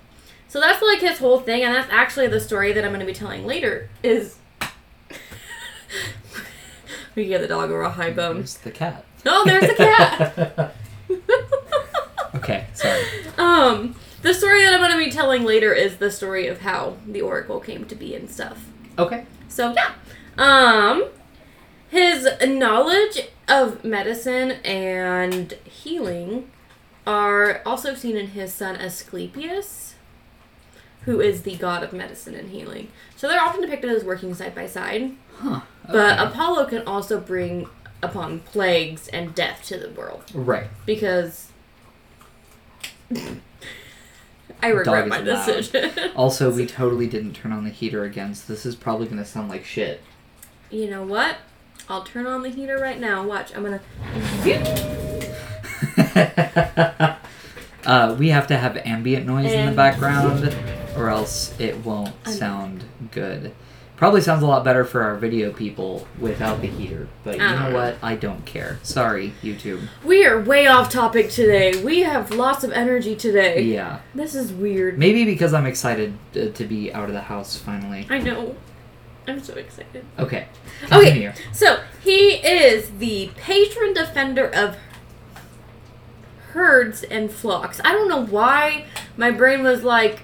So 0.48 0.60
that's 0.60 0.82
like 0.82 1.00
his 1.00 1.20
whole 1.20 1.40
thing, 1.40 1.64
and 1.64 1.74
that's 1.74 1.92
actually 1.92 2.28
the 2.28 2.40
story 2.40 2.74
that 2.74 2.84
I'm 2.84 2.92
going 2.92 3.00
to 3.00 3.06
be 3.06 3.14
telling 3.14 3.46
later. 3.46 3.90
Is 4.04 4.38
we 7.16 7.28
get 7.28 7.42
the 7.42 7.48
dog 7.48 7.72
or 7.72 7.82
a 7.82 7.90
high 7.90 8.12
bone. 8.12 8.38
There's 8.38 8.58
the 8.58 8.72
cat. 8.72 9.06
Oh, 9.26 9.44
there's 9.46 9.68
the 9.68 9.76
cat. 9.76 10.74
okay. 12.36 12.68
Sorry. 12.74 13.04
um, 13.38 13.96
the 14.22 14.34
story 14.34 14.64
that 14.64 14.74
I'm 14.74 14.80
going 14.80 14.92
to 14.92 14.98
be 14.98 15.12
telling 15.12 15.44
later 15.44 15.74
is 15.74 15.98
the 15.98 16.12
story 16.12 16.48
of 16.48 16.62
how 16.62 16.98
the 17.08 17.22
Oracle 17.22 17.60
came 17.60 17.86
to 17.86 17.96
be 17.96 18.16
and 18.16 18.30
stuff. 18.30 18.66
Okay. 18.98 19.26
So 19.48 19.74
yeah, 19.74 19.92
um, 20.38 21.06
his 21.90 22.28
knowledge 22.46 23.28
of 23.52 23.84
medicine 23.84 24.52
and 24.64 25.52
healing 25.66 26.50
are 27.06 27.62
also 27.66 27.94
seen 27.94 28.16
in 28.16 28.28
his 28.28 28.54
son 28.54 28.78
Asclepius, 28.78 29.96
who 31.02 31.20
is 31.20 31.42
the 31.42 31.56
god 31.58 31.84
of 31.84 31.92
medicine 31.92 32.34
and 32.34 32.50
healing. 32.50 32.88
So 33.18 33.28
they're 33.28 33.42
often 33.42 33.62
depicted 33.62 33.92
as 33.92 34.04
working 34.04 34.34
side 34.34 34.56
by 34.56 34.68
side. 34.68 35.12
Huh. 35.36 35.62
But. 35.86 36.20
Apollo 36.20 36.68
can 36.68 36.84
also 36.88 37.20
bring 37.20 37.68
upon 38.02 38.40
plagues 38.40 39.08
and 39.10 39.36
death 39.36 39.66
to 39.66 39.78
the 39.78 39.90
world 39.90 40.24
right. 40.34 40.68
because. 40.86 41.50
I 44.64 44.68
regret 44.68 44.86
Dog 44.86 45.10
my 45.10 45.22
decision. 45.22 45.92
Also, 46.16 46.52
we 46.52 46.66
totally 46.68 47.08
didn't 47.08 47.34
turn 47.34 47.52
on 47.52 47.64
the 47.64 47.72
heater 47.72 48.06
again, 48.06 48.36
so 48.36 48.54
this 48.54 48.66
is 48.66 48.76
probably 48.76 49.08
gonna 49.08 49.26
sound 49.26 49.50
like 49.50 49.66
shit. 49.66 50.02
You 50.70 50.90
know 50.90 51.04
what? 51.04 51.38
I'll 51.92 52.04
turn 52.04 52.26
on 52.26 52.42
the 52.42 52.48
heater 52.48 52.78
right 52.78 52.98
now. 52.98 53.28
Watch. 53.28 53.54
I'm 53.54 53.64
gonna. 53.64 53.82
uh, 57.86 58.16
we 58.18 58.30
have 58.30 58.48
to 58.48 58.58
have 58.58 58.78
ambient 58.78 59.26
noise 59.26 59.52
in 59.52 59.66
the 59.66 59.76
background, 59.76 60.56
or 60.96 61.10
else 61.10 61.54
it 61.60 61.84
won't 61.84 62.16
sound 62.26 62.86
good. 63.12 63.54
Probably 63.98 64.22
sounds 64.22 64.42
a 64.42 64.48
lot 64.48 64.64
better 64.64 64.86
for 64.86 65.04
our 65.04 65.18
video 65.18 65.52
people 65.52 66.08
without 66.18 66.62
the 66.62 66.68
heater, 66.68 67.10
but 67.26 67.36
you 67.36 67.42
know 67.42 67.70
know. 67.70 67.76
what? 67.76 67.98
I 68.02 68.16
don't 68.16 68.46
care. 68.46 68.80
Sorry, 68.84 69.34
YouTube. 69.44 69.90
We 70.06 70.26
are 70.26 70.42
way 70.42 70.68
off 70.68 70.90
topic 70.90 71.30
today. 71.30 71.84
We 71.84 72.00
have 72.00 72.32
lots 72.32 72.64
of 72.64 72.72
energy 72.72 73.18
today. 73.18 73.64
Yeah. 73.64 74.00
This 74.16 74.34
is 74.34 74.54
weird. 74.54 74.98
Maybe 74.98 75.26
because 75.26 75.54
I'm 75.54 75.66
excited 75.66 76.18
uh, 76.38 76.48
to 76.52 76.66
be 76.66 76.94
out 76.94 77.10
of 77.10 77.14
the 77.14 77.22
house 77.22 77.58
finally. 77.58 78.08
I 78.10 78.20
know. 78.20 78.56
I'm 79.28 79.42
so 79.42 79.54
excited. 79.54 80.04
Okay. 80.20 80.48
Okay. 80.92 81.34
So, 81.54 81.82
he 82.04 82.36
is 82.36 82.90
the 82.98 83.30
patron 83.38 83.94
defender 83.94 84.48
of 84.48 84.78
herds 86.54 87.04
and 87.04 87.32
flocks. 87.32 87.80
I 87.84 87.92
don't 87.92 88.08
know 88.10 88.26
why 88.26 88.86
my 89.18 89.32
brain 89.32 89.64
was 89.64 89.84
like, 89.84 90.22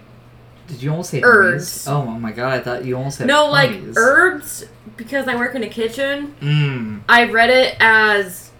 Did 0.68 0.82
you 0.84 0.92
almost 0.92 1.12
say 1.12 1.22
Herbs. 1.24 1.88
Oh, 1.88 2.02
oh 2.02 2.06
my 2.20 2.32
god, 2.32 2.54
I 2.54 2.60
thought 2.60 2.86
you 2.86 2.98
almost 2.98 3.20
said 3.20 3.28
no, 3.28 3.50
like 3.50 3.72
herbs, 3.96 4.66
because 4.98 5.28
I 5.28 5.36
work 5.36 5.56
in 5.56 5.64
a 5.64 5.70
kitchen. 5.70 6.36
Mmm. 6.42 7.02
I 7.08 7.26
read 7.26 7.50
it 7.50 7.78
as 7.80 8.52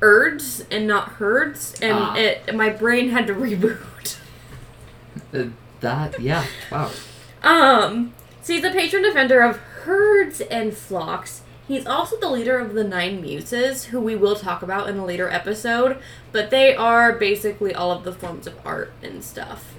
herds 0.00 0.64
and 0.70 0.88
not 0.88 1.10
herds, 1.10 1.74
and 1.80 1.96
Ah. 1.96 2.16
it 2.16 2.54
my 2.56 2.70
brain 2.70 3.10
had 3.10 3.26
to 3.28 3.34
reboot. 3.34 4.16
Uh, 5.34 5.44
that, 5.80 6.20
yeah, 6.20 6.44
wow. 6.70 6.90
Um, 7.42 8.12
so 8.42 8.52
he's 8.52 8.62
a 8.64 8.70
patron 8.70 9.02
defender 9.02 9.40
of 9.40 9.58
herds 9.82 10.40
and 10.40 10.74
flocks. 10.74 11.42
He's 11.68 11.86
also 11.86 12.18
the 12.18 12.28
leader 12.28 12.58
of 12.58 12.74
the 12.74 12.84
Nine 12.84 13.20
Muses, 13.22 13.84
who 13.86 14.00
we 14.00 14.16
will 14.16 14.36
talk 14.36 14.62
about 14.62 14.88
in 14.88 14.98
a 14.98 15.04
later 15.04 15.28
episode, 15.28 15.98
but 16.32 16.50
they 16.50 16.74
are 16.74 17.12
basically 17.12 17.74
all 17.74 17.92
of 17.92 18.04
the 18.04 18.12
forms 18.12 18.46
of 18.46 18.54
art 18.66 18.92
and 19.02 19.22
stuff. 19.22 19.74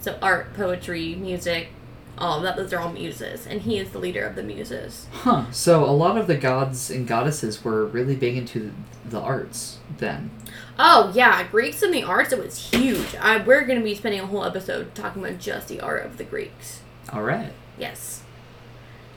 So 0.00 0.18
art, 0.22 0.54
poetry, 0.54 1.14
music, 1.14 1.68
all 2.16 2.38
of 2.38 2.42
that, 2.42 2.56
those 2.56 2.72
are 2.72 2.80
all 2.80 2.92
muses, 2.92 3.46
and 3.46 3.62
he 3.62 3.78
is 3.78 3.90
the 3.90 3.98
leader 3.98 4.24
of 4.24 4.34
the 4.34 4.42
muses. 4.42 5.06
Huh. 5.12 5.50
So 5.52 5.84
a 5.84 5.92
lot 5.92 6.16
of 6.16 6.26
the 6.26 6.36
gods 6.36 6.90
and 6.90 7.06
goddesses 7.06 7.62
were 7.62 7.86
really 7.86 8.16
big 8.16 8.36
into 8.36 8.72
the 9.04 9.20
arts 9.20 9.78
then. 9.98 10.30
Oh 10.78 11.12
yeah, 11.14 11.46
Greeks 11.48 11.82
and 11.82 11.92
the 11.92 12.02
arts, 12.02 12.32
it 12.32 12.42
was 12.42 12.70
huge. 12.70 13.14
I, 13.16 13.38
we're 13.38 13.64
going 13.64 13.78
to 13.78 13.84
be 13.84 13.94
spending 13.94 14.20
a 14.20 14.26
whole 14.26 14.44
episode 14.44 14.94
talking 14.94 15.24
about 15.24 15.38
just 15.38 15.68
the 15.68 15.80
art 15.80 16.04
of 16.04 16.18
the 16.18 16.24
Greeks. 16.24 16.80
All 17.12 17.22
right. 17.22 17.52
Yes. 17.78 18.22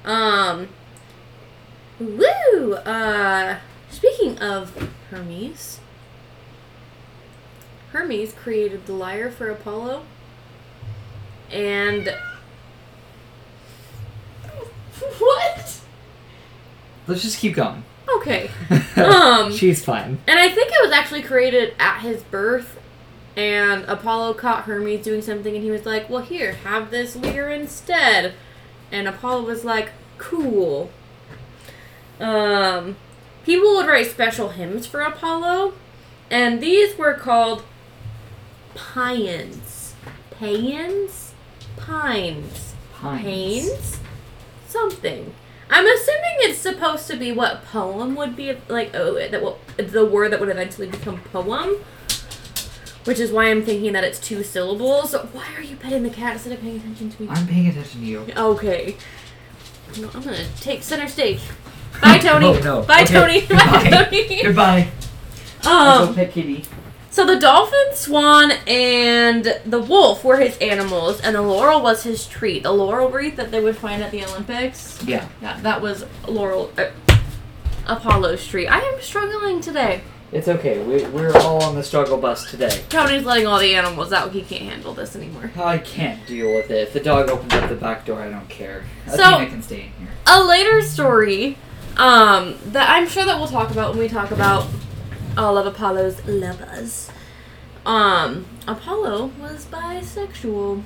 Um. 0.05 0.69
Woo! 1.99 2.73
Uh. 2.73 3.57
Speaking 3.89 4.39
of 4.39 4.89
Hermes, 5.09 5.79
Hermes 7.91 8.33
created 8.33 8.85
the 8.85 8.93
lyre 8.93 9.29
for 9.29 9.49
Apollo. 9.49 10.03
And. 11.51 12.07
what? 15.19 15.81
Let's 17.07 17.21
just 17.23 17.39
keep 17.39 17.55
going. 17.55 17.83
Okay. 18.17 18.49
Um, 18.97 19.51
She's 19.53 19.83
fine. 19.83 20.19
And 20.27 20.37
I 20.37 20.49
think 20.49 20.69
it 20.69 20.83
was 20.83 20.91
actually 20.91 21.23
created 21.23 21.73
at 21.79 21.99
his 22.01 22.23
birth. 22.23 22.77
And 23.35 23.85
Apollo 23.85 24.33
caught 24.35 24.65
Hermes 24.65 25.03
doing 25.03 25.21
something, 25.21 25.55
and 25.55 25.63
he 25.63 25.71
was 25.71 25.85
like, 25.85 26.09
Well, 26.09 26.21
here, 26.21 26.53
have 26.53 26.91
this 26.91 27.15
lyre 27.15 27.49
instead. 27.49 28.33
And 28.91 29.07
Apollo 29.07 29.43
was 29.43 29.63
like, 29.63 29.91
Cool. 30.17 30.91
Um, 32.19 32.95
people 33.43 33.75
would 33.75 33.87
write 33.87 34.07
special 34.07 34.49
hymns 34.49 34.85
for 34.85 35.01
Apollo, 35.01 35.73
and 36.29 36.61
these 36.61 36.95
were 36.97 37.15
called 37.15 37.63
paeans. 38.75 39.93
Paeans? 40.39 41.31
Pines. 41.77 42.75
Pines. 42.93 43.23
Pains? 43.23 43.99
Something. 44.67 45.33
I'm 45.69 45.85
assuming 45.85 46.35
it's 46.41 46.59
supposed 46.59 47.07
to 47.07 47.15
be 47.15 47.31
what 47.31 47.65
poem 47.65 48.15
would 48.15 48.35
be 48.35 48.55
like. 48.67 48.91
Oh, 48.93 49.15
that 49.15 49.41
will 49.41 49.57
the 49.77 50.05
word 50.05 50.31
that 50.31 50.39
would 50.39 50.49
eventually 50.49 50.87
become 50.87 51.21
poem, 51.31 51.77
which 53.05 53.19
is 53.19 53.31
why 53.31 53.49
I'm 53.49 53.63
thinking 53.63 53.93
that 53.93 54.03
it's 54.03 54.19
two 54.19 54.43
syllables. 54.43 55.13
Why 55.13 55.45
are 55.57 55.61
you 55.63 55.75
petting 55.75 56.03
the 56.03 56.09
cat 56.09 56.33
instead 56.33 56.53
of 56.53 56.61
paying 56.61 56.77
attention 56.77 57.09
to 57.11 57.21
me? 57.23 57.27
I'm 57.29 57.47
paying 57.47 57.67
attention 57.67 58.01
to 58.01 58.05
you. 58.05 58.25
Okay. 58.35 58.95
No, 59.99 60.09
I'm 60.13 60.21
gonna 60.21 60.45
take 60.59 60.83
center 60.83 61.07
stage. 61.07 61.41
Bye, 62.01 62.17
Tony. 62.21 62.45
Oh, 62.47 62.59
no. 62.59 62.81
Bye, 62.83 63.01
Okay. 63.03 63.13
Tony. 63.13 63.41
Bye, 63.49 63.89
Tony. 64.09 64.41
Goodbye. 64.43 64.87
Um, 65.67 66.15
pet 66.15 66.31
kitty. 66.31 66.63
so 67.11 67.25
the 67.25 67.37
dolphin, 67.39 67.93
swan, 67.93 68.51
and 68.65 69.59
the 69.65 69.79
wolf 69.79 70.23
were 70.23 70.37
his 70.37 70.57
animals, 70.59 71.19
and 71.21 71.35
the 71.35 71.41
laurel 71.41 71.81
was 71.81 72.03
his 72.03 72.25
tree. 72.27 72.59
The 72.59 72.71
laurel 72.71 73.09
wreath 73.09 73.35
that 73.35 73.51
they 73.51 73.59
would 73.61 73.75
find 73.77 74.01
at 74.01 74.11
the 74.11 74.23
Olympics. 74.25 75.03
Yeah. 75.05 75.27
Yeah, 75.41 75.59
that 75.61 75.81
was 75.81 76.05
Laurel 76.27 76.71
uh, 76.77 76.89
Apollo's 77.85 78.47
tree. 78.47 78.67
I 78.67 78.79
am 78.79 79.01
struggling 79.01 79.59
today. 79.61 80.01
It's 80.31 80.47
okay. 80.47 80.81
We, 80.81 81.03
we're 81.09 81.35
all 81.37 81.61
on 81.63 81.75
the 81.75 81.83
struggle 81.83 82.17
bus 82.17 82.49
today. 82.49 82.83
Tony's 82.87 83.25
letting 83.25 83.47
all 83.47 83.59
the 83.59 83.75
animals 83.75 84.13
out. 84.13 84.31
He 84.31 84.41
can't 84.41 84.61
handle 84.63 84.93
this 84.93 85.13
anymore. 85.15 85.51
I 85.57 85.77
can't 85.77 86.25
deal 86.25 86.53
with 86.55 86.71
it. 86.71 86.87
If 86.87 86.93
the 86.93 87.01
dog 87.01 87.29
opens 87.29 87.51
up 87.53 87.67
the 87.69 87.75
back 87.75 88.05
door, 88.05 88.21
I 88.21 88.29
don't 88.29 88.47
care. 88.47 88.83
I 89.07 89.09
So- 89.11 89.17
think 89.17 89.25
I 89.41 89.45
can 89.47 89.61
stay 89.61 89.75
in 89.75 89.81
here. 90.05 90.07
A 90.27 90.41
later 90.41 90.81
story, 90.81 91.57
um, 91.97 92.55
that 92.67 92.89
I'm 92.89 93.09
sure 93.09 93.25
that 93.25 93.37
we'll 93.37 93.49
talk 93.49 93.71
about 93.71 93.89
when 93.91 93.99
we 93.99 94.07
talk 94.07 94.31
about 94.31 94.67
all 95.37 95.57
of 95.57 95.65
Apollo's 95.65 96.25
lovers. 96.25 97.09
Um, 97.85 98.45
Apollo 98.67 99.31
was 99.41 99.65
bisexual. 99.65 100.83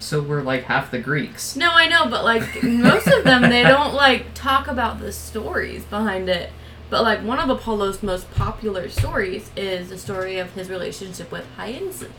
So 0.00 0.20
we're 0.20 0.42
like 0.42 0.64
half 0.64 0.90
the 0.90 0.98
Greeks. 0.98 1.54
No, 1.54 1.70
I 1.72 1.86
know, 1.88 2.08
but 2.08 2.24
like 2.24 2.62
most 2.62 3.06
of 3.06 3.22
them, 3.24 3.42
they 3.42 3.62
don't 3.64 3.94
like 3.94 4.34
talk 4.34 4.66
about 4.66 4.98
the 5.00 5.12
stories 5.12 5.84
behind 5.84 6.28
it. 6.28 6.50
But 6.90 7.02
like 7.02 7.22
one 7.22 7.38
of 7.38 7.50
Apollo's 7.50 8.02
most 8.02 8.30
popular 8.34 8.88
stories 8.88 9.50
is 9.56 9.90
the 9.90 9.98
story 9.98 10.38
of 10.38 10.52
his 10.52 10.70
relationship 10.70 11.30
with 11.30 11.44
Hyacinth. 11.56 12.12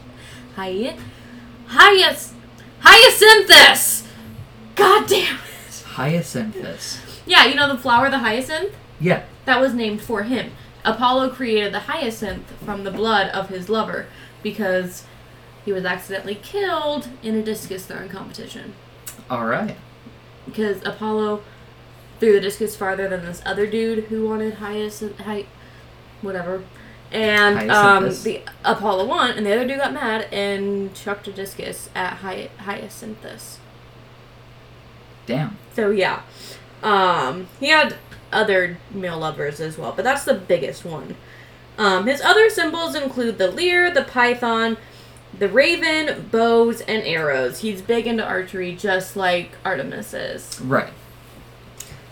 Hy- 0.56 0.98
Hyas- 1.70 2.34
Hyacinthus. 2.82 4.06
God 4.76 5.08
damn 5.08 5.36
it. 5.36 5.84
Hyacinthus. 5.96 7.00
Yeah, 7.26 7.46
you 7.46 7.56
know 7.56 7.68
the 7.68 7.78
flower, 7.82 8.10
the 8.10 8.20
hyacinth. 8.20 8.74
Yeah. 9.00 9.24
That 9.46 9.60
was 9.62 9.74
named 9.74 10.02
for 10.02 10.24
him. 10.24 10.52
Apollo 10.86 11.32
created 11.32 11.74
the 11.74 11.82
hyacinth 11.82 12.50
from 12.64 12.84
the 12.84 12.92
blood 12.92 13.28
of 13.30 13.50
his 13.50 13.70
lover 13.70 14.08
because 14.42 15.04
he 15.66 15.72
was 15.74 15.86
accidentally 15.86 16.36
killed 16.36 17.10
in 17.22 17.36
a 17.36 17.44
discus 17.44 17.86
throwing 17.86 18.10
competition. 18.10 18.74
All 19.30 19.46
right. 19.46 19.76
Because 20.46 20.82
Apollo 20.86 21.42
threw 22.20 22.34
the 22.34 22.40
discus 22.42 22.76
farther 22.76 23.08
than 23.08 23.26
this 23.26 23.42
other 23.46 23.66
dude 23.66 24.06
who 24.06 24.28
wanted 24.28 24.56
hyacinth, 24.56 25.20
hy- 25.20 25.46
whatever. 26.22 26.64
And 27.12 27.72
um, 27.72 28.10
the 28.24 28.42
Apollo 28.64 29.06
won, 29.06 29.32
and 29.32 29.46
the 29.46 29.52
other 29.54 29.68
dude 29.68 29.80
got 29.80 29.94
mad 29.94 30.28
and 30.32 30.94
chucked 30.94 31.28
a 31.28 31.32
discus 31.32 31.90
at 31.96 32.18
Hy- 32.18 32.50
Hyacinthus. 32.60 33.58
Damn. 35.26 35.58
So 35.74 35.90
yeah, 35.90 36.22
um, 36.84 37.48
he 37.60 37.70
had 37.70 37.96
other 38.32 38.78
male 38.92 39.18
lovers 39.18 39.60
as 39.60 39.78
well, 39.78 39.94
but 39.96 40.04
that's 40.06 40.24
the 40.24 40.36
biggest 40.36 40.86
one. 40.86 41.16
Um, 41.80 42.06
his 42.08 42.22
other 42.22 42.50
symbols 42.50 42.94
include 42.94 43.38
the 43.38 43.50
lyre, 43.50 43.90
the 43.90 44.04
python, 44.04 44.78
the 45.38 45.48
raven, 45.48 46.28
bows, 46.32 46.82
and 46.82 47.02
arrows. 47.04 47.62
He's 47.62 47.82
big 47.82 48.06
into 48.06 48.24
archery, 48.26 48.76
just 48.76 49.16
like 49.16 49.52
Artemis 49.64 50.14
is. 50.14 50.60
Right. 50.62 50.92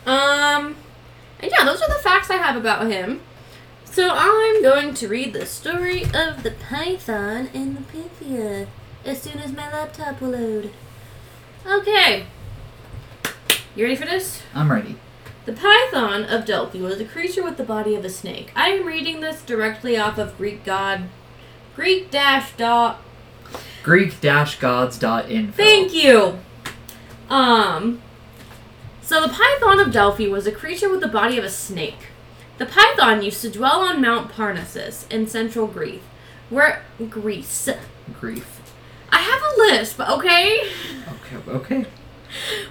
Um, 0.08 0.76
and 1.39 1.51
yeah, 1.51 1.66
those 1.66 1.82
are 1.82 1.89
the 1.89 2.01
facts 2.01 2.30
I 2.30 2.38
have 2.38 2.55
about 2.55 2.89
him. 2.89 3.22
So 3.84 4.10
I'm 4.12 4.64
going 4.64 4.93
to 4.95 5.08
read 5.08 5.34
the 5.34 5.45
story 5.45 6.03
of 6.03 6.43
the 6.43 6.55
python 6.68 7.49
and 7.53 7.78
the 7.78 7.82
Pythia 7.82 8.68
as 9.05 9.22
soon 9.22 9.39
as 9.39 9.51
my 9.51 9.72
laptop 9.72 10.22
will 10.22 10.30
load. 10.30 10.72
Okay. 11.66 12.26
You 13.76 13.84
ready 13.84 13.95
for 13.95 14.05
this? 14.05 14.41
I'm 14.53 14.72
ready. 14.72 14.95
The 15.45 15.53
python 15.53 16.24
of 16.24 16.45
Delphi 16.45 16.80
was 16.80 16.99
a 16.99 17.05
creature 17.05 17.43
with 17.43 17.58
the 17.58 17.64
body 17.64 17.95
of 17.95 18.05
a 18.05 18.10
snake. 18.10 18.51
I 18.55 18.70
am 18.70 18.86
reading 18.86 19.22
this 19.22 19.41
directly 19.41 19.97
off 19.97 20.18
of 20.18 20.38
Greek 20.38 20.64
god 20.64 21.10
Greek 21.76 22.10
dash 22.10 22.55
dot 22.55 23.01
Greek-gods.info. 23.84 25.53
Thank 25.55 25.93
you. 25.93 26.39
Um. 27.30 28.01
So 29.08 29.22
the 29.22 29.30
Python 29.30 29.80
of 29.80 29.93
Delphi 29.93 30.28
was 30.28 30.45
a 30.45 30.51
creature 30.51 30.89
with 30.89 30.99
the 30.99 31.08
body 31.08 31.38
of 31.38 31.45
a 31.45 31.49
snake. 31.49 32.08
The 32.58 32.66
Python 32.66 33.22
used 33.22 33.41
to 33.41 33.49
dwell 33.49 33.80
on 33.80 34.01
Mount 34.01 34.30
Parnassus 34.30 35.10
in 35.10 35.28
central 35.28 35.66
Greece, 35.66 36.01
where 36.49 36.84
Greece. 37.10 37.70
Grief. 38.20 38.74
I 39.10 39.20
have 39.20 39.41
a 39.41 39.60
list, 39.62 39.97
but 39.97 40.10
okay. 40.10 40.70
Okay. 41.08 41.51
Okay. 41.51 41.86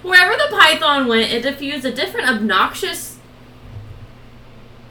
Wherever 0.03 0.33
the 0.33 0.55
Python 0.55 1.07
went, 1.07 1.31
it 1.31 1.41
diffused 1.41 1.85
a 1.85 1.91
different 1.91 2.29
obnoxious. 2.29 3.17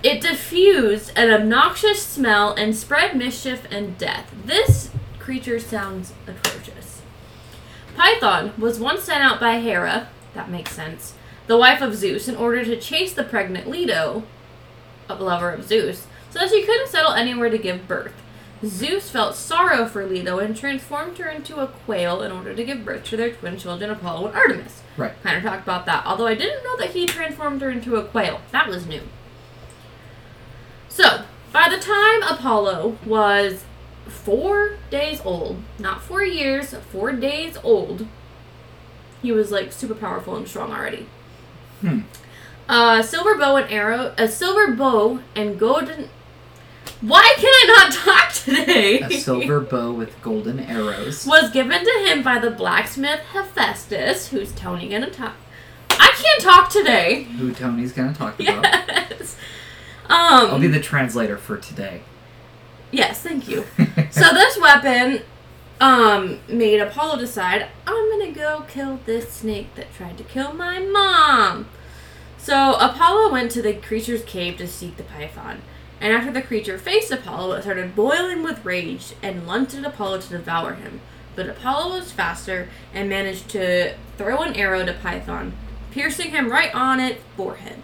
It 0.02 0.20
diffused 0.20 1.12
an 1.14 1.30
obnoxious 1.30 2.04
smell 2.04 2.54
and 2.54 2.74
spread 2.74 3.14
mischief 3.14 3.68
and 3.70 3.96
death. 3.96 4.34
This 4.44 4.90
creature 5.20 5.60
sounds 5.60 6.12
atrocious. 6.26 7.02
Python 7.94 8.52
was 8.58 8.80
once 8.80 9.04
sent 9.04 9.22
out 9.22 9.38
by 9.38 9.60
Hera, 9.60 10.08
that 10.34 10.50
makes 10.50 10.72
sense, 10.72 11.14
the 11.46 11.56
wife 11.56 11.80
of 11.80 11.94
Zeus, 11.94 12.28
in 12.28 12.36
order 12.36 12.64
to 12.64 12.80
chase 12.80 13.12
the 13.12 13.24
pregnant 13.24 13.68
Leto, 13.68 14.24
a 15.08 15.14
lover 15.14 15.50
of 15.50 15.64
Zeus, 15.64 16.06
so 16.30 16.40
that 16.40 16.50
she 16.50 16.64
couldn't 16.64 16.88
settle 16.88 17.12
anywhere 17.12 17.50
to 17.50 17.58
give 17.58 17.88
birth. 17.88 18.12
Zeus 18.64 19.10
felt 19.10 19.34
sorrow 19.34 19.86
for 19.86 20.06
Leto 20.06 20.38
and 20.38 20.56
transformed 20.56 21.18
her 21.18 21.28
into 21.28 21.58
a 21.58 21.66
quail 21.66 22.22
in 22.22 22.32
order 22.32 22.54
to 22.54 22.64
give 22.64 22.84
birth 22.84 23.04
to 23.04 23.16
their 23.16 23.32
twin 23.32 23.58
children, 23.58 23.90
Apollo 23.90 24.28
and 24.28 24.36
Artemis. 24.36 24.82
Right. 24.96 25.12
Kind 25.22 25.36
of 25.36 25.42
talked 25.42 25.62
about 25.62 25.84
that. 25.86 26.06
Although 26.06 26.26
I 26.26 26.34
didn't 26.34 26.64
know 26.64 26.76
that 26.78 26.90
he 26.90 27.06
transformed 27.06 27.60
her 27.60 27.70
into 27.70 27.96
a 27.96 28.04
quail. 28.04 28.40
That 28.52 28.68
was 28.68 28.86
new. 28.86 29.02
So, 30.88 31.24
by 31.52 31.68
the 31.68 31.78
time 31.78 32.22
Apollo 32.22 32.96
was 33.04 33.64
four 34.06 34.76
days 34.90 35.20
old, 35.24 35.62
not 35.78 36.02
four 36.02 36.22
years, 36.22 36.74
four 36.90 37.12
days 37.12 37.58
old, 37.62 38.06
he 39.20 39.32
was 39.32 39.50
like 39.50 39.72
super 39.72 39.94
powerful 39.94 40.34
and 40.36 40.48
strong 40.48 40.72
already. 40.72 41.06
Hmm. 41.80 42.00
A 42.68 43.02
silver 43.02 43.36
bow 43.36 43.56
and 43.56 43.70
arrow, 43.70 44.12
a 44.18 44.28
silver 44.28 44.72
bow 44.72 45.20
and 45.34 45.58
golden. 45.58 46.08
Why 47.00 47.34
can 47.36 47.46
I 47.46 47.66
not 47.76 47.92
talk 47.92 48.32
today? 48.32 49.00
A 49.00 49.10
silver 49.10 49.60
bow 49.60 49.92
with 49.92 50.20
golden 50.22 50.58
arrows. 50.60 51.26
was 51.28 51.50
given 51.50 51.84
to 51.84 52.04
him 52.06 52.22
by 52.22 52.38
the 52.38 52.50
blacksmith 52.50 53.20
Hephaestus, 53.32 54.28
who's 54.28 54.52
Tony 54.52 54.88
gonna 54.88 55.10
talk. 55.10 55.34
I 55.90 56.10
can't 56.16 56.42
talk 56.42 56.70
today. 56.70 57.24
Who 57.24 57.52
Tony's 57.52 57.92
gonna 57.92 58.14
talk 58.14 58.34
about. 58.40 58.64
Yes. 58.64 59.36
Um. 60.06 60.16
I'll 60.50 60.58
be 60.58 60.66
the 60.68 60.80
translator 60.80 61.36
for 61.36 61.56
today. 61.58 62.00
yes, 62.90 63.20
thank 63.22 63.48
you. 63.48 63.64
So 64.10 64.32
this 64.32 64.58
weapon, 64.58 65.20
um, 65.80 66.40
made 66.48 66.80
Apollo 66.80 67.18
decide 67.18 67.68
I'm 67.86 68.10
gonna 68.10 68.32
go 68.32 68.64
kill 68.68 69.00
this 69.04 69.30
snake 69.30 69.74
that 69.74 69.92
tried 69.92 70.18
to 70.18 70.24
kill 70.24 70.52
my 70.52 70.78
mom. 70.78 71.68
So 72.38 72.74
Apollo 72.74 73.32
went 73.32 73.50
to 73.52 73.62
the 73.62 73.74
creature's 73.74 74.24
cave 74.24 74.56
to 74.58 74.68
seek 74.68 74.96
the 74.96 75.02
python. 75.02 75.62
And 76.00 76.12
after 76.12 76.30
the 76.30 76.42
creature 76.42 76.78
faced 76.78 77.10
Apollo, 77.10 77.52
it 77.52 77.62
started 77.62 77.96
boiling 77.96 78.42
with 78.42 78.64
rage 78.64 79.14
and 79.22 79.46
lunged 79.46 79.74
at 79.74 79.84
Apollo 79.84 80.20
to 80.20 80.28
devour 80.28 80.74
him. 80.74 81.00
But 81.34 81.48
Apollo 81.48 81.94
was 81.98 82.12
faster 82.12 82.68
and 82.94 83.08
managed 83.08 83.48
to 83.50 83.94
throw 84.16 84.42
an 84.42 84.54
arrow 84.54 84.84
to 84.84 84.92
Python, 84.92 85.54
piercing 85.90 86.30
him 86.30 86.50
right 86.50 86.74
on 86.74 87.00
its 87.00 87.22
forehead. 87.36 87.80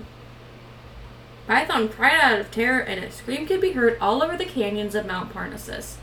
Python 1.47 1.89
cried 1.89 2.21
out 2.21 2.41
of 2.41 2.51
terror, 2.51 2.81
and 2.81 3.03
its 3.03 3.17
scream 3.17 3.47
could 3.47 3.61
be 3.61 3.73
heard 3.73 3.99
all 4.01 4.23
over 4.23 4.37
the 4.37 4.45
canyons 4.45 4.95
of 4.95 5.07
Mount 5.07 5.33
Parnassus. 5.33 5.97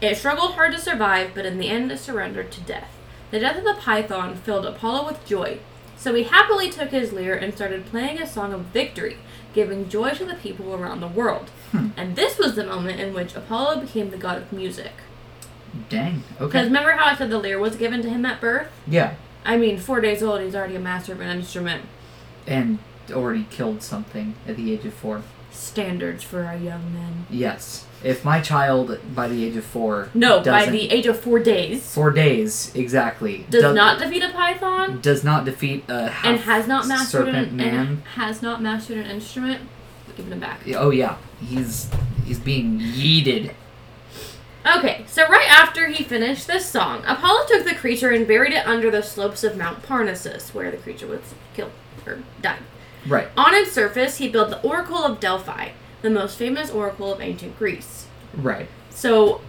It 0.00 0.16
struggled 0.16 0.54
hard 0.54 0.72
to 0.72 0.78
survive, 0.78 1.32
but 1.34 1.46
in 1.46 1.58
the 1.58 1.68
end 1.68 1.92
it 1.92 1.98
surrendered 1.98 2.50
to 2.52 2.60
death. 2.60 2.90
The 3.30 3.40
death 3.40 3.58
of 3.58 3.64
the 3.64 3.74
python 3.74 4.36
filled 4.36 4.66
Apollo 4.66 5.06
with 5.06 5.26
joy, 5.26 5.60
so 5.96 6.14
he 6.14 6.24
happily 6.24 6.70
took 6.70 6.90
his 6.90 7.12
lyre 7.12 7.34
and 7.34 7.54
started 7.54 7.86
playing 7.86 8.20
a 8.20 8.26
song 8.26 8.52
of 8.52 8.62
victory, 8.66 9.18
giving 9.52 9.88
joy 9.88 10.10
to 10.12 10.24
the 10.24 10.34
people 10.34 10.74
around 10.74 11.00
the 11.00 11.08
world. 11.08 11.50
Hmm. 11.72 11.88
And 11.96 12.16
this 12.16 12.38
was 12.38 12.56
the 12.56 12.64
moment 12.64 12.98
in 13.00 13.12
which 13.12 13.36
Apollo 13.36 13.80
became 13.80 14.10
the 14.10 14.16
god 14.16 14.38
of 14.38 14.52
music. 14.52 14.92
Dang. 15.88 16.24
Okay. 16.36 16.46
Because 16.46 16.66
remember 16.66 16.92
how 16.92 17.12
I 17.12 17.16
said 17.16 17.30
the 17.30 17.38
lyre 17.38 17.58
was 17.58 17.76
given 17.76 18.02
to 18.02 18.08
him 18.08 18.24
at 18.24 18.40
birth? 18.40 18.68
Yeah. 18.86 19.14
I 19.44 19.56
mean, 19.56 19.78
four 19.78 20.00
days 20.00 20.22
old, 20.22 20.40
he's 20.40 20.54
already 20.54 20.76
a 20.76 20.80
master 20.80 21.12
of 21.12 21.20
an 21.20 21.36
instrument. 21.36 21.84
And 22.46 22.78
already 23.12 23.46
killed 23.50 23.82
something 23.82 24.34
at 24.46 24.56
the 24.56 24.72
age 24.72 24.84
of 24.84 24.94
four. 24.94 25.22
Standards 25.50 26.22
for 26.22 26.44
our 26.44 26.56
young 26.56 26.94
men. 26.94 27.26
Yes. 27.28 27.86
If 28.02 28.24
my 28.24 28.40
child 28.40 28.98
by 29.14 29.28
the 29.28 29.44
age 29.44 29.56
of 29.56 29.64
four 29.64 30.08
No, 30.14 30.40
by 30.42 30.66
the 30.66 30.90
age 30.90 31.06
of 31.06 31.20
four 31.20 31.38
days, 31.38 31.82
four 31.92 32.10
days 32.10 32.72
exactly 32.74 33.44
does 33.50 33.62
does- 33.62 33.74
not 33.74 33.98
defeat 33.98 34.22
a 34.22 34.30
python 34.30 35.00
does 35.02 35.22
not 35.22 35.44
defeat 35.44 35.84
a 35.88 36.12
and 36.24 36.38
has 36.40 36.66
not 36.66 36.86
mastered 36.86 37.26
serpent 37.26 37.48
an, 37.50 37.56
man. 37.56 37.74
and 37.74 38.02
has 38.16 38.40
not 38.40 38.62
mastered 38.62 38.96
an 38.98 39.06
instrument, 39.06 39.60
give 40.16 40.26
him 40.32 40.40
back. 40.40 40.60
Oh 40.76 40.90
yeah, 40.90 41.16
he's 41.40 41.90
he's 42.24 42.38
being 42.38 42.78
yeeted. 42.80 43.52
Okay, 44.76 45.04
so 45.06 45.26
right 45.28 45.48
after 45.50 45.88
he 45.88 46.04
finished 46.04 46.46
this 46.46 46.66
song, 46.66 47.02
Apollo 47.06 47.46
took 47.48 47.64
the 47.66 47.74
creature 47.74 48.10
and 48.10 48.26
buried 48.28 48.52
it 48.52 48.66
under 48.66 48.90
the 48.90 49.02
slopes 49.02 49.42
of 49.42 49.56
Mount 49.56 49.82
Parnassus, 49.82 50.52
where 50.54 50.70
the 50.70 50.76
creature 50.76 51.06
was 51.06 51.20
killed 51.54 51.70
or 52.06 52.18
died. 52.42 52.58
Right. 53.08 53.28
On 53.38 53.54
its 53.54 53.72
surface, 53.72 54.18
he 54.18 54.28
built 54.28 54.50
the 54.50 54.60
Oracle 54.60 54.98
of 55.02 55.18
Delphi, 55.18 55.70
the 56.02 56.10
most 56.10 56.36
famous 56.38 56.70
oracle 56.70 57.12
of 57.12 57.20
ancient 57.20 57.58
Greece. 57.58 58.06
Right. 58.34 58.68
So, 58.90 59.40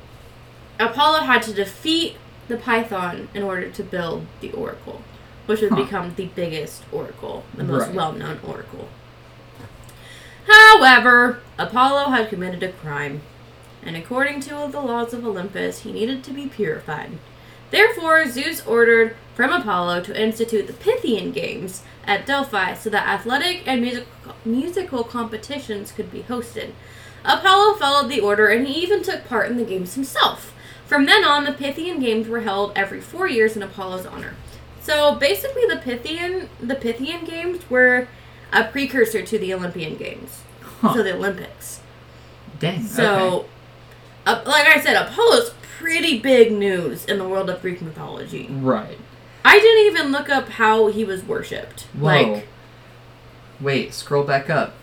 Apollo 0.79 1.21
had 1.21 1.41
to 1.43 1.53
defeat 1.53 2.15
the 2.47 2.57
Python 2.57 3.29
in 3.33 3.43
order 3.43 3.69
to 3.69 3.83
build 3.83 4.25
the 4.41 4.51
oracle, 4.51 5.01
which 5.45 5.61
would 5.61 5.71
Huh. 5.71 5.83
become 5.83 6.13
the 6.15 6.25
biggest 6.25 6.83
oracle, 6.91 7.43
the 7.53 7.63
most 7.63 7.87
Right. 7.87 7.95
well 7.95 8.11
known 8.13 8.39
oracle. 8.45 8.89
However, 10.47 11.39
Apollo 11.57 12.09
had 12.09 12.29
committed 12.29 12.63
a 12.63 12.71
crime, 12.71 13.21
and 13.83 13.95
according 13.95 14.39
to 14.41 14.49
the 14.71 14.81
laws 14.81 15.13
of 15.13 15.25
Olympus, 15.25 15.79
he 15.79 15.91
needed 15.91 16.23
to 16.23 16.31
be 16.31 16.47
purified. 16.47 17.11
Therefore, 17.71 18.27
Zeus 18.29 18.65
ordered 18.65 19.15
from 19.35 19.51
Apollo 19.51 20.01
to 20.03 20.21
institute 20.21 20.67
the 20.67 20.73
Pythian 20.73 21.31
Games 21.31 21.83
at 22.05 22.25
Delphi 22.25 22.73
so 22.75 22.89
that 22.89 23.07
athletic 23.07 23.63
and 23.67 23.81
musical 23.81 24.07
musical 24.45 25.03
competitions 25.03 25.91
could 25.91 26.11
be 26.11 26.21
hosted. 26.23 26.71
Apollo 27.23 27.75
followed 27.75 28.09
the 28.09 28.19
order 28.19 28.47
and 28.47 28.67
he 28.67 28.81
even 28.83 29.01
took 29.03 29.25
part 29.27 29.49
in 29.49 29.57
the 29.57 29.63
games 29.63 29.93
himself. 29.95 30.53
From 30.85 31.05
then 31.05 31.23
on, 31.23 31.43
the 31.45 31.53
Pythian 31.53 31.99
Games 32.01 32.27
were 32.27 32.41
held 32.41 32.73
every 32.75 32.99
four 32.99 33.27
years 33.27 33.55
in 33.55 33.63
Apollo's 33.63 34.05
honor. 34.05 34.35
So 34.81 35.15
basically, 35.15 35.65
the 35.67 35.77
Pythian 35.77 36.49
the 36.59 36.75
Pythian 36.75 37.23
Games 37.25 37.69
were 37.69 38.07
a 38.51 38.65
precursor 38.65 39.21
to 39.21 39.39
the 39.39 39.53
Olympian 39.53 39.95
Games, 39.95 40.41
Huh. 40.81 40.93
so 40.95 41.03
the 41.03 41.13
Olympics. 41.15 41.79
Dang. 42.59 42.83
So, 42.83 43.05
okay. 43.41 43.47
uh, 44.25 44.43
like 44.45 44.67
I 44.67 44.81
said, 44.81 44.95
Apollo's 45.01 45.51
pretty 45.81 46.19
big 46.19 46.51
news 46.51 47.05
in 47.05 47.17
the 47.17 47.27
world 47.27 47.49
of 47.49 47.61
Greek 47.61 47.81
mythology. 47.81 48.47
Right. 48.49 48.97
I 49.43 49.59
didn't 49.59 49.93
even 49.93 50.11
look 50.11 50.29
up 50.29 50.49
how 50.49 50.87
he 50.87 51.03
was 51.03 51.23
worshipped. 51.23 51.87
Like, 51.97 52.47
Wait, 53.59 53.93
scroll 53.93 54.23
back 54.23 54.49
up. 54.49 54.73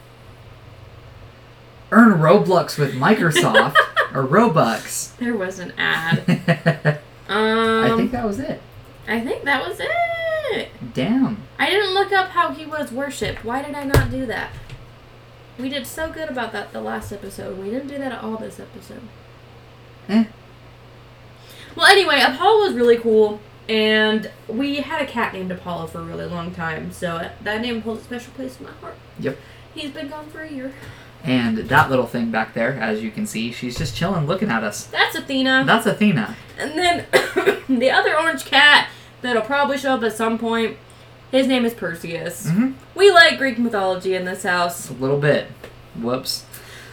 Earn 1.90 2.18
Roblox 2.18 2.78
with 2.78 2.94
Microsoft 2.94 3.74
or 4.14 4.24
Robux. 4.26 5.16
there 5.16 5.36
was 5.36 5.58
an 5.58 5.72
ad. 5.78 6.22
I 7.28 7.90
Um, 7.90 7.96
think 7.98 8.12
that 8.12 8.26
was 8.26 8.38
it. 8.38 8.60
I 9.06 9.20
think 9.20 9.44
that 9.44 9.66
was 9.66 9.78
it. 9.80 10.68
Damn. 10.94 11.42
I 11.58 11.70
didn't 11.70 11.94
look 11.94 12.12
up 12.12 12.30
how 12.30 12.52
he 12.52 12.66
was 12.66 12.92
worshipped. 12.92 13.44
Why 13.44 13.62
did 13.62 13.74
I 13.74 13.84
not 13.84 14.10
do 14.10 14.26
that? 14.26 14.50
We 15.58 15.68
did 15.68 15.86
so 15.86 16.10
good 16.10 16.28
about 16.28 16.52
that 16.52 16.72
the 16.72 16.80
last 16.80 17.10
episode. 17.12 17.58
We 17.58 17.70
didn't 17.70 17.88
do 17.88 17.98
that 17.98 18.12
at 18.12 18.22
all 18.22 18.36
this 18.36 18.60
episode. 18.60 19.02
Eh. 20.08 20.24
Well, 21.76 21.86
anyway, 21.86 22.20
Apollo 22.20 22.64
was 22.66 22.74
really 22.74 22.96
cool, 22.98 23.40
and 23.68 24.30
we 24.48 24.76
had 24.76 25.00
a 25.02 25.06
cat 25.06 25.32
named 25.32 25.50
Apollo 25.52 25.88
for 25.88 26.00
a 26.00 26.04
really 26.04 26.26
long 26.26 26.52
time, 26.54 26.90
so 26.92 27.30
that 27.42 27.60
name 27.60 27.82
holds 27.82 28.02
a 28.02 28.04
special 28.04 28.32
place 28.32 28.58
in 28.58 28.66
my 28.66 28.72
heart. 28.72 28.96
Yep. 29.20 29.36
He's 29.74 29.90
been 29.90 30.08
gone 30.08 30.26
for 30.30 30.40
a 30.40 30.50
year. 30.50 30.72
And 31.24 31.58
that 31.58 31.90
little 31.90 32.06
thing 32.06 32.30
back 32.30 32.54
there, 32.54 32.74
as 32.74 33.02
you 33.02 33.10
can 33.10 33.26
see, 33.26 33.52
she's 33.52 33.76
just 33.76 33.96
chilling 33.96 34.26
looking 34.26 34.50
at 34.50 34.62
us. 34.62 34.84
That's 34.86 35.16
Athena. 35.16 35.64
That's 35.66 35.84
Athena. 35.86 36.36
And 36.58 36.78
then 36.78 37.06
the 37.68 37.90
other 37.90 38.16
orange 38.16 38.44
cat 38.44 38.88
that'll 39.20 39.42
probably 39.42 39.78
show 39.78 39.94
up 39.94 40.02
at 40.04 40.12
some 40.14 40.38
point, 40.38 40.76
his 41.32 41.46
name 41.48 41.64
is 41.64 41.74
Perseus. 41.74 42.48
hmm 42.48 42.72
We 42.94 43.10
like 43.10 43.36
Greek 43.36 43.58
mythology 43.58 44.14
in 44.14 44.24
this 44.24 44.44
house. 44.44 44.88
A 44.90 44.94
little 44.94 45.18
bit. 45.18 45.48
Whoops. 46.00 46.44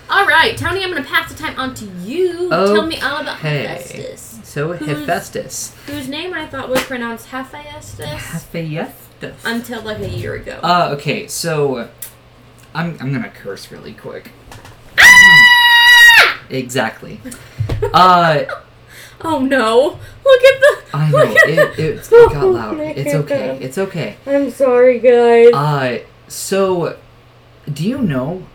All 0.09 0.25
right, 0.25 0.57
Tony, 0.57 0.83
I'm 0.83 0.91
going 0.91 1.01
to 1.03 1.09
pass 1.09 1.31
the 1.31 1.37
time 1.37 1.57
on 1.59 1.73
to 1.75 1.85
you. 1.85 2.49
Tell 2.49 2.85
me 2.85 2.99
all 3.01 3.21
about 3.21 3.37
Okay. 3.39 3.65
Hephaestus, 3.65 4.34
So 4.45 4.73
Hephaestus. 4.73 5.75
whose 5.87 6.07
name 6.07 6.33
I 6.33 6.45
thought 6.45 6.69
was 6.69 6.81
pronounced 6.83 7.27
Hephaestus 7.27 8.07
Hephaestus. 8.31 9.41
until 9.43 9.81
like 9.81 9.99
a 9.99 10.07
year 10.07 10.35
ago. 10.35 10.59
Uh, 10.61 10.91
okay, 10.93 11.27
so 11.27 11.89
I'm 12.73 12.95
I'm 13.01 13.11
gonna 13.11 13.31
curse 13.31 13.71
really 13.71 13.93
quick. 13.93 14.31
exactly. 16.49 17.19
Uh, 17.93 18.45
oh 19.21 19.39
no! 19.39 19.99
Look 20.23 20.43
at 20.43 20.59
the. 20.61 20.97
I 20.97 21.11
know 21.11 21.17
look 21.17 21.37
at 21.37 21.49
it, 21.49 21.79
it, 21.79 22.09
it 22.11 22.31
got 22.31 22.45
loud. 22.45 22.79
It's 22.79 23.13
okay. 23.13 23.57
It's 23.61 23.77
okay. 23.77 24.15
I'm 24.25 24.49
sorry, 24.51 24.99
guys. 24.99 25.53
Uh, 25.53 25.99
so 26.29 26.97
do 27.71 27.85
you 27.87 27.97
know 28.01 28.45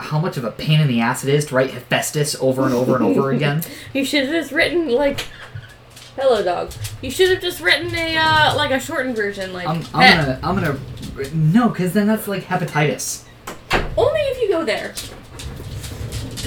how 0.00 0.18
much 0.18 0.36
of 0.36 0.44
a 0.44 0.50
pain 0.50 0.80
in 0.80 0.88
the 0.88 1.00
ass 1.00 1.24
it 1.24 1.32
is 1.32 1.44
to 1.46 1.54
write 1.54 1.70
Hephaestus 1.70 2.34
over 2.40 2.64
and 2.64 2.74
over 2.74 2.96
and 2.96 3.04
over 3.04 3.30
again? 3.36 3.62
you 3.92 4.04
should 4.04 4.24
have 4.24 4.32
just 4.32 4.52
written 4.52 4.88
like. 4.88 5.26
Hello, 6.16 6.42
dog. 6.42 6.72
You 7.02 7.10
should 7.10 7.30
have 7.30 7.40
just 7.40 7.60
written 7.60 7.94
a 7.94 8.16
uh, 8.16 8.54
like 8.56 8.72
a 8.72 8.80
shortened 8.80 9.16
version, 9.16 9.52
like. 9.52 9.68
I'm, 9.68 9.82
I'm 9.94 10.16
gonna 10.26 10.40
I'm 10.42 10.54
gonna 10.56 10.78
no, 11.34 11.68
because 11.68 11.92
then 11.92 12.06
that's 12.06 12.26
like 12.28 12.44
hepatitis. 12.44 13.24
Only 13.96 14.20
if 14.20 14.42
you 14.42 14.48
go 14.48 14.64
there. 14.64 14.94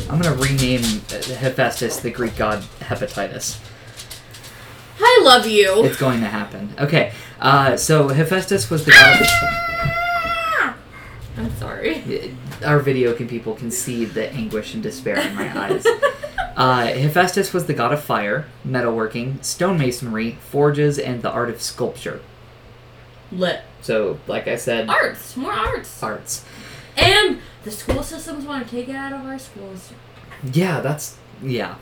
I'm 0.09 0.19
gonna 0.19 0.35
rename 0.35 0.81
uh, 0.81 1.21
Hephaestus 1.35 1.97
the 2.01 2.11
Greek 2.11 2.35
god 2.35 2.63
Hepatitis. 2.79 3.59
I 4.99 5.21
love 5.23 5.47
you. 5.47 5.83
It's 5.85 5.97
going 5.97 6.21
to 6.21 6.27
happen. 6.27 6.73
Okay, 6.79 7.13
uh, 7.39 7.77
so 7.77 8.09
Hephaestus 8.09 8.69
was 8.69 8.85
the 8.85 8.91
god 8.91 9.21
of. 9.21 9.27
I'm 11.37 11.55
sorry. 11.57 12.35
Our 12.63 12.79
video 12.79 13.13
can 13.13 13.27
people 13.27 13.55
can 13.55 13.71
see 13.71 14.05
the 14.05 14.31
anguish 14.31 14.73
and 14.73 14.81
despair 14.83 15.17
in 15.17 15.35
my 15.35 15.57
eyes. 15.57 15.85
Uh, 16.55 16.85
Hephaestus 16.85 17.51
was 17.53 17.65
the 17.65 17.73
god 17.73 17.91
of 17.93 18.03
fire, 18.03 18.45
metalworking, 18.67 19.39
stonemasonry, 19.39 20.37
forges, 20.37 20.99
and 20.99 21.21
the 21.23 21.31
art 21.31 21.49
of 21.49 21.61
sculpture. 21.61 22.21
Lit. 23.31 23.61
So, 23.81 24.19
like 24.27 24.47
I 24.47 24.55
said, 24.55 24.87
Arts. 24.89 25.35
More 25.35 25.51
arts. 25.51 26.01
arts. 26.03 26.45
And 26.95 27.39
the 27.63 27.71
school 27.71 28.03
systems 28.03 28.45
want 28.45 28.65
to 28.67 28.69
take 28.75 28.87
it 28.87 28.95
out 28.95 29.13
of 29.13 29.25
our 29.25 29.39
schools. 29.39 29.91
Yeah, 30.51 30.79
that's 30.81 31.17
yeah. 31.41 31.75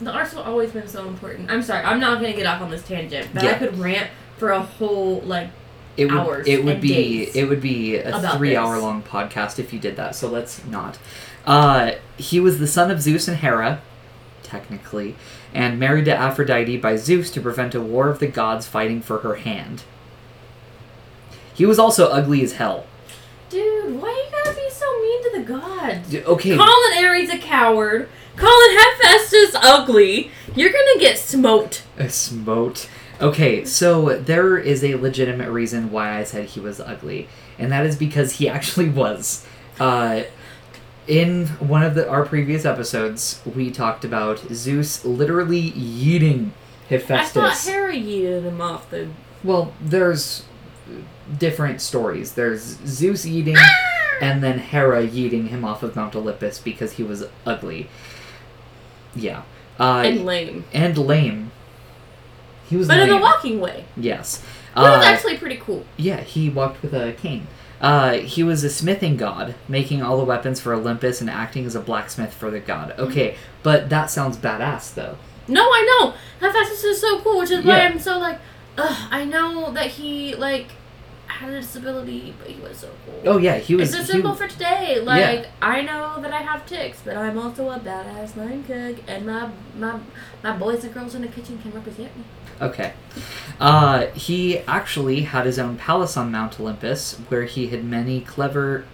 The 0.00 0.10
arts 0.10 0.32
have 0.32 0.46
always 0.46 0.70
been 0.72 0.88
so 0.88 1.06
important. 1.08 1.50
I'm 1.50 1.62
sorry, 1.62 1.84
I'm 1.84 2.00
not 2.00 2.20
gonna 2.20 2.32
get 2.32 2.46
off 2.46 2.62
on 2.62 2.70
this 2.70 2.86
tangent, 2.86 3.28
but 3.34 3.42
I 3.42 3.46
Yeah. 3.46 3.58
could 3.58 3.78
rant 3.78 4.10
for 4.38 4.50
a 4.50 4.60
whole 4.60 5.20
like 5.20 5.50
It 5.96 6.06
would 6.12 6.46
it 6.46 6.64
would 6.64 6.80
be 6.80 7.30
it 7.34 7.48
would 7.48 7.60
be 7.60 7.96
a 7.96 8.36
three 8.36 8.50
this. 8.50 8.58
hour 8.58 8.78
long 8.78 9.02
podcast 9.02 9.58
if 9.58 9.72
you 9.72 9.78
did 9.78 9.96
that. 9.96 10.14
So 10.14 10.28
let's 10.28 10.64
not. 10.66 10.98
Uh, 11.46 11.92
he 12.16 12.40
was 12.40 12.58
the 12.58 12.66
son 12.66 12.90
of 12.90 13.00
Zeus 13.00 13.28
and 13.28 13.38
Hera, 13.38 13.80
technically, 14.42 15.14
and 15.54 15.78
married 15.78 16.04
to 16.06 16.14
Aphrodite 16.14 16.76
by 16.78 16.96
Zeus 16.96 17.30
to 17.30 17.40
prevent 17.40 17.74
a 17.74 17.80
war 17.80 18.08
of 18.08 18.18
the 18.18 18.26
gods 18.26 18.66
fighting 18.66 19.00
for 19.00 19.20
her 19.20 19.36
hand. 19.36 19.84
He 21.54 21.64
was 21.64 21.78
also 21.78 22.08
ugly 22.08 22.42
as 22.42 22.52
hell. 22.54 22.84
Dude, 23.48 24.00
why 24.02 24.10
you 24.10 24.36
gotta 24.44 24.56
be 24.56 24.68
so 24.70 24.84
mean 25.00 25.22
to 25.22 25.38
the 25.38 25.44
gods? 25.44 26.14
Okay, 26.14 26.56
Calling 26.56 27.04
Ares 27.04 27.30
a 27.30 27.38
coward, 27.38 28.08
calling 28.36 28.76
Hephaestus 28.76 29.54
ugly, 29.54 30.30
you're 30.54 30.72
gonna 30.72 30.98
get 31.00 31.16
smote. 31.16 31.82
a 31.96 32.10
smote. 32.10 32.88
Okay, 33.20 33.64
so 33.64 34.18
there 34.18 34.58
is 34.58 34.84
a 34.84 34.94
legitimate 34.96 35.50
reason 35.50 35.90
why 35.90 36.18
I 36.18 36.24
said 36.24 36.46
he 36.50 36.60
was 36.60 36.80
ugly, 36.80 37.28
and 37.58 37.72
that 37.72 37.86
is 37.86 37.96
because 37.96 38.32
he 38.32 38.48
actually 38.56 38.88
was. 38.88 39.46
Uh, 39.80 40.22
in 41.06 41.46
one 41.46 41.82
of 41.82 41.94
the, 41.94 42.08
our 42.08 42.24
previous 42.26 42.64
episodes, 42.64 43.40
we 43.46 43.70
talked 43.70 44.04
about 44.04 44.40
Zeus 44.52 45.04
literally 45.04 45.70
yeeting 45.72 46.50
Hephaestus. 46.88 47.36
I 47.36 47.48
thought 47.50 47.72
Hera 47.72 47.94
yeeted 47.94 48.42
him 48.42 48.60
off 48.60 48.90
the. 48.90 49.08
well, 49.44 49.72
there's 49.80 50.44
different 51.38 51.80
stories. 51.80 52.32
There's 52.32 52.78
Zeus 52.86 53.24
eating, 53.24 53.56
and 54.20 54.42
then 54.42 54.58
Hera 54.58 55.06
yeeting 55.06 55.48
him 55.48 55.64
off 55.64 55.82
of 55.82 55.96
Mount 55.96 56.14
Olympus 56.16 56.58
because 56.58 56.92
he 56.92 57.02
was 57.02 57.24
ugly. 57.46 57.88
Yeah. 59.14 59.42
Uh, 59.78 60.02
and 60.06 60.24
lame. 60.24 60.64
and 60.72 60.98
lame. 60.98 61.52
He 62.68 62.76
was 62.76 62.88
But 62.88 62.98
in 62.98 63.10
a 63.10 63.18
walking 63.20 63.60
way. 63.60 63.84
Yes. 63.96 64.42
It 64.76 64.80
was 64.80 65.04
Uh, 65.04 65.08
actually 65.08 65.36
pretty 65.38 65.56
cool. 65.56 65.84
yeah, 65.96 66.20
he 66.20 66.48
walked 66.50 66.82
with 66.82 66.92
a 66.94 67.12
cane. 67.12 67.46
Uh, 67.80 68.12
he 68.14 68.42
was 68.42 68.64
a 68.64 68.70
smithing 68.70 69.16
god, 69.16 69.54
making 69.68 70.02
all 70.02 70.16
the 70.18 70.24
weapons 70.24 70.60
for 70.60 70.72
Olympus 70.74 71.20
and 71.20 71.28
acting 71.30 71.64
as 71.66 71.74
a 71.74 71.80
blacksmith 71.80 72.32
for 72.32 72.50
the 72.50 72.58
god. 72.60 72.94
Okay, 72.98 73.36
but 73.62 73.88
that 73.90 74.10
sounds 74.10 74.36
badass, 74.36 74.94
though. 74.94 75.16
No, 75.48 75.62
I 75.62 75.82
know. 76.00 76.14
Hephaestus 76.40 76.82
is 76.84 77.00
so 77.00 77.20
cool, 77.20 77.38
which 77.38 77.50
is 77.50 77.64
why 77.64 77.76
Yeah. 77.78 77.84
I'm 77.88 77.98
so 78.00 78.18
like, 78.18 78.38
ugh, 78.78 78.96
I 79.10 79.24
know 79.24 79.70
that 79.72 79.86
he 79.88 80.34
like 80.34 80.68
had 81.28 81.50
a 81.52 81.60
disability, 81.60 82.34
but 82.38 82.48
he 82.48 82.60
was 82.60 82.78
so 82.78 82.88
cool. 83.04 83.20
Oh 83.34 83.38
yeah, 83.38 83.58
he 83.58 83.74
was. 83.76 83.94
it's 83.94 84.08
a 84.10 84.16
he- 84.16 84.22
for 84.22 84.48
today. 84.48 85.00
Like 85.02 85.20
Yeah. 85.20 85.44
I 85.60 85.82
know 85.82 86.18
that 86.22 86.32
I 86.32 86.40
have 86.42 86.64
ticks, 86.66 86.98
but 87.04 87.16
I'm 87.16 87.38
also 87.38 87.68
a 87.70 87.78
badass 87.78 88.36
line 88.36 88.64
cook, 88.64 88.96
and 89.06 89.26
my 89.26 89.48
my 89.78 89.98
my 90.42 90.52
boys 90.56 90.82
and 90.84 90.94
girls 90.94 91.14
in 91.14 91.22
the 91.22 91.28
kitchen 91.28 91.58
can 91.62 91.72
represent 91.72 92.16
me. 92.16 92.24
Okay. 92.60 92.92
Uh, 93.58 94.06
he 94.08 94.58
actually 94.60 95.22
had 95.22 95.46
his 95.46 95.58
own 95.58 95.76
palace 95.76 96.16
on 96.16 96.30
Mount 96.30 96.60
Olympus, 96.60 97.14
where 97.28 97.44
he 97.44 97.68
had 97.68 97.84
many 97.84 98.20
clever. 98.20 98.84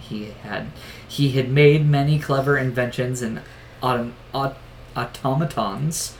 He 0.00 0.26
had 0.42 0.68
he 1.08 1.32
had 1.32 1.50
made 1.50 1.88
many 1.88 2.18
clever 2.18 2.56
inventions 2.56 3.22
and 3.22 3.40
autom- 3.82 4.12
aut- 4.32 4.56
automatons 4.96 6.14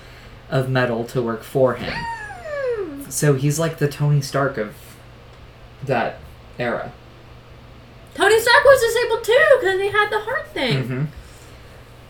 of 0.50 0.68
metal 0.68 1.04
to 1.04 1.22
work 1.22 1.42
for 1.42 1.74
him. 1.74 1.94
So 3.08 3.34
he's 3.34 3.58
like 3.58 3.78
the 3.78 3.88
Tony 3.88 4.20
Stark 4.20 4.58
of 4.58 4.74
that 5.84 6.18
era. 6.58 6.92
Tony 8.14 8.40
Stark 8.40 8.64
was 8.64 8.80
disabled 8.80 9.24
too 9.24 9.56
because 9.60 9.80
he 9.80 9.88
had 9.90 10.10
the 10.10 10.20
heart 10.20 10.48
thing. 10.48 10.82
Mm-hmm. 10.82 11.04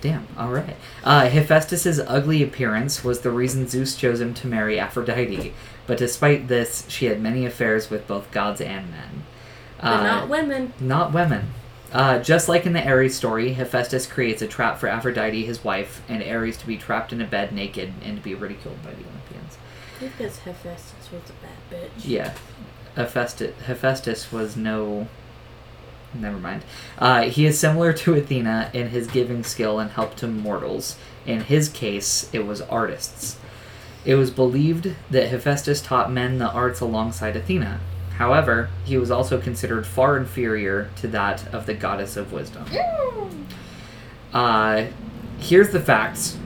Damn. 0.00 0.26
All 0.36 0.50
right. 0.52 0.76
Uh, 1.02 1.28
Hephaestus's 1.28 1.98
ugly 2.00 2.42
appearance 2.42 3.02
was 3.02 3.20
the 3.20 3.30
reason 3.30 3.66
Zeus 3.66 3.96
chose 3.96 4.20
him 4.20 4.34
to 4.34 4.46
marry 4.46 4.78
Aphrodite. 4.78 5.52
But 5.86 5.98
despite 5.98 6.48
this, 6.48 6.84
she 6.88 7.06
had 7.06 7.20
many 7.20 7.46
affairs 7.46 7.90
with 7.90 8.06
both 8.06 8.30
gods 8.30 8.60
and 8.60 8.90
men. 8.90 9.24
But 9.80 9.86
Uh, 9.86 10.02
not 10.02 10.28
women. 10.28 10.72
not 10.80 11.12
women. 11.12 11.48
Uh, 11.92 12.18
just 12.18 12.48
like 12.48 12.66
in 12.66 12.72
the 12.72 12.86
Ares 12.86 13.14
story, 13.14 13.52
Hephaestus 13.54 14.06
creates 14.06 14.42
a 14.42 14.46
trap 14.46 14.78
for 14.78 14.88
Aphrodite, 14.88 15.46
his 15.46 15.62
wife, 15.64 16.02
and 16.08 16.22
Ares 16.22 16.56
to 16.58 16.66
be 16.66 16.76
trapped 16.76 17.12
in 17.12 17.20
a 17.20 17.24
bed 17.26 17.52
naked 17.52 17.92
and 18.04 18.16
to 18.16 18.22
be 18.22 18.34
ridiculed 18.34 18.82
by 18.82 18.90
the 18.90 18.96
Olympians. 19.04 19.56
Because 20.00 20.38
Hephaestus 20.40 21.10
was 21.12 21.22
a 21.30 21.32
bad 21.44 21.80
bitch. 21.82 22.04
Yeah, 22.04 22.32
Hephaestus, 22.96 23.54
Hephaestus 23.66 24.30
was 24.32 24.56
no 24.56 25.08
never 26.20 26.38
mind. 26.38 26.62
Uh, 26.98 27.22
he 27.22 27.46
is 27.46 27.58
similar 27.58 27.92
to 27.92 28.14
Athena 28.14 28.70
in 28.72 28.88
his 28.88 29.06
giving 29.06 29.42
skill 29.44 29.78
and 29.78 29.90
help 29.90 30.16
to 30.16 30.26
mortals. 30.26 30.96
In 31.24 31.42
his 31.42 31.68
case, 31.68 32.30
it 32.32 32.46
was 32.46 32.60
artists. 32.62 33.38
It 34.04 34.14
was 34.14 34.30
believed 34.30 34.94
that 35.10 35.28
Hephaestus 35.28 35.80
taught 35.80 36.12
men 36.12 36.38
the 36.38 36.50
arts 36.50 36.80
alongside 36.80 37.34
Athena. 37.36 37.80
However, 38.18 38.70
he 38.84 38.96
was 38.96 39.10
also 39.10 39.40
considered 39.40 39.86
far 39.86 40.16
inferior 40.16 40.90
to 40.96 41.08
that 41.08 41.52
of 41.52 41.66
the 41.66 41.74
goddess 41.74 42.16
of 42.16 42.32
wisdom. 42.32 42.64
Uh, 44.32 44.86
here's 45.38 45.70
the 45.70 45.80
facts 45.80 46.38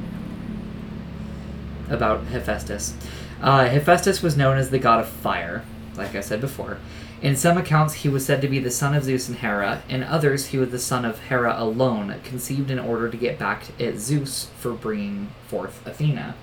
about 1.88 2.24
Hephaestus. 2.24 2.94
Uh, 3.40 3.68
Hephaestus 3.68 4.22
was 4.22 4.36
known 4.36 4.56
as 4.56 4.70
the 4.70 4.78
god 4.78 5.00
of 5.00 5.08
fire, 5.08 5.64
like 5.96 6.14
I 6.14 6.20
said 6.20 6.40
before. 6.40 6.78
In 7.22 7.36
some 7.36 7.58
accounts, 7.58 7.94
he 7.94 8.08
was 8.08 8.24
said 8.24 8.40
to 8.40 8.48
be 8.48 8.58
the 8.58 8.70
son 8.70 8.94
of 8.94 9.04
Zeus 9.04 9.28
and 9.28 9.38
Hera. 9.38 9.82
In 9.88 10.02
others, 10.02 10.46
he 10.46 10.58
was 10.58 10.70
the 10.70 10.78
son 10.78 11.04
of 11.04 11.18
Hera 11.24 11.54
alone, 11.58 12.14
conceived 12.24 12.70
in 12.70 12.78
order 12.78 13.10
to 13.10 13.16
get 13.16 13.38
back 13.38 13.64
at 13.80 13.98
Zeus 13.98 14.48
for 14.58 14.72
bringing 14.72 15.28
forth 15.46 15.86
Athena. 15.86 16.34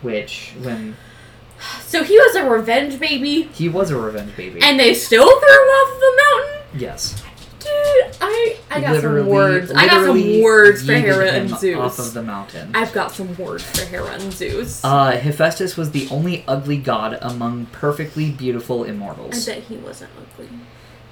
Which, 0.00 0.52
when 0.62 0.96
So 1.82 2.02
he 2.04 2.16
was 2.18 2.36
a 2.36 2.48
revenge 2.48 2.98
baby, 2.98 3.42
he 3.42 3.68
was 3.68 3.90
a 3.90 3.96
revenge 3.98 4.34
baby. 4.36 4.60
and 4.62 4.78
they 4.80 4.94
still 4.94 5.26
threw 5.26 5.48
him 5.48 5.68
off 5.68 5.94
of 5.94 6.00
the 6.00 6.22
mountain. 6.22 6.80
yes, 6.80 7.22
Dude, 7.64 8.16
I 8.20 8.56
I 8.70 8.80
got 8.80 8.92
Literally- 8.92 9.20
some 9.22 9.28
words. 9.30 9.72
I 9.72 9.86
got 9.86 10.04
some 10.04 10.42
words 10.42 10.84
for 10.84 10.92
Hera 10.92 11.30
and 11.30 11.48
Zeus. 11.50 11.78
off 11.78 11.98
of 11.98 12.12
the 12.14 12.22
mountain. 12.22 12.70
I've 12.74 12.92
got 12.92 13.12
some 13.12 13.34
words 13.36 13.62
for 13.64 13.84
Hera 13.86 14.10
and 14.12 14.32
Zeus. 14.32 14.84
Uh, 14.84 15.12
Hephaestus 15.12 15.76
was 15.76 15.92
the 15.92 16.06
only 16.10 16.44
ugly 16.46 16.76
god 16.76 17.18
among 17.22 17.66
perfectly 17.66 18.30
beautiful 18.30 18.84
immortals. 18.84 18.94
I 18.94 19.24
immortals. 19.24 19.46
bet 19.46 19.62
he 19.64 19.76
wasn't 19.76 20.10
ugly. 20.34 20.48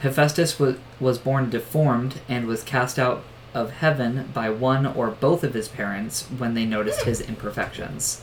Hephaestus 0.01 0.59
was, 0.59 0.77
was 1.01 1.19
born 1.19 1.49
deformed 1.49 2.21
and 2.29 2.47
was 2.47 2.63
cast 2.63 2.99
out 2.99 3.23
of 3.55 3.71
heaven 3.71 4.31
by 4.35 4.51
one 4.51 4.85
or 4.87 5.09
both 5.09 5.45
of 5.45 5.55
his 5.55 5.69
parents 5.69 6.25
when 6.39 6.55
they 6.55 6.65
noticed 6.67 7.03
his 7.03 7.21
imperfections. 7.21 8.23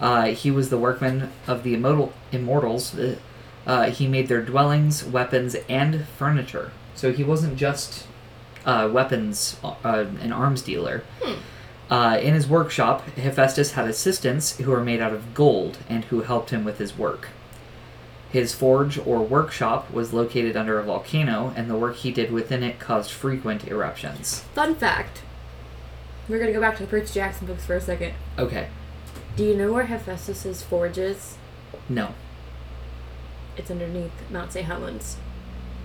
Uh, 0.00 0.26
he 0.26 0.50
was 0.50 0.70
the 0.70 0.78
workman 0.78 1.30
of 1.46 1.62
the 1.64 1.74
immortal, 1.74 2.12
immortals. 2.32 2.96
Uh, 2.98 3.16
Uh, 3.64 3.90
he 3.90 4.08
made 4.08 4.26
their 4.26 4.42
dwellings, 4.42 5.04
weapons, 5.04 5.54
and 5.68 6.04
furniture. 6.18 6.72
So 6.94 7.12
he 7.12 7.24
wasn't 7.24 7.56
just 7.56 8.06
uh, 8.64 8.88
weapons, 8.92 9.56
uh, 9.64 10.04
an 10.20 10.32
arms 10.32 10.62
dealer. 10.62 11.02
Hmm. 11.22 11.34
Uh, 11.92 12.16
in 12.18 12.32
his 12.34 12.46
workshop, 12.48 13.06
Hephaestus 13.16 13.72
had 13.72 13.86
assistants 13.86 14.56
who 14.56 14.70
were 14.70 14.82
made 14.82 15.00
out 15.00 15.12
of 15.12 15.34
gold 15.34 15.78
and 15.88 16.04
who 16.06 16.22
helped 16.22 16.50
him 16.50 16.64
with 16.64 16.78
his 16.78 16.96
work. 16.96 17.28
His 18.30 18.54
forge 18.54 18.98
or 18.98 19.20
workshop 19.22 19.90
was 19.92 20.14
located 20.14 20.56
under 20.56 20.78
a 20.78 20.82
volcano, 20.84 21.52
and 21.54 21.68
the 21.68 21.76
work 21.76 21.96
he 21.96 22.10
did 22.10 22.30
within 22.32 22.62
it 22.62 22.78
caused 22.80 23.10
frequent 23.10 23.66
eruptions. 23.68 24.40
Fun 24.54 24.74
fact. 24.74 25.20
We're 26.28 26.38
gonna 26.38 26.52
go 26.52 26.60
back 26.60 26.76
to 26.78 26.84
the 26.84 26.88
Percy 26.88 27.12
Jackson 27.12 27.46
books 27.46 27.66
for 27.66 27.74
a 27.76 27.80
second. 27.80 28.14
Okay, 28.38 28.68
Do 29.36 29.44
you 29.44 29.54
know 29.54 29.70
where 29.72 29.84
Hephaestus's 29.84 30.62
forge 30.62 30.96
is? 30.96 31.36
no. 31.90 32.14
It's 33.54 33.70
underneath 33.70 34.12
Mount 34.30 34.50
St. 34.52 34.64
Helens. 34.66 35.16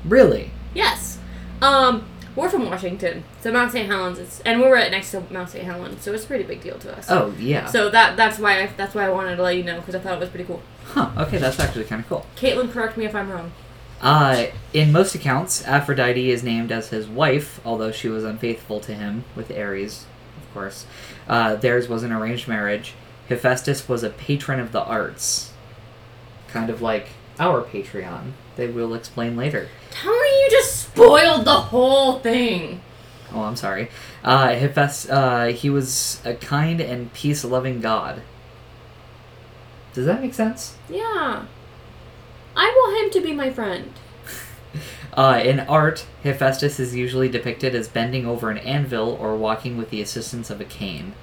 Really? 0.06 0.52
Yes. 0.78 1.18
Um, 1.60 2.06
we're 2.36 2.50
from 2.50 2.70
Washington, 2.70 3.24
so 3.42 3.52
Mount 3.52 3.72
St. 3.72 3.88
Helens 3.88 4.20
is, 4.20 4.44
and 4.46 4.62
we're 4.62 4.72
right 4.72 4.92
next 4.92 5.10
to 5.10 5.24
Mount 5.32 5.50
St. 5.50 5.66
Helens, 5.66 6.04
so 6.04 6.14
it's 6.14 6.24
a 6.24 6.28
pretty 6.28 6.44
big 6.44 6.62
deal 6.62 6.78
to 6.78 6.96
us. 6.96 7.08
Oh, 7.10 7.34
yeah. 7.40 7.66
So 7.66 7.90
that 7.90 8.16
that's 8.16 8.38
why 8.38 8.62
I, 8.62 8.68
that's 8.78 8.94
why 8.94 9.06
I 9.06 9.10
wanted 9.10 9.38
to 9.38 9.42
let 9.42 9.58
you 9.58 9.64
know 9.64 9.80
because 9.80 9.96
I 9.96 10.00
thought 10.00 10.14
it 10.14 10.20
was 10.20 10.30
pretty 10.30 10.46
cool. 10.46 10.62
Huh, 10.86 11.10
okay, 11.18 11.40
that's 11.40 11.60
actually 11.60 11.86
kind 11.86 12.04
of 12.04 12.08
cool. 12.08 12.28
Caitlin, 12.36 12.72
correct 12.72 12.96
me 12.96 13.06
if 13.06 13.16
I'm 13.16 13.32
wrong. 13.32 13.52
Uh, 14.00 14.46
in 14.72 14.92
most 14.92 15.16
accounts, 15.16 15.66
Aphrodite 15.66 16.30
is 16.30 16.44
named 16.44 16.72
as 16.72 16.90
his 16.90 17.08
wife, 17.08 17.60
although 17.66 17.92
she 17.92 18.08
was 18.08 18.24
unfaithful 18.24 18.80
to 18.82 18.94
him 18.94 19.24
with 19.36 19.50
Ares, 19.50 20.06
of 20.38 20.54
course. 20.54 20.86
Uh, 21.28 21.56
theirs 21.56 21.90
was 21.90 22.04
an 22.04 22.12
arranged 22.12 22.48
marriage. 22.48 22.94
Hephaestus 23.30 23.90
was 23.90 24.04
a 24.04 24.12
patron 24.12 24.60
of 24.60 24.72
the 24.72 24.84
arts. 24.84 25.54
Kind 26.50 26.70
of 26.70 26.84
like 26.84 27.10
our 27.40 27.64
Patreon. 27.64 28.34
They 28.58 28.68
will 28.68 28.94
explain 28.96 29.38
later. 29.38 29.70
Tell 29.92 30.12
me 30.12 30.28
you 30.28 30.48
just 30.52 30.82
spoiled 30.82 31.46
the 31.46 31.54
whole 31.54 32.20
thing. 32.20 32.82
Oh, 33.34 33.44
I'm 33.44 33.56
sorry. 33.56 33.90
Uh, 34.24 34.50
Hephaestus, 34.56 35.10
uh, 35.10 35.46
he 35.48 35.70
was 35.70 36.22
a 36.26 36.34
kind 36.34 36.82
and 36.82 37.14
peace-loving 37.14 37.82
god. 37.82 38.22
Does 39.94 40.06
that 40.06 40.22
make 40.22 40.34
sense? 40.34 40.76
Yeah. 40.90 41.46
I 42.56 42.66
want 42.76 43.06
him 43.06 43.22
to 43.22 43.28
be 43.28 43.34
my 43.34 43.52
friend. 43.52 43.94
Uh, 45.14 45.42
in 45.44 45.60
art, 45.62 46.06
Hephaestus 46.22 46.80
is 46.80 46.94
usually 46.94 47.28
depicted 47.28 47.74
as 47.74 47.88
bending 47.88 48.28
over 48.28 48.52
an 48.52 48.60
anvil 48.60 49.18
or 49.20 49.36
walking 49.36 49.76
with 49.76 49.90
the 49.90 50.00
assistance 50.00 50.52
of 50.52 50.62
a 50.62 50.66
cane. 50.66 51.14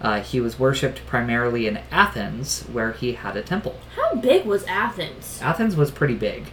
Uh, 0.00 0.20
he 0.20 0.40
was 0.40 0.58
worshipped 0.58 1.06
primarily 1.06 1.68
in 1.68 1.78
Athens, 1.92 2.62
where 2.72 2.90
he 2.90 3.12
had 3.12 3.36
a 3.36 3.42
temple. 3.42 3.78
How 3.94 4.16
big 4.16 4.46
was 4.46 4.64
Athens? 4.64 5.38
Athens 5.40 5.76
was 5.76 5.92
pretty 5.92 6.16
big. 6.16 6.46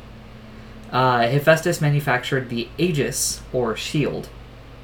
Uh, 0.93 1.27
Hephaestus 1.27 1.81
manufactured 1.81 2.49
the 2.49 2.69
aegis, 2.77 3.41
or 3.51 3.75
shield, 3.75 4.29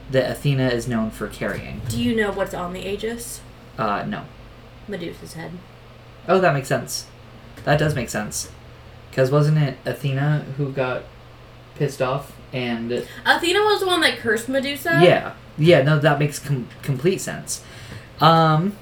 that 0.10 0.30
Athena 0.30 0.70
is 0.70 0.88
known 0.88 1.12
for 1.12 1.28
carrying. 1.28 1.82
Do 1.88 2.02
you 2.02 2.16
know 2.16 2.32
what's 2.32 2.54
on 2.56 2.74
the 2.74 2.86
Aegis? 2.86 3.42
Uh, 3.78 4.04
no. 4.08 4.26
Medusa's 4.88 5.34
head. 5.34 5.52
Oh, 6.28 6.40
that 6.40 6.54
makes 6.54 6.68
sense. 6.68 7.06
That 7.64 7.78
does 7.78 7.94
make 7.94 8.10
sense. 8.10 8.52
Because 9.10 9.30
wasn't 9.30 9.60
it 9.60 9.78
Athena 9.86 10.46
who 10.58 10.72
got 10.72 11.04
pissed 11.76 12.02
off 12.02 12.36
and 12.52 12.92
Athena 13.26 13.60
was 13.62 13.80
the 13.80 13.88
one 13.88 14.02
that 14.02 14.18
cursed 14.18 14.50
Medusa. 14.50 15.00
Yeah, 15.04 15.34
yeah, 15.58 15.82
no, 15.82 16.00
that 16.00 16.20
makes 16.20 16.40
com- 16.40 16.68
complete 16.82 17.22
sense. 17.22 17.64
Um, 18.20 18.76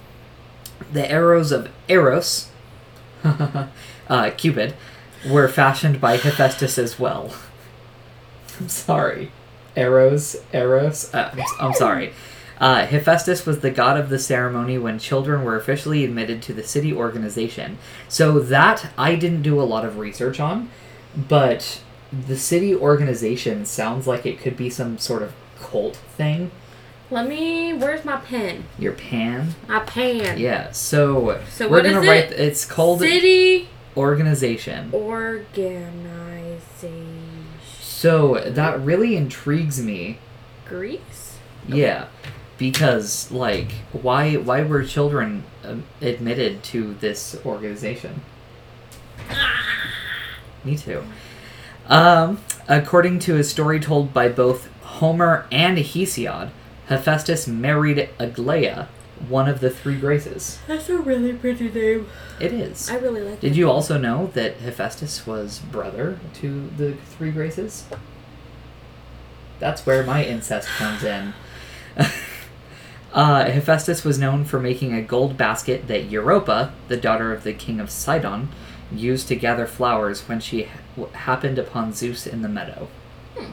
the 0.91 1.09
arrows 1.09 1.51
of 1.51 1.69
Eros, 1.87 2.49
uh, 3.23 4.31
Cupid, 4.37 4.75
were 5.29 5.47
fashioned 5.47 5.99
by 6.01 6.17
Hephaestus 6.17 6.77
as 6.77 6.99
well. 6.99 7.33
I'm 8.59 8.69
sorry, 8.69 9.31
arrows, 9.75 10.35
Eros. 10.53 11.13
Uh, 11.13 11.31
I'm, 11.33 11.67
I'm 11.69 11.73
sorry. 11.73 12.13
Uh, 12.59 12.87
Hephaestus 12.87 13.45
was 13.45 13.59
the 13.59 13.69
god 13.69 13.99
of 13.99 14.09
the 14.09 14.17
ceremony 14.17 14.79
when 14.79 14.97
children 14.97 15.43
were 15.43 15.55
officially 15.55 16.03
admitted 16.03 16.41
to 16.41 16.53
the 16.53 16.63
city 16.63 16.91
organization. 16.91 17.77
So 18.09 18.39
that 18.39 18.89
I 18.97 19.15
didn't 19.15 19.43
do 19.43 19.61
a 19.61 19.63
lot 19.63 19.85
of 19.85 19.99
research 19.99 20.39
on, 20.39 20.69
but 21.15 21.81
the 22.11 22.37
city 22.37 22.73
organization 22.73 23.65
sounds 23.65 24.07
like 24.07 24.25
it 24.25 24.39
could 24.39 24.57
be 24.57 24.71
some 24.71 24.97
sort 24.97 25.21
of 25.21 25.33
cult 25.59 25.97
thing. 25.97 26.49
Let 27.11 27.27
me. 27.29 27.73
Where's 27.73 28.03
my 28.03 28.17
pen? 28.17 28.65
Your 28.79 28.93
pan. 28.93 29.53
My 29.67 29.79
pan. 29.81 30.39
Yeah. 30.39 30.71
So, 30.71 31.39
So 31.49 31.69
we're 31.69 31.77
what 31.77 31.83
gonna 31.83 32.01
is 32.01 32.07
write. 32.07 32.31
it? 32.31 32.39
It's 32.39 32.65
called 32.65 32.99
City 32.99 33.69
organization. 33.97 34.91
organization. 34.93 35.97
So 37.79 38.39
that 38.45 38.79
really 38.81 39.15
intrigues 39.15 39.81
me. 39.81 40.19
Greece. 40.67 41.37
Yeah, 41.67 42.07
because 42.57 43.31
like, 43.31 43.71
why 43.91 44.35
why 44.35 44.63
were 44.63 44.83
children 44.83 45.43
um, 45.63 45.83
admitted 46.01 46.63
to 46.65 46.93
this 46.95 47.39
organization? 47.45 48.21
Me 50.63 50.77
too. 50.77 51.03
Um, 51.87 52.39
according 52.67 53.19
to 53.19 53.37
a 53.37 53.43
story 53.43 53.79
told 53.79 54.13
by 54.13 54.29
both 54.29 54.69
Homer 54.81 55.47
and 55.51 55.77
Hesiod, 55.77 56.49
Hephaestus 56.87 57.47
married 57.47 58.09
Aglaia, 58.19 58.87
one 59.29 59.47
of 59.47 59.59
the 59.59 59.69
three 59.69 59.97
graces. 59.97 60.59
That's 60.67 60.89
a 60.89 60.97
really 60.97 61.33
pretty 61.33 61.69
name. 61.69 62.07
It 62.39 62.53
is. 62.53 62.89
I 62.89 62.97
really 62.97 63.21
like. 63.21 63.35
It. 63.35 63.41
Did 63.41 63.55
you 63.55 63.69
also 63.69 63.97
know 63.97 64.27
that 64.33 64.57
Hephaestus 64.57 65.25
was 65.25 65.59
brother 65.59 66.19
to 66.35 66.69
the 66.77 66.93
three 66.93 67.31
graces? 67.31 67.85
That's 69.59 69.85
where 69.85 70.03
my 70.03 70.23
incest 70.23 70.67
comes 70.67 71.03
in. 71.03 71.33
uh, 73.13 73.45
Hephaestus 73.45 74.03
was 74.03 74.19
known 74.19 74.45
for 74.45 74.59
making 74.59 74.93
a 74.93 75.01
gold 75.01 75.37
basket 75.37 75.87
that 75.87 76.05
Europa, 76.05 76.73
the 76.87 76.97
daughter 76.97 77.33
of 77.33 77.43
the 77.43 77.53
king 77.53 77.79
of 77.79 77.89
Sidon, 77.89 78.49
used 78.91 79.27
to 79.27 79.35
gather 79.35 79.65
flowers 79.65 80.27
when 80.29 80.39
she 80.39 80.63
ha- 80.63 81.05
happened 81.13 81.57
upon 81.57 81.91
Zeus 81.93 82.27
in 82.27 82.41
the 82.41 82.49
meadow. 82.49 82.87
Hmm. 83.35 83.51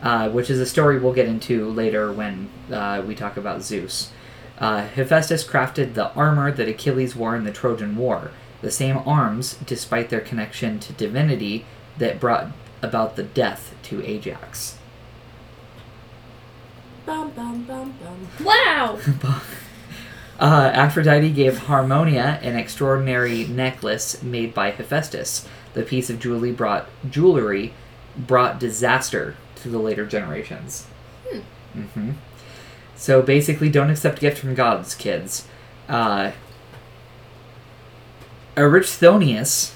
Uh, 0.00 0.28
which 0.30 0.48
is 0.48 0.60
a 0.60 0.66
story 0.66 0.98
we'll 0.98 1.12
get 1.12 1.26
into 1.26 1.68
later 1.70 2.12
when 2.12 2.48
uh, 2.72 3.02
we 3.04 3.16
talk 3.16 3.36
about 3.36 3.62
Zeus. 3.62 4.12
Uh, 4.58 4.86
Hephaestus 4.86 5.44
crafted 5.44 5.94
the 5.94 6.12
armor 6.14 6.50
that 6.50 6.68
Achilles 6.68 7.14
wore 7.14 7.36
in 7.36 7.44
the 7.44 7.52
Trojan 7.52 7.96
War, 7.96 8.32
the 8.60 8.70
same 8.70 8.98
arms, 8.98 9.56
despite 9.64 10.08
their 10.10 10.20
connection 10.20 10.80
to 10.80 10.92
divinity, 10.92 11.64
that 11.98 12.20
brought 12.20 12.48
about 12.82 13.16
the 13.16 13.22
death 13.22 13.74
to 13.84 14.04
Ajax. 14.04 14.78
Bum 17.06 17.30
bum 17.30 17.64
bum 17.64 17.94
bum. 18.02 18.44
Wow. 18.44 18.98
Uh, 20.40 20.70
Aphrodite 20.72 21.32
gave 21.32 21.58
Harmonia 21.58 22.38
an 22.42 22.54
extraordinary 22.54 23.44
necklace 23.48 24.22
made 24.22 24.54
by 24.54 24.70
Hephaestus. 24.70 25.44
The 25.74 25.82
piece 25.82 26.10
of 26.10 26.20
jewelry 26.20 26.52
brought 26.52 26.88
jewelry 27.10 27.72
brought 28.16 28.60
disaster 28.60 29.34
to 29.56 29.68
the 29.68 29.78
later 29.78 30.06
generations. 30.06 30.86
Hmm. 31.28 31.40
hmm 31.80 32.10
So 32.98 33.22
basically, 33.22 33.70
don't 33.70 33.90
accept 33.90 34.18
gifts 34.20 34.40
from 34.40 34.54
gods, 34.56 34.94
kids. 34.96 35.46
Uh, 35.88 36.32
Erichthonius 38.56 39.72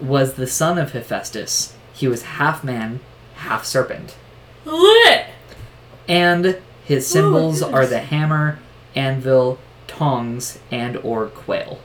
was 0.00 0.34
the 0.34 0.48
son 0.48 0.76
of 0.76 0.90
Hephaestus. 0.92 1.76
He 1.94 2.08
was 2.08 2.22
half 2.22 2.64
man, 2.64 2.98
half 3.36 3.64
serpent. 3.64 4.16
Lit. 4.64 5.26
And 6.08 6.58
his 6.84 7.06
symbols 7.06 7.62
Oh, 7.62 7.72
are 7.72 7.86
the 7.86 8.00
hammer, 8.00 8.58
anvil, 8.96 9.58
tongs, 9.86 10.58
and 10.72 10.96
or 10.98 11.26
quail. 11.28 11.78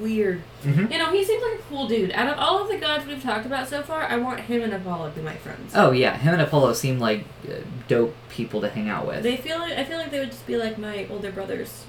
Weird. 0.00 0.42
Mhm. 0.64 0.90
You 0.90 0.98
know, 0.98 1.12
he 1.12 1.22
seems 1.24 1.42
like 1.42 1.60
a 1.60 1.62
cool 1.68 1.86
dude. 1.86 2.10
Out 2.12 2.26
of 2.28 2.38
all 2.38 2.58
of 2.60 2.68
the 2.68 2.76
gods 2.76 3.06
we've 3.06 3.22
talked 3.22 3.46
about 3.46 3.68
so 3.68 3.82
far, 3.82 4.02
I 4.02 4.16
want 4.16 4.40
him 4.40 4.62
and 4.62 4.74
Apollo 4.74 5.10
to 5.10 5.16
be 5.16 5.22
my 5.22 5.36
friends. 5.36 5.72
Oh 5.76 5.92
yeah, 5.92 6.16
him 6.16 6.32
and 6.34 6.42
Apollo 6.42 6.72
seem 6.74 6.98
like 6.98 7.24
uh, 7.48 7.52
dope 7.86 8.14
people 8.28 8.60
to 8.62 8.68
hang 8.68 8.88
out 8.88 9.06
with 9.06 9.22
They 9.22 9.36
feel 9.36 9.58
like 9.60 9.74
I 9.78 9.84
feel 9.84 9.98
like 9.98 10.10
they 10.10 10.18
would 10.18 10.32
just 10.32 10.46
be 10.46 10.56
like 10.56 10.76
my 10.78 11.06
older 11.10 11.30
brothers. 11.30 11.84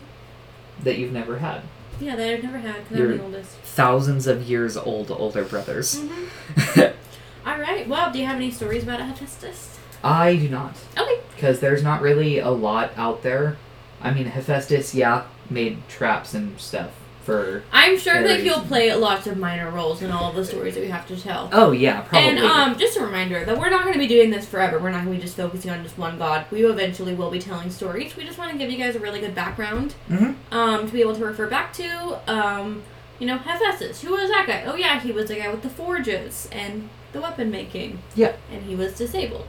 that 0.84 0.98
you've 1.00 1.12
never 1.12 1.40
had. 1.40 1.62
Yeah, 2.00 2.16
that 2.16 2.30
I've 2.30 2.44
never 2.44 2.60
had 2.60 2.84
because 2.84 2.98
You're- 3.00 3.12
I'm 3.14 3.18
the 3.18 3.24
oldest. 3.26 3.50
Thousands 3.64 4.28
of 4.28 4.44
years 4.44 4.78
old 4.78 5.10
older 5.10 5.44
brothers. 5.44 5.96
Mm-hmm. 6.00 6.82
All 7.50 7.58
right. 7.58 7.88
Well, 7.88 8.12
do 8.12 8.20
you 8.20 8.26
have 8.28 8.36
any 8.36 8.52
stories 8.52 8.84
about 8.84 9.00
Hephaestus? 9.02 9.80
I 10.04 10.36
do 10.36 10.48
not, 10.50 10.76
Okay. 10.96 11.20
because 11.36 11.60
there's 11.60 11.82
not 11.82 12.02
really 12.04 12.38
a 12.38 12.52
lot 12.52 12.92
out 12.96 13.24
there. 13.24 13.58
I 14.00 14.14
mean, 14.14 14.26
Hephaestus, 14.28 14.94
yeah, 14.94 15.24
made 15.50 15.88
traps 15.90 16.36
and 16.36 16.60
stuff 16.60 16.92
for. 17.28 17.62
I'm 17.72 18.00
sure 18.00 18.24
that 18.24 18.40
he'll 18.40 18.62
play 18.64 18.92
lots 18.96 19.28
of 19.28 19.38
minor 19.38 19.70
roles 19.70 20.02
in 20.02 20.10
all 20.10 20.30
of 20.30 20.36
the 20.36 20.44
stories 20.46 20.74
that 20.74 20.82
we 20.82 20.88
have 20.88 21.06
to 21.10 21.16
tell. 21.22 21.50
Oh 21.52 21.72
yeah, 21.72 22.02
probably. 22.02 22.30
And 22.30 22.40
um, 22.40 22.78
just 22.80 22.98
a 22.98 23.02
reminder 23.06 23.46
that 23.46 23.60
we're 23.60 23.70
not 23.70 23.82
going 23.84 23.94
to 23.94 24.00
be 24.00 24.08
doing 24.08 24.32
this 24.32 24.46
forever. 24.48 24.80
We're 24.80 24.90
not 24.92 25.04
going 25.04 25.12
to 25.12 25.18
be 25.18 25.22
just 25.22 25.36
focusing 25.38 25.70
on 25.70 25.84
just 25.84 25.98
one 25.98 26.18
god. 26.18 26.46
We 26.50 26.66
eventually 26.66 27.14
will 27.14 27.30
be 27.30 27.40
telling 27.40 27.70
stories. 27.70 28.16
We 28.16 28.24
just 28.24 28.38
want 28.40 28.52
to 28.54 28.58
give 28.58 28.72
you 28.72 28.78
guys 28.78 28.96
a 28.96 29.00
really 29.00 29.20
good 29.20 29.36
background 29.36 29.94
Mhm. 30.10 30.36
um, 30.52 30.88
to 30.88 30.92
be 30.94 31.02
able 31.02 31.16
to 31.16 31.26
refer 31.26 31.48
back 31.48 31.74
to. 31.74 32.20
Um, 32.34 32.82
you 33.20 33.28
know, 33.28 33.38
Hephaestus. 33.38 34.02
Who 34.02 34.12
was 34.14 34.30
that 34.30 34.46
guy? 34.48 34.64
Oh 34.66 34.76
yeah, 34.76 35.00
he 35.00 35.12
was 35.12 35.28
the 35.28 35.36
guy 35.36 35.50
with 35.50 35.62
the 35.64 35.70
forges 35.70 36.48
and 36.52 36.90
the 37.14 37.22
weapon 37.22 37.52
making. 37.52 38.00
Yeah. 38.16 38.34
And 38.52 38.64
he 38.64 38.76
was 38.76 38.94
disabled. 38.98 39.46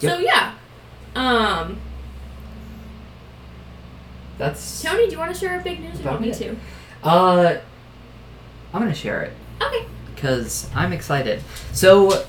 Yep. 0.00 0.12
So 0.12 0.18
yeah. 0.18 0.54
Um, 1.14 1.78
That's. 4.38 4.82
Tony, 4.82 5.06
do 5.06 5.12
you 5.12 5.18
want 5.18 5.32
to 5.32 5.38
share 5.40 5.58
a 5.58 5.62
big 5.62 5.80
news? 5.80 5.94
Or 5.94 5.96
do 5.96 6.02
you 6.02 6.10
want 6.10 6.20
me 6.20 6.32
to? 6.34 6.56
Uh, 7.06 7.60
I'm 8.74 8.80
gonna 8.82 8.94
share 8.94 9.22
it. 9.22 9.32
Okay. 9.62 9.86
because 10.14 10.68
I'm 10.74 10.92
excited. 10.92 11.42
So, 11.72 12.24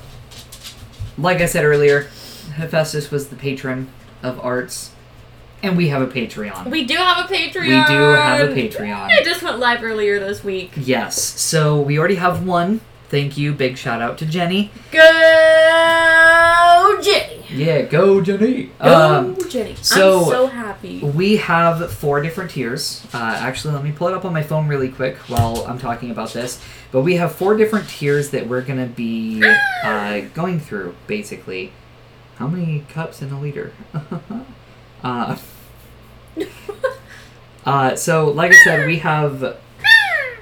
like 1.18 1.40
I 1.40 1.46
said 1.46 1.64
earlier, 1.64 2.08
Hephaestus 2.54 3.10
was 3.10 3.28
the 3.28 3.36
patron 3.36 3.88
of 4.22 4.38
arts, 4.40 4.92
and 5.62 5.76
we 5.76 5.88
have 5.88 6.02
a 6.02 6.06
Patreon. 6.06 6.70
We 6.70 6.84
do 6.84 6.94
have 6.96 7.28
a 7.30 7.32
Patreon. 7.34 7.62
We 7.62 7.68
do 7.94 8.00
have 8.00 8.48
a 8.48 8.52
Patreon. 8.54 9.10
It 9.10 9.24
just 9.24 9.42
went 9.42 9.58
live 9.58 9.82
earlier 9.82 10.20
this 10.20 10.42
week. 10.44 10.72
Yes, 10.76 11.16
so 11.20 11.80
we 11.80 11.98
already 11.98 12.16
have 12.16 12.46
one. 12.46 12.80
Thank 13.10 13.38
you. 13.38 13.52
Big 13.54 13.78
shout 13.78 14.02
out 14.02 14.18
to 14.18 14.26
Jenny. 14.26 14.70
Go 14.92 15.00
Jenny. 17.02 17.44
Yeah, 17.50 17.82
go 17.82 18.20
Jenny. 18.20 18.70
Go 18.82 18.94
Um, 18.94 19.36
Jenny. 19.48 19.74
so- 19.80 20.24
I'm 20.24 20.30
so 20.30 20.46
happy. 20.48 21.00
we 21.00 21.36
have 21.38 21.90
four 21.92 22.20
different 22.20 22.50
tiers. 22.50 23.06
Uh, 23.14 23.16
actually, 23.40 23.72
let 23.74 23.82
me 23.82 23.92
pull 23.92 24.08
it 24.08 24.14
up 24.14 24.24
on 24.26 24.32
my 24.34 24.42
phone 24.42 24.68
really 24.68 24.90
quick 24.90 25.16
while 25.28 25.64
I'm 25.66 25.78
talking 25.78 26.10
about 26.10 26.32
this. 26.34 26.60
But 26.92 27.00
we 27.02 27.16
have 27.16 27.32
four 27.34 27.56
different 27.56 27.88
tiers 27.88 28.28
that 28.30 28.46
we're 28.46 28.60
going 28.62 28.78
to 28.78 28.86
be 28.92 29.42
uh, 29.82 30.20
going 30.34 30.60
through, 30.60 30.94
basically. 31.06 31.72
How 32.36 32.46
many 32.46 32.84
cups 32.90 33.22
in 33.22 33.30
a 33.32 33.40
liter? 33.40 33.72
uh, 35.02 35.36
uh, 37.64 37.96
so, 37.96 38.30
like 38.30 38.52
I 38.52 38.56
said, 38.64 38.86
we 38.86 38.98
have. 38.98 39.56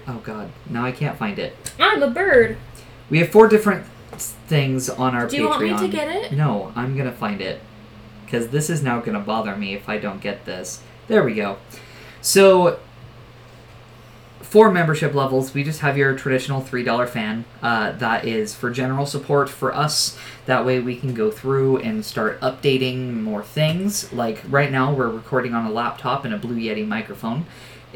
Oh, 0.08 0.18
God. 0.24 0.50
Now 0.70 0.84
I 0.84 0.92
can't 0.92 1.18
find 1.18 1.38
it. 1.38 1.56
I'm 1.78 2.02
a 2.02 2.10
bird. 2.10 2.56
We 3.10 3.18
have 3.18 3.30
four 3.30 3.48
different 3.48 3.84
things 4.16 4.88
on 4.88 5.14
our 5.14 5.26
Do 5.28 5.36
you 5.36 5.48
Patreon. 5.48 5.48
want 5.48 5.62
me 5.62 5.76
to 5.78 5.88
get 5.88 6.08
it? 6.08 6.32
No, 6.32 6.72
I'm 6.76 6.96
gonna 6.96 7.12
find 7.12 7.40
it. 7.40 7.60
Because 8.24 8.48
this 8.48 8.70
is 8.70 8.82
now 8.82 9.00
gonna 9.00 9.20
bother 9.20 9.54
me 9.56 9.74
if 9.74 9.88
I 9.88 9.98
don't 9.98 10.20
get 10.20 10.44
this. 10.44 10.80
There 11.08 11.22
we 11.22 11.34
go. 11.34 11.58
So, 12.20 12.78
for 14.40 14.70
membership 14.70 15.12
levels, 15.14 15.54
we 15.54 15.64
just 15.64 15.80
have 15.80 15.96
your 15.98 16.14
traditional 16.16 16.62
$3 16.62 17.08
fan. 17.08 17.44
Uh, 17.62 17.92
that 17.92 18.24
is 18.24 18.54
for 18.54 18.70
general 18.70 19.04
support 19.06 19.48
for 19.50 19.74
us. 19.74 20.16
That 20.46 20.64
way 20.64 20.78
we 20.80 20.96
can 20.96 21.14
go 21.14 21.30
through 21.30 21.78
and 21.78 22.04
start 22.04 22.40
updating 22.40 23.22
more 23.22 23.42
things. 23.42 24.12
Like 24.12 24.42
right 24.48 24.70
now, 24.70 24.92
we're 24.94 25.08
recording 25.10 25.52
on 25.54 25.66
a 25.66 25.70
laptop 25.70 26.24
and 26.24 26.32
a 26.32 26.38
Blue 26.38 26.56
Yeti 26.56 26.86
microphone. 26.86 27.44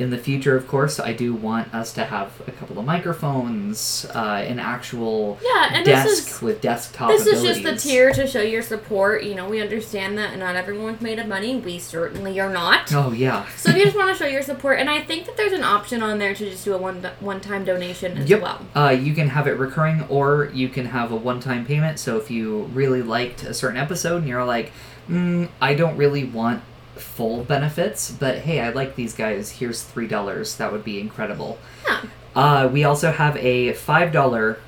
In 0.01 0.09
the 0.09 0.17
future, 0.17 0.57
of 0.57 0.67
course, 0.67 0.99
I 0.99 1.13
do 1.13 1.35
want 1.35 1.75
us 1.75 1.93
to 1.93 2.05
have 2.07 2.33
a 2.49 2.53
couple 2.53 2.79
of 2.79 2.87
microphones, 2.87 4.07
uh, 4.15 4.19
an 4.49 4.59
actual 4.59 5.39
Yeah, 5.43 5.69
and 5.75 5.85
desk 5.85 6.09
this 6.09 6.37
is 6.37 6.43
with 6.43 6.63
desktop 6.63 7.11
this 7.11 7.27
is 7.27 7.43
just 7.43 7.63
the 7.63 7.77
tier 7.77 8.11
to 8.15 8.27
show 8.27 8.41
your 8.41 8.63
support. 8.63 9.25
You 9.25 9.35
know, 9.35 9.47
we 9.47 9.61
understand 9.61 10.17
that 10.17 10.39
not 10.39 10.57
everyone's 10.57 11.03
made 11.03 11.19
of 11.19 11.27
money. 11.27 11.57
We 11.57 11.79
certainly 11.79 12.41
are 12.41 12.49
not. 12.51 12.91
Oh 12.95 13.13
yeah. 13.13 13.47
So 13.57 13.75
we 13.75 13.85
just 13.85 13.95
want 13.95 14.09
to 14.11 14.17
show 14.17 14.29
your 14.29 14.41
support, 14.41 14.81
and 14.81 14.89
I 14.89 15.03
think 15.03 15.27
that 15.27 15.37
there's 15.37 15.53
an 15.53 15.65
option 15.65 16.03
on 16.03 16.19
there 16.19 16.35
to 16.35 16.51
just 16.51 16.65
do 16.65 16.73
a 16.73 16.79
one 16.79 17.05
one 17.21 17.41
time 17.43 17.65
donation 17.67 18.17
as 18.17 18.31
Yep. 18.31 18.41
well. 18.41 18.67
Uh, 18.75 18.89
you 18.91 19.13
can 19.13 19.29
have 19.29 19.47
it 19.47 19.59
recurring, 19.59 20.03
or 20.09 20.51
you 20.55 20.71
can 20.71 20.87
have 20.87 21.13
a 21.13 21.17
one-time 21.17 21.67
payment. 21.67 21.99
So 21.99 22.17
if 22.17 22.31
you 22.31 22.63
really 22.73 23.03
liked 23.03 23.43
a 23.43 23.53
certain 23.53 23.77
episode 23.77 24.17
and 24.19 24.29
you're 24.29 24.45
like, 24.47 24.73
mm, 25.11 25.49
I 25.61 25.75
don't 25.75 25.97
really 25.99 26.25
want 26.25 26.63
full 27.01 27.45
benefits, 27.45 28.11
but 28.11 28.39
hey, 28.39 28.61
I 28.61 28.71
like 28.71 28.95
these 28.97 29.15
guys. 29.15 29.51
Here's 29.51 29.83
three 29.83 30.07
dollars. 30.07 30.57
That 30.57 30.73
would 30.73 30.85
be 30.85 31.01
incredible. 31.01 31.59
Yeah. 31.87 32.03
Uh, 32.35 32.69
we 32.73 32.85
also 32.85 33.11
have 33.11 33.37
a 33.37 33.73
five 33.73 34.13
dollar 34.13 34.59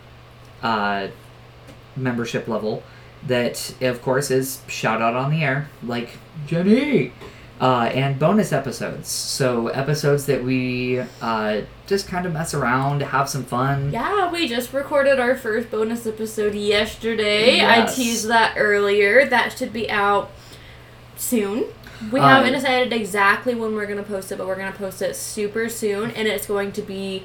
uh, 0.62 1.09
membership 1.97 2.49
level 2.49 2.83
that, 3.26 3.74
of 3.80 4.03
course, 4.03 4.30
is 4.30 4.62
shout 4.66 5.01
out 5.01 5.14
on 5.14 5.30
the 5.30 5.45
air, 5.45 5.68
like 5.85 6.11
Jenny, 6.47 7.12
uh, 7.61 7.91
and 7.95 8.18
bonus 8.18 8.53
episodes. 8.53 9.09
So 9.09 9.68
episodes 9.68 10.26
that 10.26 10.43
we 10.43 11.01
uh, 11.20 11.61
just 11.87 12.09
kind 12.09 12.26
of 12.26 12.33
mess 12.33 12.53
around, 12.55 13.03
have 13.03 13.28
some 13.28 13.45
fun. 13.45 13.93
Yeah, 13.93 14.30
we 14.33 14.49
just 14.49 14.72
recorded 14.72 15.20
our 15.20 15.37
first 15.37 15.70
bonus 15.70 16.05
episode 16.07 16.55
yesterday. 16.55 17.57
Yes. 17.59 17.93
I 17.93 17.95
teased 17.95 18.28
that 18.28 18.55
earlier. 18.57 19.24
That 19.28 19.57
should 19.57 19.72
be 19.72 19.89
out 19.89 20.33
soon. 21.16 21.66
We 22.11 22.20
Uh, 22.20 22.28
haven't 22.28 22.53
decided 22.55 22.92
exactly 22.92 23.55
when 23.55 23.74
we're 23.74 23.86
going 23.86 23.98
to 24.03 24.11
post 24.11 24.32
it, 24.32 24.38
but 24.38 24.46
we're 24.46 24.57
going 24.57 24.72
to 24.72 24.78
post 24.78 25.03
it 25.03 25.14
super 25.16 25.68
soon, 25.68 26.11
and 26.12 26.26
it's 26.26 26.46
going 26.46 26.72
to 26.72 26.82
be 26.82 27.24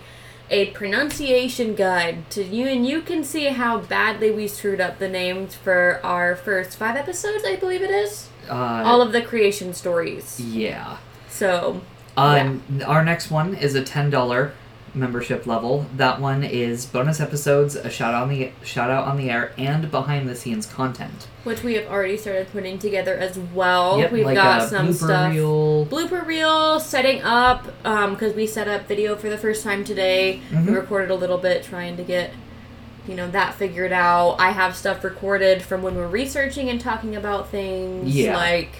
a 0.49 0.67
pronunciation 0.67 1.75
guide 1.75 2.29
to 2.31 2.43
you, 2.43 2.67
and 2.67 2.85
you 2.87 3.01
can 3.01 3.23
see 3.23 3.45
how 3.47 3.79
badly 3.79 4.31
we 4.31 4.47
screwed 4.47 4.79
up 4.79 4.97
the 4.99 5.09
names 5.09 5.55
for 5.55 5.99
our 6.03 6.35
first 6.35 6.77
five 6.77 6.95
episodes, 6.95 7.43
I 7.45 7.55
believe 7.57 7.81
it 7.81 7.89
is. 7.91 8.29
Uh, 8.49 8.53
All 8.85 9.01
of 9.01 9.11
the 9.11 9.21
creation 9.21 9.73
stories. 9.73 10.39
yeah. 10.39 10.97
So, 11.29 11.81
Um, 12.15 12.63
Our 12.85 13.03
next 13.03 13.29
one 13.29 13.53
is 13.55 13.75
a 13.75 13.83
ten 13.83 14.09
dollar 14.09 14.53
membership 14.97 15.45
level. 15.47 15.85
That 15.95 16.19
one 16.19 16.43
is 16.43 16.85
bonus 16.85 17.19
episodes, 17.19 17.75
a 17.75 17.89
shout 17.89 18.13
out 18.13 18.23
on 18.23 18.29
the 18.29 18.51
shout 18.63 18.89
out 18.89 19.05
on 19.07 19.17
the 19.17 19.29
air, 19.29 19.53
and 19.57 19.89
behind 19.91 20.27
the 20.27 20.35
scenes 20.35 20.65
content. 20.65 21.27
which 21.43 21.63
we 21.63 21.75
have 21.75 21.85
already 21.87 22.17
started 22.17 22.51
putting 22.51 22.77
together 22.77 23.15
as 23.15 23.39
well. 23.39 23.99
Yep, 23.99 24.11
We've 24.11 24.25
like 24.25 24.35
got 24.35 24.69
some 24.69 24.89
blooper 24.89 24.93
stuff. 24.95 25.31
reel. 25.33 25.85
blooper 25.85 26.25
reel 26.25 26.79
setting 26.81 27.21
up 27.21 27.63
because 27.83 28.33
we 28.35 28.45
set 28.47 28.67
up 28.67 28.85
video 28.87 29.15
for 29.15 29.29
the 29.29 29.37
first 29.37 29.63
time 29.63 29.85
today 29.85 30.41
Mhm. 30.51 30.65
we 30.67 30.73
recorded 30.73 31.09
a 31.09 31.15
little 31.15 31.37
bit 31.37 31.63
trying 31.63 31.95
to 31.95 32.03
get 32.03 32.31
you 33.07 33.15
know 33.15 33.31
that 33.31 33.55
figured 33.55 33.93
out 33.93 34.35
i 34.37 34.49
have 34.51 34.75
stuff 34.75 35.01
recorded 35.01 35.61
from 35.61 35.81
when 35.81 35.95
we're 35.95 36.05
researching 36.09 36.67
and 36.67 36.81
talking 36.81 37.15
about 37.15 37.49
things 37.49 38.13
Yeah. 38.13 38.35
like 38.35 38.79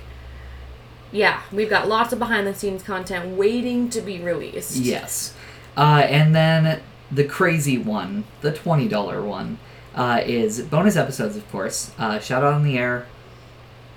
yeah 1.14 1.40
we've 1.54 1.70
got 1.70 1.88
lots 1.88 2.12
of 2.12 2.20
behind 2.20 2.46
the 2.46 2.54
scenes 2.54 2.84
content 2.84 3.38
waiting 3.38 3.90
to 3.90 4.02
be 4.02 4.20
released 4.20 4.76
Yes. 4.76 5.34
Uh, 5.78 6.02
and 6.10 6.36
then 6.36 6.82
the 7.12 7.24
crazy 7.24 7.78
one, 7.78 8.24
the 8.42 8.52
twenty 8.52 8.88
dollar 8.88 9.22
one, 9.22 9.60
uh, 9.96 10.22
is 10.26 10.62
bonus 10.62 10.96
episodes, 10.96 11.36
of 11.38 11.50
course. 11.52 11.92
Uh, 11.98 12.20
shout 12.20 12.44
out 12.44 12.54
on 12.54 12.64
the 12.64 12.78
air, 12.78 13.06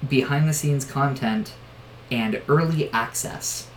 behind 0.06 0.48
the 0.48 0.52
scenes 0.52 0.84
content, 0.84 1.54
and 2.10 2.40
early 2.48 2.92
access. 2.92 3.68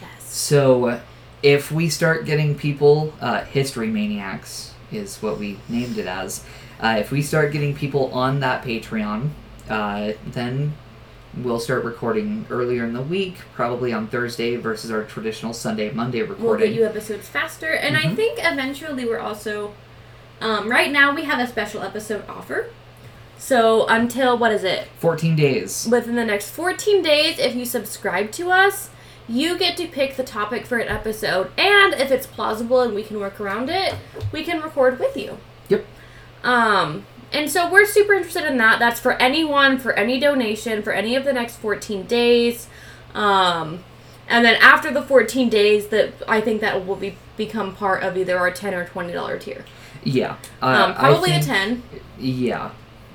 yes 0.00 0.32
So, 0.32 1.00
if 1.42 1.72
we 1.72 1.88
start 1.88 2.24
getting 2.24 2.56
people, 2.56 3.14
uh, 3.20 3.44
history 3.44 3.88
maniacs 3.88 4.74
is 4.90 5.22
what 5.22 5.38
we 5.38 5.58
named 5.68 5.98
it 5.98 6.06
as. 6.06 6.44
Uh, 6.80 6.96
if 6.98 7.10
we 7.10 7.22
start 7.22 7.52
getting 7.52 7.74
people 7.74 8.12
on 8.12 8.40
that 8.40 8.64
Patreon, 8.64 9.30
uh, 9.68 10.12
then 10.26 10.74
we'll 11.38 11.60
start 11.60 11.84
recording 11.84 12.44
earlier 12.50 12.84
in 12.84 12.92
the 12.92 13.00
week, 13.02 13.36
probably 13.54 13.92
on 13.92 14.06
Thursday 14.06 14.56
versus 14.56 14.90
our 14.90 15.02
traditional 15.04 15.52
Sunday, 15.52 15.90
Monday 15.90 16.20
recording. 16.22 16.44
we'll 16.46 16.58
get 16.58 16.72
you 16.72 16.84
episodes 16.84 17.26
faster 17.28 17.72
and 17.72 17.96
i 17.96 18.02
Mhm. 18.02 18.16
think 18.16 18.38
eventually 18.42 19.04
we're 19.06 19.18
also 19.18 19.72
um, 20.40 20.68
right 20.70 20.90
now 20.90 21.14
we 21.14 21.22
have 21.24 21.38
a 21.38 21.46
special 21.46 21.82
episode 21.82 22.24
offer 22.28 22.66
So 23.38 23.86
until 23.88 24.36
what 24.38 24.52
is 24.52 24.62
it? 24.62 24.86
14 25.00 25.34
days. 25.34 25.88
Within 25.90 26.14
the 26.14 26.24
next 26.24 26.50
14 26.50 27.02
days, 27.02 27.40
if 27.40 27.56
you 27.56 27.64
subscribe 27.64 28.30
to 28.32 28.50
us, 28.52 28.90
you 29.28 29.58
get 29.58 29.76
to 29.78 29.88
pick 29.88 30.16
the 30.16 30.22
topic 30.22 30.64
for 30.64 30.78
an 30.78 30.86
episode. 30.86 31.50
And 31.58 31.92
if 31.94 32.12
it's 32.12 32.24
plausible 32.26 32.80
and 32.82 32.94
we 32.94 33.02
can 33.02 33.18
work 33.18 33.40
around 33.40 33.68
it, 33.68 33.94
we 34.30 34.44
can 34.44 34.60
record 34.62 35.00
with 35.00 35.16
you. 35.16 35.38
Yep. 35.68 35.84
Um, 36.44 37.04
and 37.32 37.50
so 37.50 37.70
we're 37.70 37.86
super 37.86 38.12
interested 38.14 38.44
in 38.44 38.56
that. 38.58 38.78
That's 38.78 39.00
for 39.00 39.12
anyone, 39.14 39.78
for 39.78 39.92
any 39.94 40.18
donation, 40.20 40.82
for 40.82 40.92
any 40.92 41.16
of 41.16 41.24
the 41.24 41.32
next 41.32 41.56
14 41.56 42.04
days. 42.04 42.68
Um, 43.14 43.84
and 44.28 44.44
then 44.44 44.56
after 44.62 44.90
the 44.92 45.02
14 45.02 45.48
days, 45.48 45.88
that 45.88 46.12
I 46.28 46.40
think 46.40 46.60
that 46.60 46.86
will 46.86 46.96
be 46.96 47.16
become 47.36 47.74
part 47.74 48.02
of 48.02 48.16
either 48.16 48.38
our 48.38 48.50
10 48.50 48.74
or 48.74 48.84
20 48.86 49.12
dollar 49.12 49.38
tier. 49.38 49.64
Yeah. 50.04 50.36
Uh, 50.60 50.66
Um, 50.66 50.94
probably 50.94 51.30
think- 51.30 51.42
the 51.44 51.48
10. 51.48 51.82
Yeah. 52.18 52.70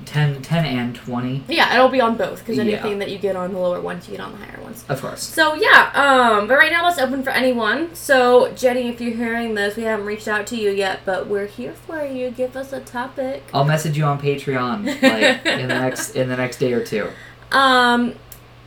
10, 0.08 0.42
10 0.42 0.64
and 0.64 0.94
20, 0.96 1.44
Yeah, 1.48 1.74
it'll 1.74 1.88
be 1.88 2.00
on 2.00 2.16
both 2.16 2.38
because 2.40 2.56
Yeah. 2.56 2.62
anything 2.64 2.98
that 2.98 3.10
you 3.10 3.18
get 3.18 3.36
on 3.36 3.52
the 3.52 3.58
lower 3.58 3.80
ones, 3.80 4.08
you 4.08 4.16
get 4.16 4.24
on 4.24 4.32
the 4.32 4.38
higher 4.44 4.60
ones. 4.62 4.84
of 4.88 5.00
course. 5.00 5.22
So 5.22 5.54
yeah, 5.54 5.90
um, 5.94 6.48
but 6.48 6.56
right 6.56 6.72
now 6.72 6.84
let's 6.84 6.98
open 6.98 7.22
for 7.22 7.30
anyone. 7.30 7.94
So 7.94 8.50
Jenny, 8.52 8.88
if 8.88 9.00
you're 9.00 9.14
hearing 9.16 9.54
this, 9.54 9.76
we 9.76 9.82
haven't 9.84 10.06
reached 10.06 10.26
out 10.28 10.46
to 10.48 10.56
you 10.56 10.70
yet, 10.70 11.00
but 11.04 11.26
we're 11.26 11.46
here 11.46 11.74
for 11.74 12.04
you. 12.04 12.30
Give 12.30 12.56
us 12.56 12.72
a 12.72 12.80
topic. 12.80 13.44
I'll 13.52 13.64
message 13.64 13.96
you 13.98 14.04
on 14.04 14.20
Patreon 14.20 14.86
like 15.02 15.46
in 15.46 15.68
the 15.68 15.74
next 15.74 16.16
in 16.16 16.28
the 16.28 16.36
next 16.36 16.58
day 16.58 16.72
or 16.72 16.84
two. 16.84 17.08
Um, 17.52 18.14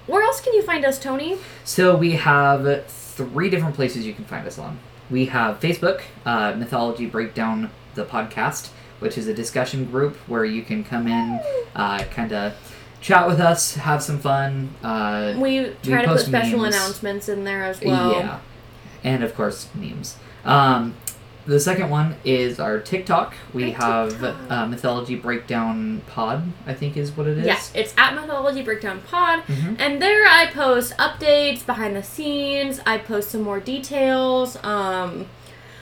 where 0.07 0.23
else 0.23 0.41
can 0.41 0.53
you 0.53 0.61
find 0.63 0.85
us, 0.85 0.99
Tony? 0.99 1.37
So 1.63 1.95
we 1.95 2.13
have 2.13 2.85
three 2.87 3.49
different 3.49 3.75
places 3.75 4.05
you 4.05 4.13
can 4.13 4.25
find 4.25 4.47
us 4.47 4.57
on. 4.59 4.79
We 5.09 5.25
have 5.25 5.59
Facebook, 5.59 6.01
uh, 6.25 6.53
Mythology 6.57 7.05
Breakdown, 7.05 7.69
the 7.95 8.05
podcast, 8.05 8.69
which 9.01 9.17
is 9.17 9.27
a 9.27 9.33
discussion 9.33 9.85
group 9.85 10.15
where 10.27 10.45
you 10.45 10.61
can 10.61 10.83
come 10.83 11.07
in, 11.07 11.39
uh, 11.75 12.03
kind 12.11 12.31
of 12.31 12.53
chat 13.01 13.27
with 13.27 13.39
us, 13.39 13.75
have 13.75 14.01
some 14.01 14.19
fun. 14.19 14.69
Uh, 14.83 15.33
We 15.37 15.71
try 15.83 16.03
to 16.03 16.07
put 16.07 16.17
post 16.17 16.25
special 16.27 16.59
memes. 16.59 16.75
announcements 16.75 17.27
in 17.27 17.43
there 17.43 17.63
as 17.63 17.81
well. 17.81 18.11
Yeah, 18.13 18.39
and 19.03 19.23
of 19.23 19.35
course 19.35 19.67
memes. 19.73 20.17
Um, 20.45 20.93
the 21.47 21.59
second 21.59 21.89
one 21.89 22.15
is 22.23 22.59
our 22.59 22.77
TikTok. 22.79 23.33
We 23.53 23.73
Our 23.73 23.81
have 23.81 24.09
TikTok. 24.11 24.35
uh, 24.51 24.65
Mythology 24.67 25.15
Breakdown 25.15 26.03
Pod. 26.05 26.43
I 26.67 26.75
think 26.75 26.95
is 26.95 27.11
what 27.17 27.25
it 27.25 27.39
is. 27.39 27.45
Yes, 27.45 27.71
it's 27.73 27.95
at 27.97 28.13
Mythology 28.13 28.61
Breakdown 28.61 29.01
Pod, 29.09 29.41
Mhm. 29.47 29.77
and 29.79 29.99
there 29.99 30.27
I 30.27 30.45
post 30.53 30.95
updates, 30.99 31.65
behind 31.65 31.95
the 31.95 32.03
scenes. 32.03 32.79
I 32.85 32.99
post 32.99 33.31
some 33.31 33.41
more 33.41 33.59
details. 33.59 34.63
Um, 34.63 35.25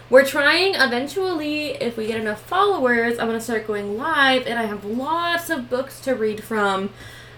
we're 0.10 0.26
trying 0.26 0.76
eventually, 0.76 1.70
if 1.82 1.98
we 1.98 2.08
get 2.08 2.20
enough 2.20 2.42
followers, 2.42 3.20
I'm 3.20 3.28
gonna 3.28 3.42
start 3.42 3.68
going 3.68 3.98
live, 3.98 4.48
and 4.48 4.58
I 4.60 4.64
have 4.66 4.84
lots 4.86 5.50
of 5.50 5.70
books 5.70 6.00
to 6.02 6.14
read 6.16 6.44
from. 6.44 6.90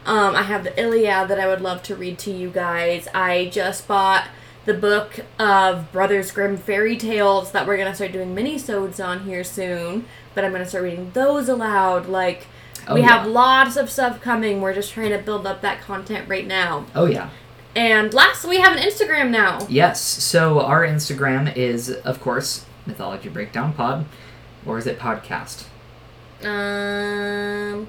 Um, 0.06 0.36
I 0.36 0.44
have 0.44 0.64
the 0.64 0.80
Iliad 0.80 1.28
that 1.28 1.40
I 1.40 1.48
would 1.48 1.62
love 1.62 1.84
to 1.84 1.96
read 1.96 2.18
to 2.20 2.32
you 2.32 2.50
guys. 2.50 3.08
I 3.14 3.50
just 3.52 3.88
bought 3.88 4.28
the 4.66 4.74
book 4.74 5.20
of 5.40 5.92
Brothers 5.92 6.32
Grimm 6.32 6.58
fairy 6.58 6.96
tales 6.98 7.52
that 7.52 7.68
we're 7.68 7.78
gonna 7.78 7.94
start 7.96 8.12
doing 8.12 8.34
mini-sodes 8.34 9.00
on 9.00 9.22
here 9.22 9.44
soon. 9.44 10.06
But 10.34 10.46
I'm 10.46 10.52
gonna 10.52 10.66
start 10.68 10.86
reading 10.86 11.12
those 11.14 11.50
aloud. 11.50 12.08
Like 12.08 12.48
Oh, 12.88 12.96
we 12.96 13.02
yeah. 13.02 13.10
have 13.10 13.28
lots 13.28 13.76
of 13.76 13.92
stuff 13.92 14.22
coming. 14.22 14.60
We're 14.62 14.74
just 14.74 14.92
trying 14.92 15.12
to 15.12 15.20
build 15.20 15.46
up 15.46 15.62
that 15.62 15.82
content 15.82 16.28
right 16.28 16.48
now. 16.48 16.86
Oh 16.96 17.06
yeah. 17.06 17.30
And 17.76 18.14
last, 18.14 18.46
we 18.46 18.60
have 18.60 18.76
an 18.76 18.84
Instagram 18.84 19.30
now. 19.30 19.66
Yes. 19.70 20.02
So 20.02 20.62
our 20.62 20.86
Instagram 20.86 21.56
is, 21.56 21.90
of 21.90 22.20
course, 22.20 22.66
Mythology 22.86 23.30
Breakdown 23.30 23.74
Pod, 23.74 24.06
or 24.66 24.78
is 24.78 24.88
it 24.88 25.00
podcast? 25.00 25.66
Um, 26.44 27.88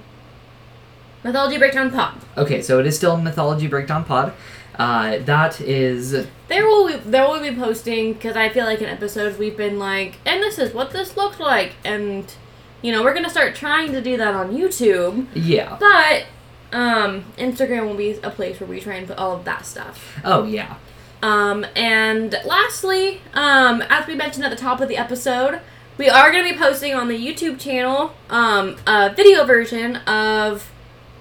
Mythology 1.24 1.58
Breakdown 1.58 1.90
Pod. 1.90 2.14
Okay, 2.36 2.62
so 2.62 2.78
it 2.78 2.86
is 2.86 2.96
still 2.96 3.16
Mythology 3.16 3.66
Breakdown 3.66 4.04
Pod. 4.04 4.34
Uh, 4.78 5.18
that 5.18 5.60
is 5.60 6.12
There 6.48 6.66
will 6.66 6.86
we, 6.86 6.96
there 6.96 7.28
will 7.28 7.40
be 7.40 7.54
posting 7.54 8.14
because 8.14 8.36
I 8.36 8.48
feel 8.48 8.64
like 8.64 8.80
in 8.80 8.88
episodes 8.88 9.38
we've 9.38 9.56
been 9.56 9.78
like, 9.78 10.16
and 10.24 10.42
this 10.42 10.58
is 10.58 10.72
what 10.72 10.92
this 10.92 11.16
looks 11.16 11.38
like, 11.38 11.74
and 11.84 12.32
you 12.80 12.90
know 12.90 13.02
we're 13.02 13.14
gonna 13.14 13.30
start 13.30 13.54
trying 13.54 13.92
to 13.92 14.00
do 14.00 14.16
that 14.16 14.34
on 14.34 14.56
YouTube, 14.56 15.26
yeah. 15.34 15.76
but 15.78 16.24
um, 16.72 17.24
Instagram 17.38 17.86
will 17.86 17.94
be 17.94 18.12
a 18.22 18.30
place 18.30 18.60
where 18.60 18.68
we 18.68 18.80
try 18.80 18.94
and 18.94 19.06
put 19.06 19.18
all 19.18 19.36
of 19.36 19.44
that 19.44 19.66
stuff. 19.66 20.18
Oh 20.24 20.44
yeah. 20.44 20.76
Um, 21.22 21.64
and 21.76 22.36
lastly, 22.44 23.20
um, 23.32 23.82
as 23.88 24.06
we 24.06 24.14
mentioned 24.14 24.44
at 24.44 24.50
the 24.50 24.56
top 24.56 24.80
of 24.80 24.88
the 24.88 24.96
episode, 24.96 25.60
we 25.96 26.08
are 26.08 26.32
going 26.32 26.44
to 26.44 26.52
be 26.52 26.58
posting 26.58 26.94
on 26.94 27.08
the 27.08 27.16
YouTube 27.16 27.60
channel 27.60 28.14
um, 28.28 28.76
a 28.86 29.12
video 29.14 29.44
version 29.44 29.96
of 29.96 30.72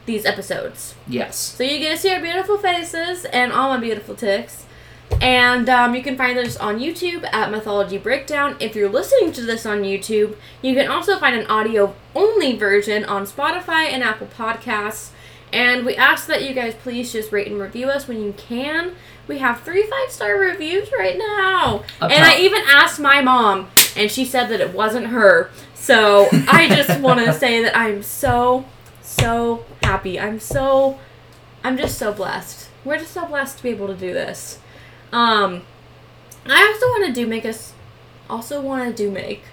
these 0.05 0.25
episodes. 0.25 0.95
Yes. 1.07 1.37
So 1.37 1.63
you 1.63 1.77
get 1.77 1.91
to 1.91 1.97
see 1.97 2.11
our 2.11 2.21
beautiful 2.21 2.57
faces 2.57 3.25
and 3.25 3.51
all 3.51 3.69
my 3.69 3.79
beautiful 3.79 4.15
ticks. 4.15 4.65
And 5.19 5.69
um, 5.69 5.93
you 5.93 6.01
can 6.01 6.17
find 6.17 6.37
this 6.37 6.57
on 6.57 6.79
YouTube 6.79 7.31
at 7.31 7.51
Mythology 7.51 7.97
Breakdown. 7.97 8.55
If 8.59 8.75
you're 8.75 8.89
listening 8.89 9.31
to 9.33 9.41
this 9.41 9.65
on 9.65 9.83
YouTube, 9.83 10.35
you 10.61 10.73
can 10.73 10.87
also 10.87 11.19
find 11.19 11.35
an 11.35 11.45
audio 11.47 11.93
only 12.15 12.55
version 12.57 13.03
on 13.05 13.25
Spotify 13.25 13.91
and 13.91 14.03
Apple 14.03 14.27
Podcasts. 14.27 15.11
And 15.53 15.85
we 15.85 15.95
ask 15.95 16.27
that 16.27 16.43
you 16.43 16.53
guys 16.53 16.75
please 16.75 17.11
just 17.11 17.31
rate 17.31 17.47
and 17.47 17.59
review 17.59 17.89
us 17.89 18.07
when 18.07 18.21
you 18.21 18.33
can. 18.33 18.95
We 19.27 19.39
have 19.39 19.61
three 19.61 19.83
five 19.83 20.11
star 20.11 20.37
reviews 20.37 20.91
right 20.91 21.17
now. 21.17 21.83
Up 21.99 22.11
and 22.11 22.23
I 22.23 22.37
even 22.39 22.61
asked 22.67 22.99
my 22.99 23.21
mom, 23.21 23.69
and 23.95 24.09
she 24.09 24.25
said 24.25 24.47
that 24.47 24.61
it 24.61 24.73
wasn't 24.73 25.07
her. 25.07 25.49
So 25.73 26.27
I 26.47 26.69
just 26.69 26.99
want 27.01 27.25
to 27.25 27.33
say 27.33 27.61
that 27.63 27.75
I'm 27.77 28.03
so, 28.03 28.65
so 29.01 29.65
happy. 29.83 30.19
I'm 30.19 30.39
so, 30.39 30.99
I'm 31.63 31.77
just 31.77 31.97
so 31.97 32.13
blessed. 32.13 32.69
We're 32.83 32.97
just 32.97 33.11
so 33.11 33.25
blessed 33.25 33.57
to 33.57 33.63
be 33.63 33.69
able 33.69 33.87
to 33.87 33.95
do 33.95 34.13
this. 34.13 34.59
Um, 35.11 35.63
I 36.45 36.65
also 36.65 36.85
want 36.87 37.07
to 37.07 37.13
do 37.13 37.27
make 37.27 37.45
us, 37.45 37.73
also 38.29 38.61
want 38.61 38.87
to 38.87 39.03
do 39.03 39.11
make. 39.11 39.43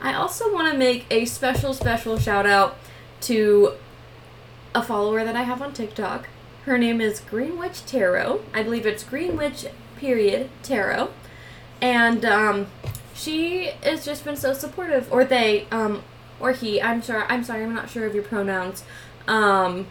I 0.00 0.14
also 0.14 0.52
want 0.52 0.72
to 0.72 0.78
make 0.78 1.06
a 1.10 1.24
special, 1.24 1.74
special 1.74 2.18
shout 2.18 2.46
out 2.46 2.76
to 3.22 3.74
a 4.74 4.82
follower 4.82 5.24
that 5.24 5.36
I 5.36 5.42
have 5.42 5.62
on 5.62 5.72
TikTok. 5.72 6.28
Her 6.64 6.78
name 6.78 7.00
is 7.00 7.20
Greenwich 7.20 7.84
Tarot. 7.86 8.42
I 8.54 8.62
believe 8.62 8.86
it's 8.86 9.04
Greenwich 9.04 9.66
period 9.96 10.50
Tarot. 10.62 11.10
And 11.80 12.24
um, 12.24 12.68
she 13.14 13.72
has 13.82 14.04
just 14.04 14.24
been 14.24 14.36
so 14.36 14.52
supportive. 14.52 15.12
Or 15.12 15.24
they, 15.24 15.66
um, 15.70 16.02
or 16.38 16.52
he. 16.52 16.80
I'm 16.80 17.02
sorry. 17.02 17.24
I'm 17.28 17.44
sorry. 17.44 17.64
I'm 17.64 17.74
not 17.74 17.90
sure 17.90 18.06
of 18.06 18.14
your 18.14 18.24
pronouns. 18.24 18.84
Um, 19.26 19.86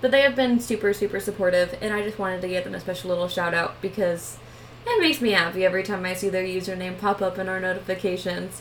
but 0.00 0.10
they 0.10 0.20
have 0.20 0.36
been 0.36 0.60
super, 0.60 0.92
super 0.92 1.18
supportive, 1.18 1.78
and 1.80 1.94
I 1.94 2.02
just 2.02 2.18
wanted 2.18 2.42
to 2.42 2.48
give 2.48 2.64
them 2.64 2.74
a 2.74 2.80
special 2.80 3.08
little 3.08 3.26
shout 3.26 3.54
out 3.54 3.80
because 3.80 4.36
it 4.86 5.00
makes 5.00 5.22
me 5.22 5.30
happy 5.30 5.64
every 5.64 5.82
time 5.82 6.04
I 6.04 6.12
see 6.12 6.28
their 6.28 6.44
username 6.44 6.98
pop 6.98 7.22
up 7.22 7.38
in 7.38 7.48
our 7.48 7.58
notifications. 7.58 8.60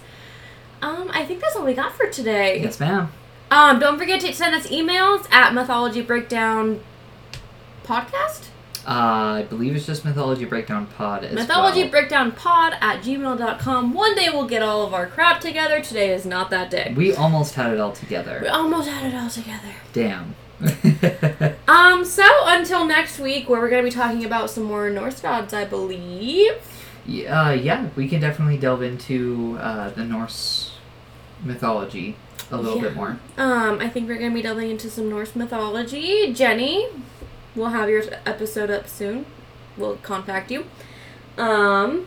Um, 0.82 1.12
I 1.14 1.26
think 1.26 1.42
that's 1.42 1.58
all 1.58 1.66
we 1.66 1.74
got 1.74 1.94
for 1.94 2.08
today. 2.08 2.62
Yes, 2.62 2.80
ma'am. 2.80 3.12
Um, 3.54 3.78
don't 3.78 4.00
forget 4.00 4.20
to 4.22 4.34
send 4.34 4.56
us 4.56 4.66
emails 4.66 5.32
at 5.32 5.54
Mythology 5.54 6.02
Breakdown 6.02 6.80
Podcast. 7.84 8.48
Uh, 8.84 8.90
I 9.42 9.46
believe 9.48 9.76
it's 9.76 9.86
just 9.86 10.04
Mythology 10.04 10.46
Breakdown 10.46 10.88
Pod 10.88 11.24
as 11.24 11.36
Mythology 11.36 11.84
well. 11.84 11.92
Breakdown 11.92 12.32
Pod 12.32 12.74
at 12.82 13.04
gmail.com. 13.04 13.94
One 13.94 14.16
day 14.16 14.30
we'll 14.34 14.48
get 14.48 14.64
all 14.64 14.88
of 14.88 14.96
our 14.96 15.06
crap 15.06 15.40
together. 15.40 15.82
Today 15.82 16.12
is 16.16 16.26
not 16.26 16.50
that 16.50 16.72
day. 16.72 16.96
we 16.98 17.14
almost 17.14 17.54
had 17.54 17.72
it 17.72 17.80
all 17.80 17.92
together. 17.92 18.40
We 18.42 18.48
almost 18.48 18.90
had 18.90 19.14
it 19.14 19.16
all 19.16 19.30
together. 19.30 19.76
Damn. 19.94 20.36
Um, 21.68 22.06
so 22.06 22.24
until 22.46 22.86
next 22.86 23.20
week, 23.20 23.50
where 23.50 23.60
we're 23.60 23.70
going 23.70 23.84
to 23.84 23.90
be 23.90 23.96
talking 23.96 24.26
about 24.26 24.50
some 24.50 24.64
more 24.64 24.90
Norse 24.90 25.22
gods, 25.22 25.54
I 25.54 25.66
believe. 25.66 26.54
yeah, 27.06 27.42
uh, 27.42 27.52
yeah, 27.52 27.90
we 27.96 28.08
can 28.08 28.22
definitely 28.22 28.58
delve 28.58 28.82
into 28.84 29.58
uh, 29.60 29.90
the 29.90 30.04
Norse 30.04 30.74
mythology 31.44 32.16
a 32.54 32.62
little 32.62 32.78
Yeah. 32.78 32.84
bit 32.84 32.96
more. 32.96 33.18
Um, 33.38 33.80
I 33.80 33.90
think 33.90 34.08
we're 34.08 34.18
going 34.18 34.32
to 34.32 34.36
be 34.36 34.42
delving 34.42 34.70
into 34.72 34.90
some 34.90 35.10
Norse 35.10 35.36
mythology. 35.36 36.32
Jenny, 36.34 36.88
we'll 37.56 37.70
have 37.70 37.90
your 37.90 38.04
episode 38.26 38.70
up 38.72 38.88
soon. 38.88 39.26
We'll 39.78 39.96
contact 39.98 40.52
you. 40.52 40.66
Um, 41.38 42.06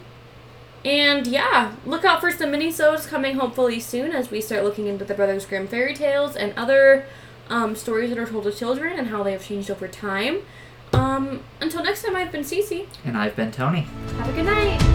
and 0.84 1.26
yeah, 1.26 1.72
look 1.84 2.04
out 2.04 2.20
for 2.20 2.30
some 2.30 2.52
mini-sodes 2.52 3.06
coming 3.06 3.36
hopefully 3.36 3.80
soon 3.80 4.12
as 4.12 4.30
we 4.30 4.40
start 4.40 4.62
looking 4.62 4.86
into 4.86 5.04
the 5.04 5.14
Brothers 5.14 5.44
Grimm 5.44 5.66
fairy 5.66 5.94
tales 5.94 6.36
and 6.36 6.52
other 6.56 7.06
um, 7.50 7.74
stories 7.74 8.10
that 8.10 8.18
are 8.18 8.26
told 8.26 8.44
to 8.44 8.52
children 8.52 8.96
and 8.98 9.08
how 9.08 9.22
they 9.24 9.32
have 9.32 9.44
changed 9.44 9.70
over 9.70 9.88
time. 9.88 10.42
Um, 10.92 11.40
until 11.60 11.82
next 11.82 12.04
time, 12.04 12.14
I've 12.14 12.30
been 12.30 12.42
Cece. 12.44 12.86
And 13.04 13.16
I've 13.16 13.34
been 13.34 13.50
Tony. 13.50 13.80
Have 14.18 14.28
a 14.28 14.32
good 14.32 14.46
night. 14.46 14.85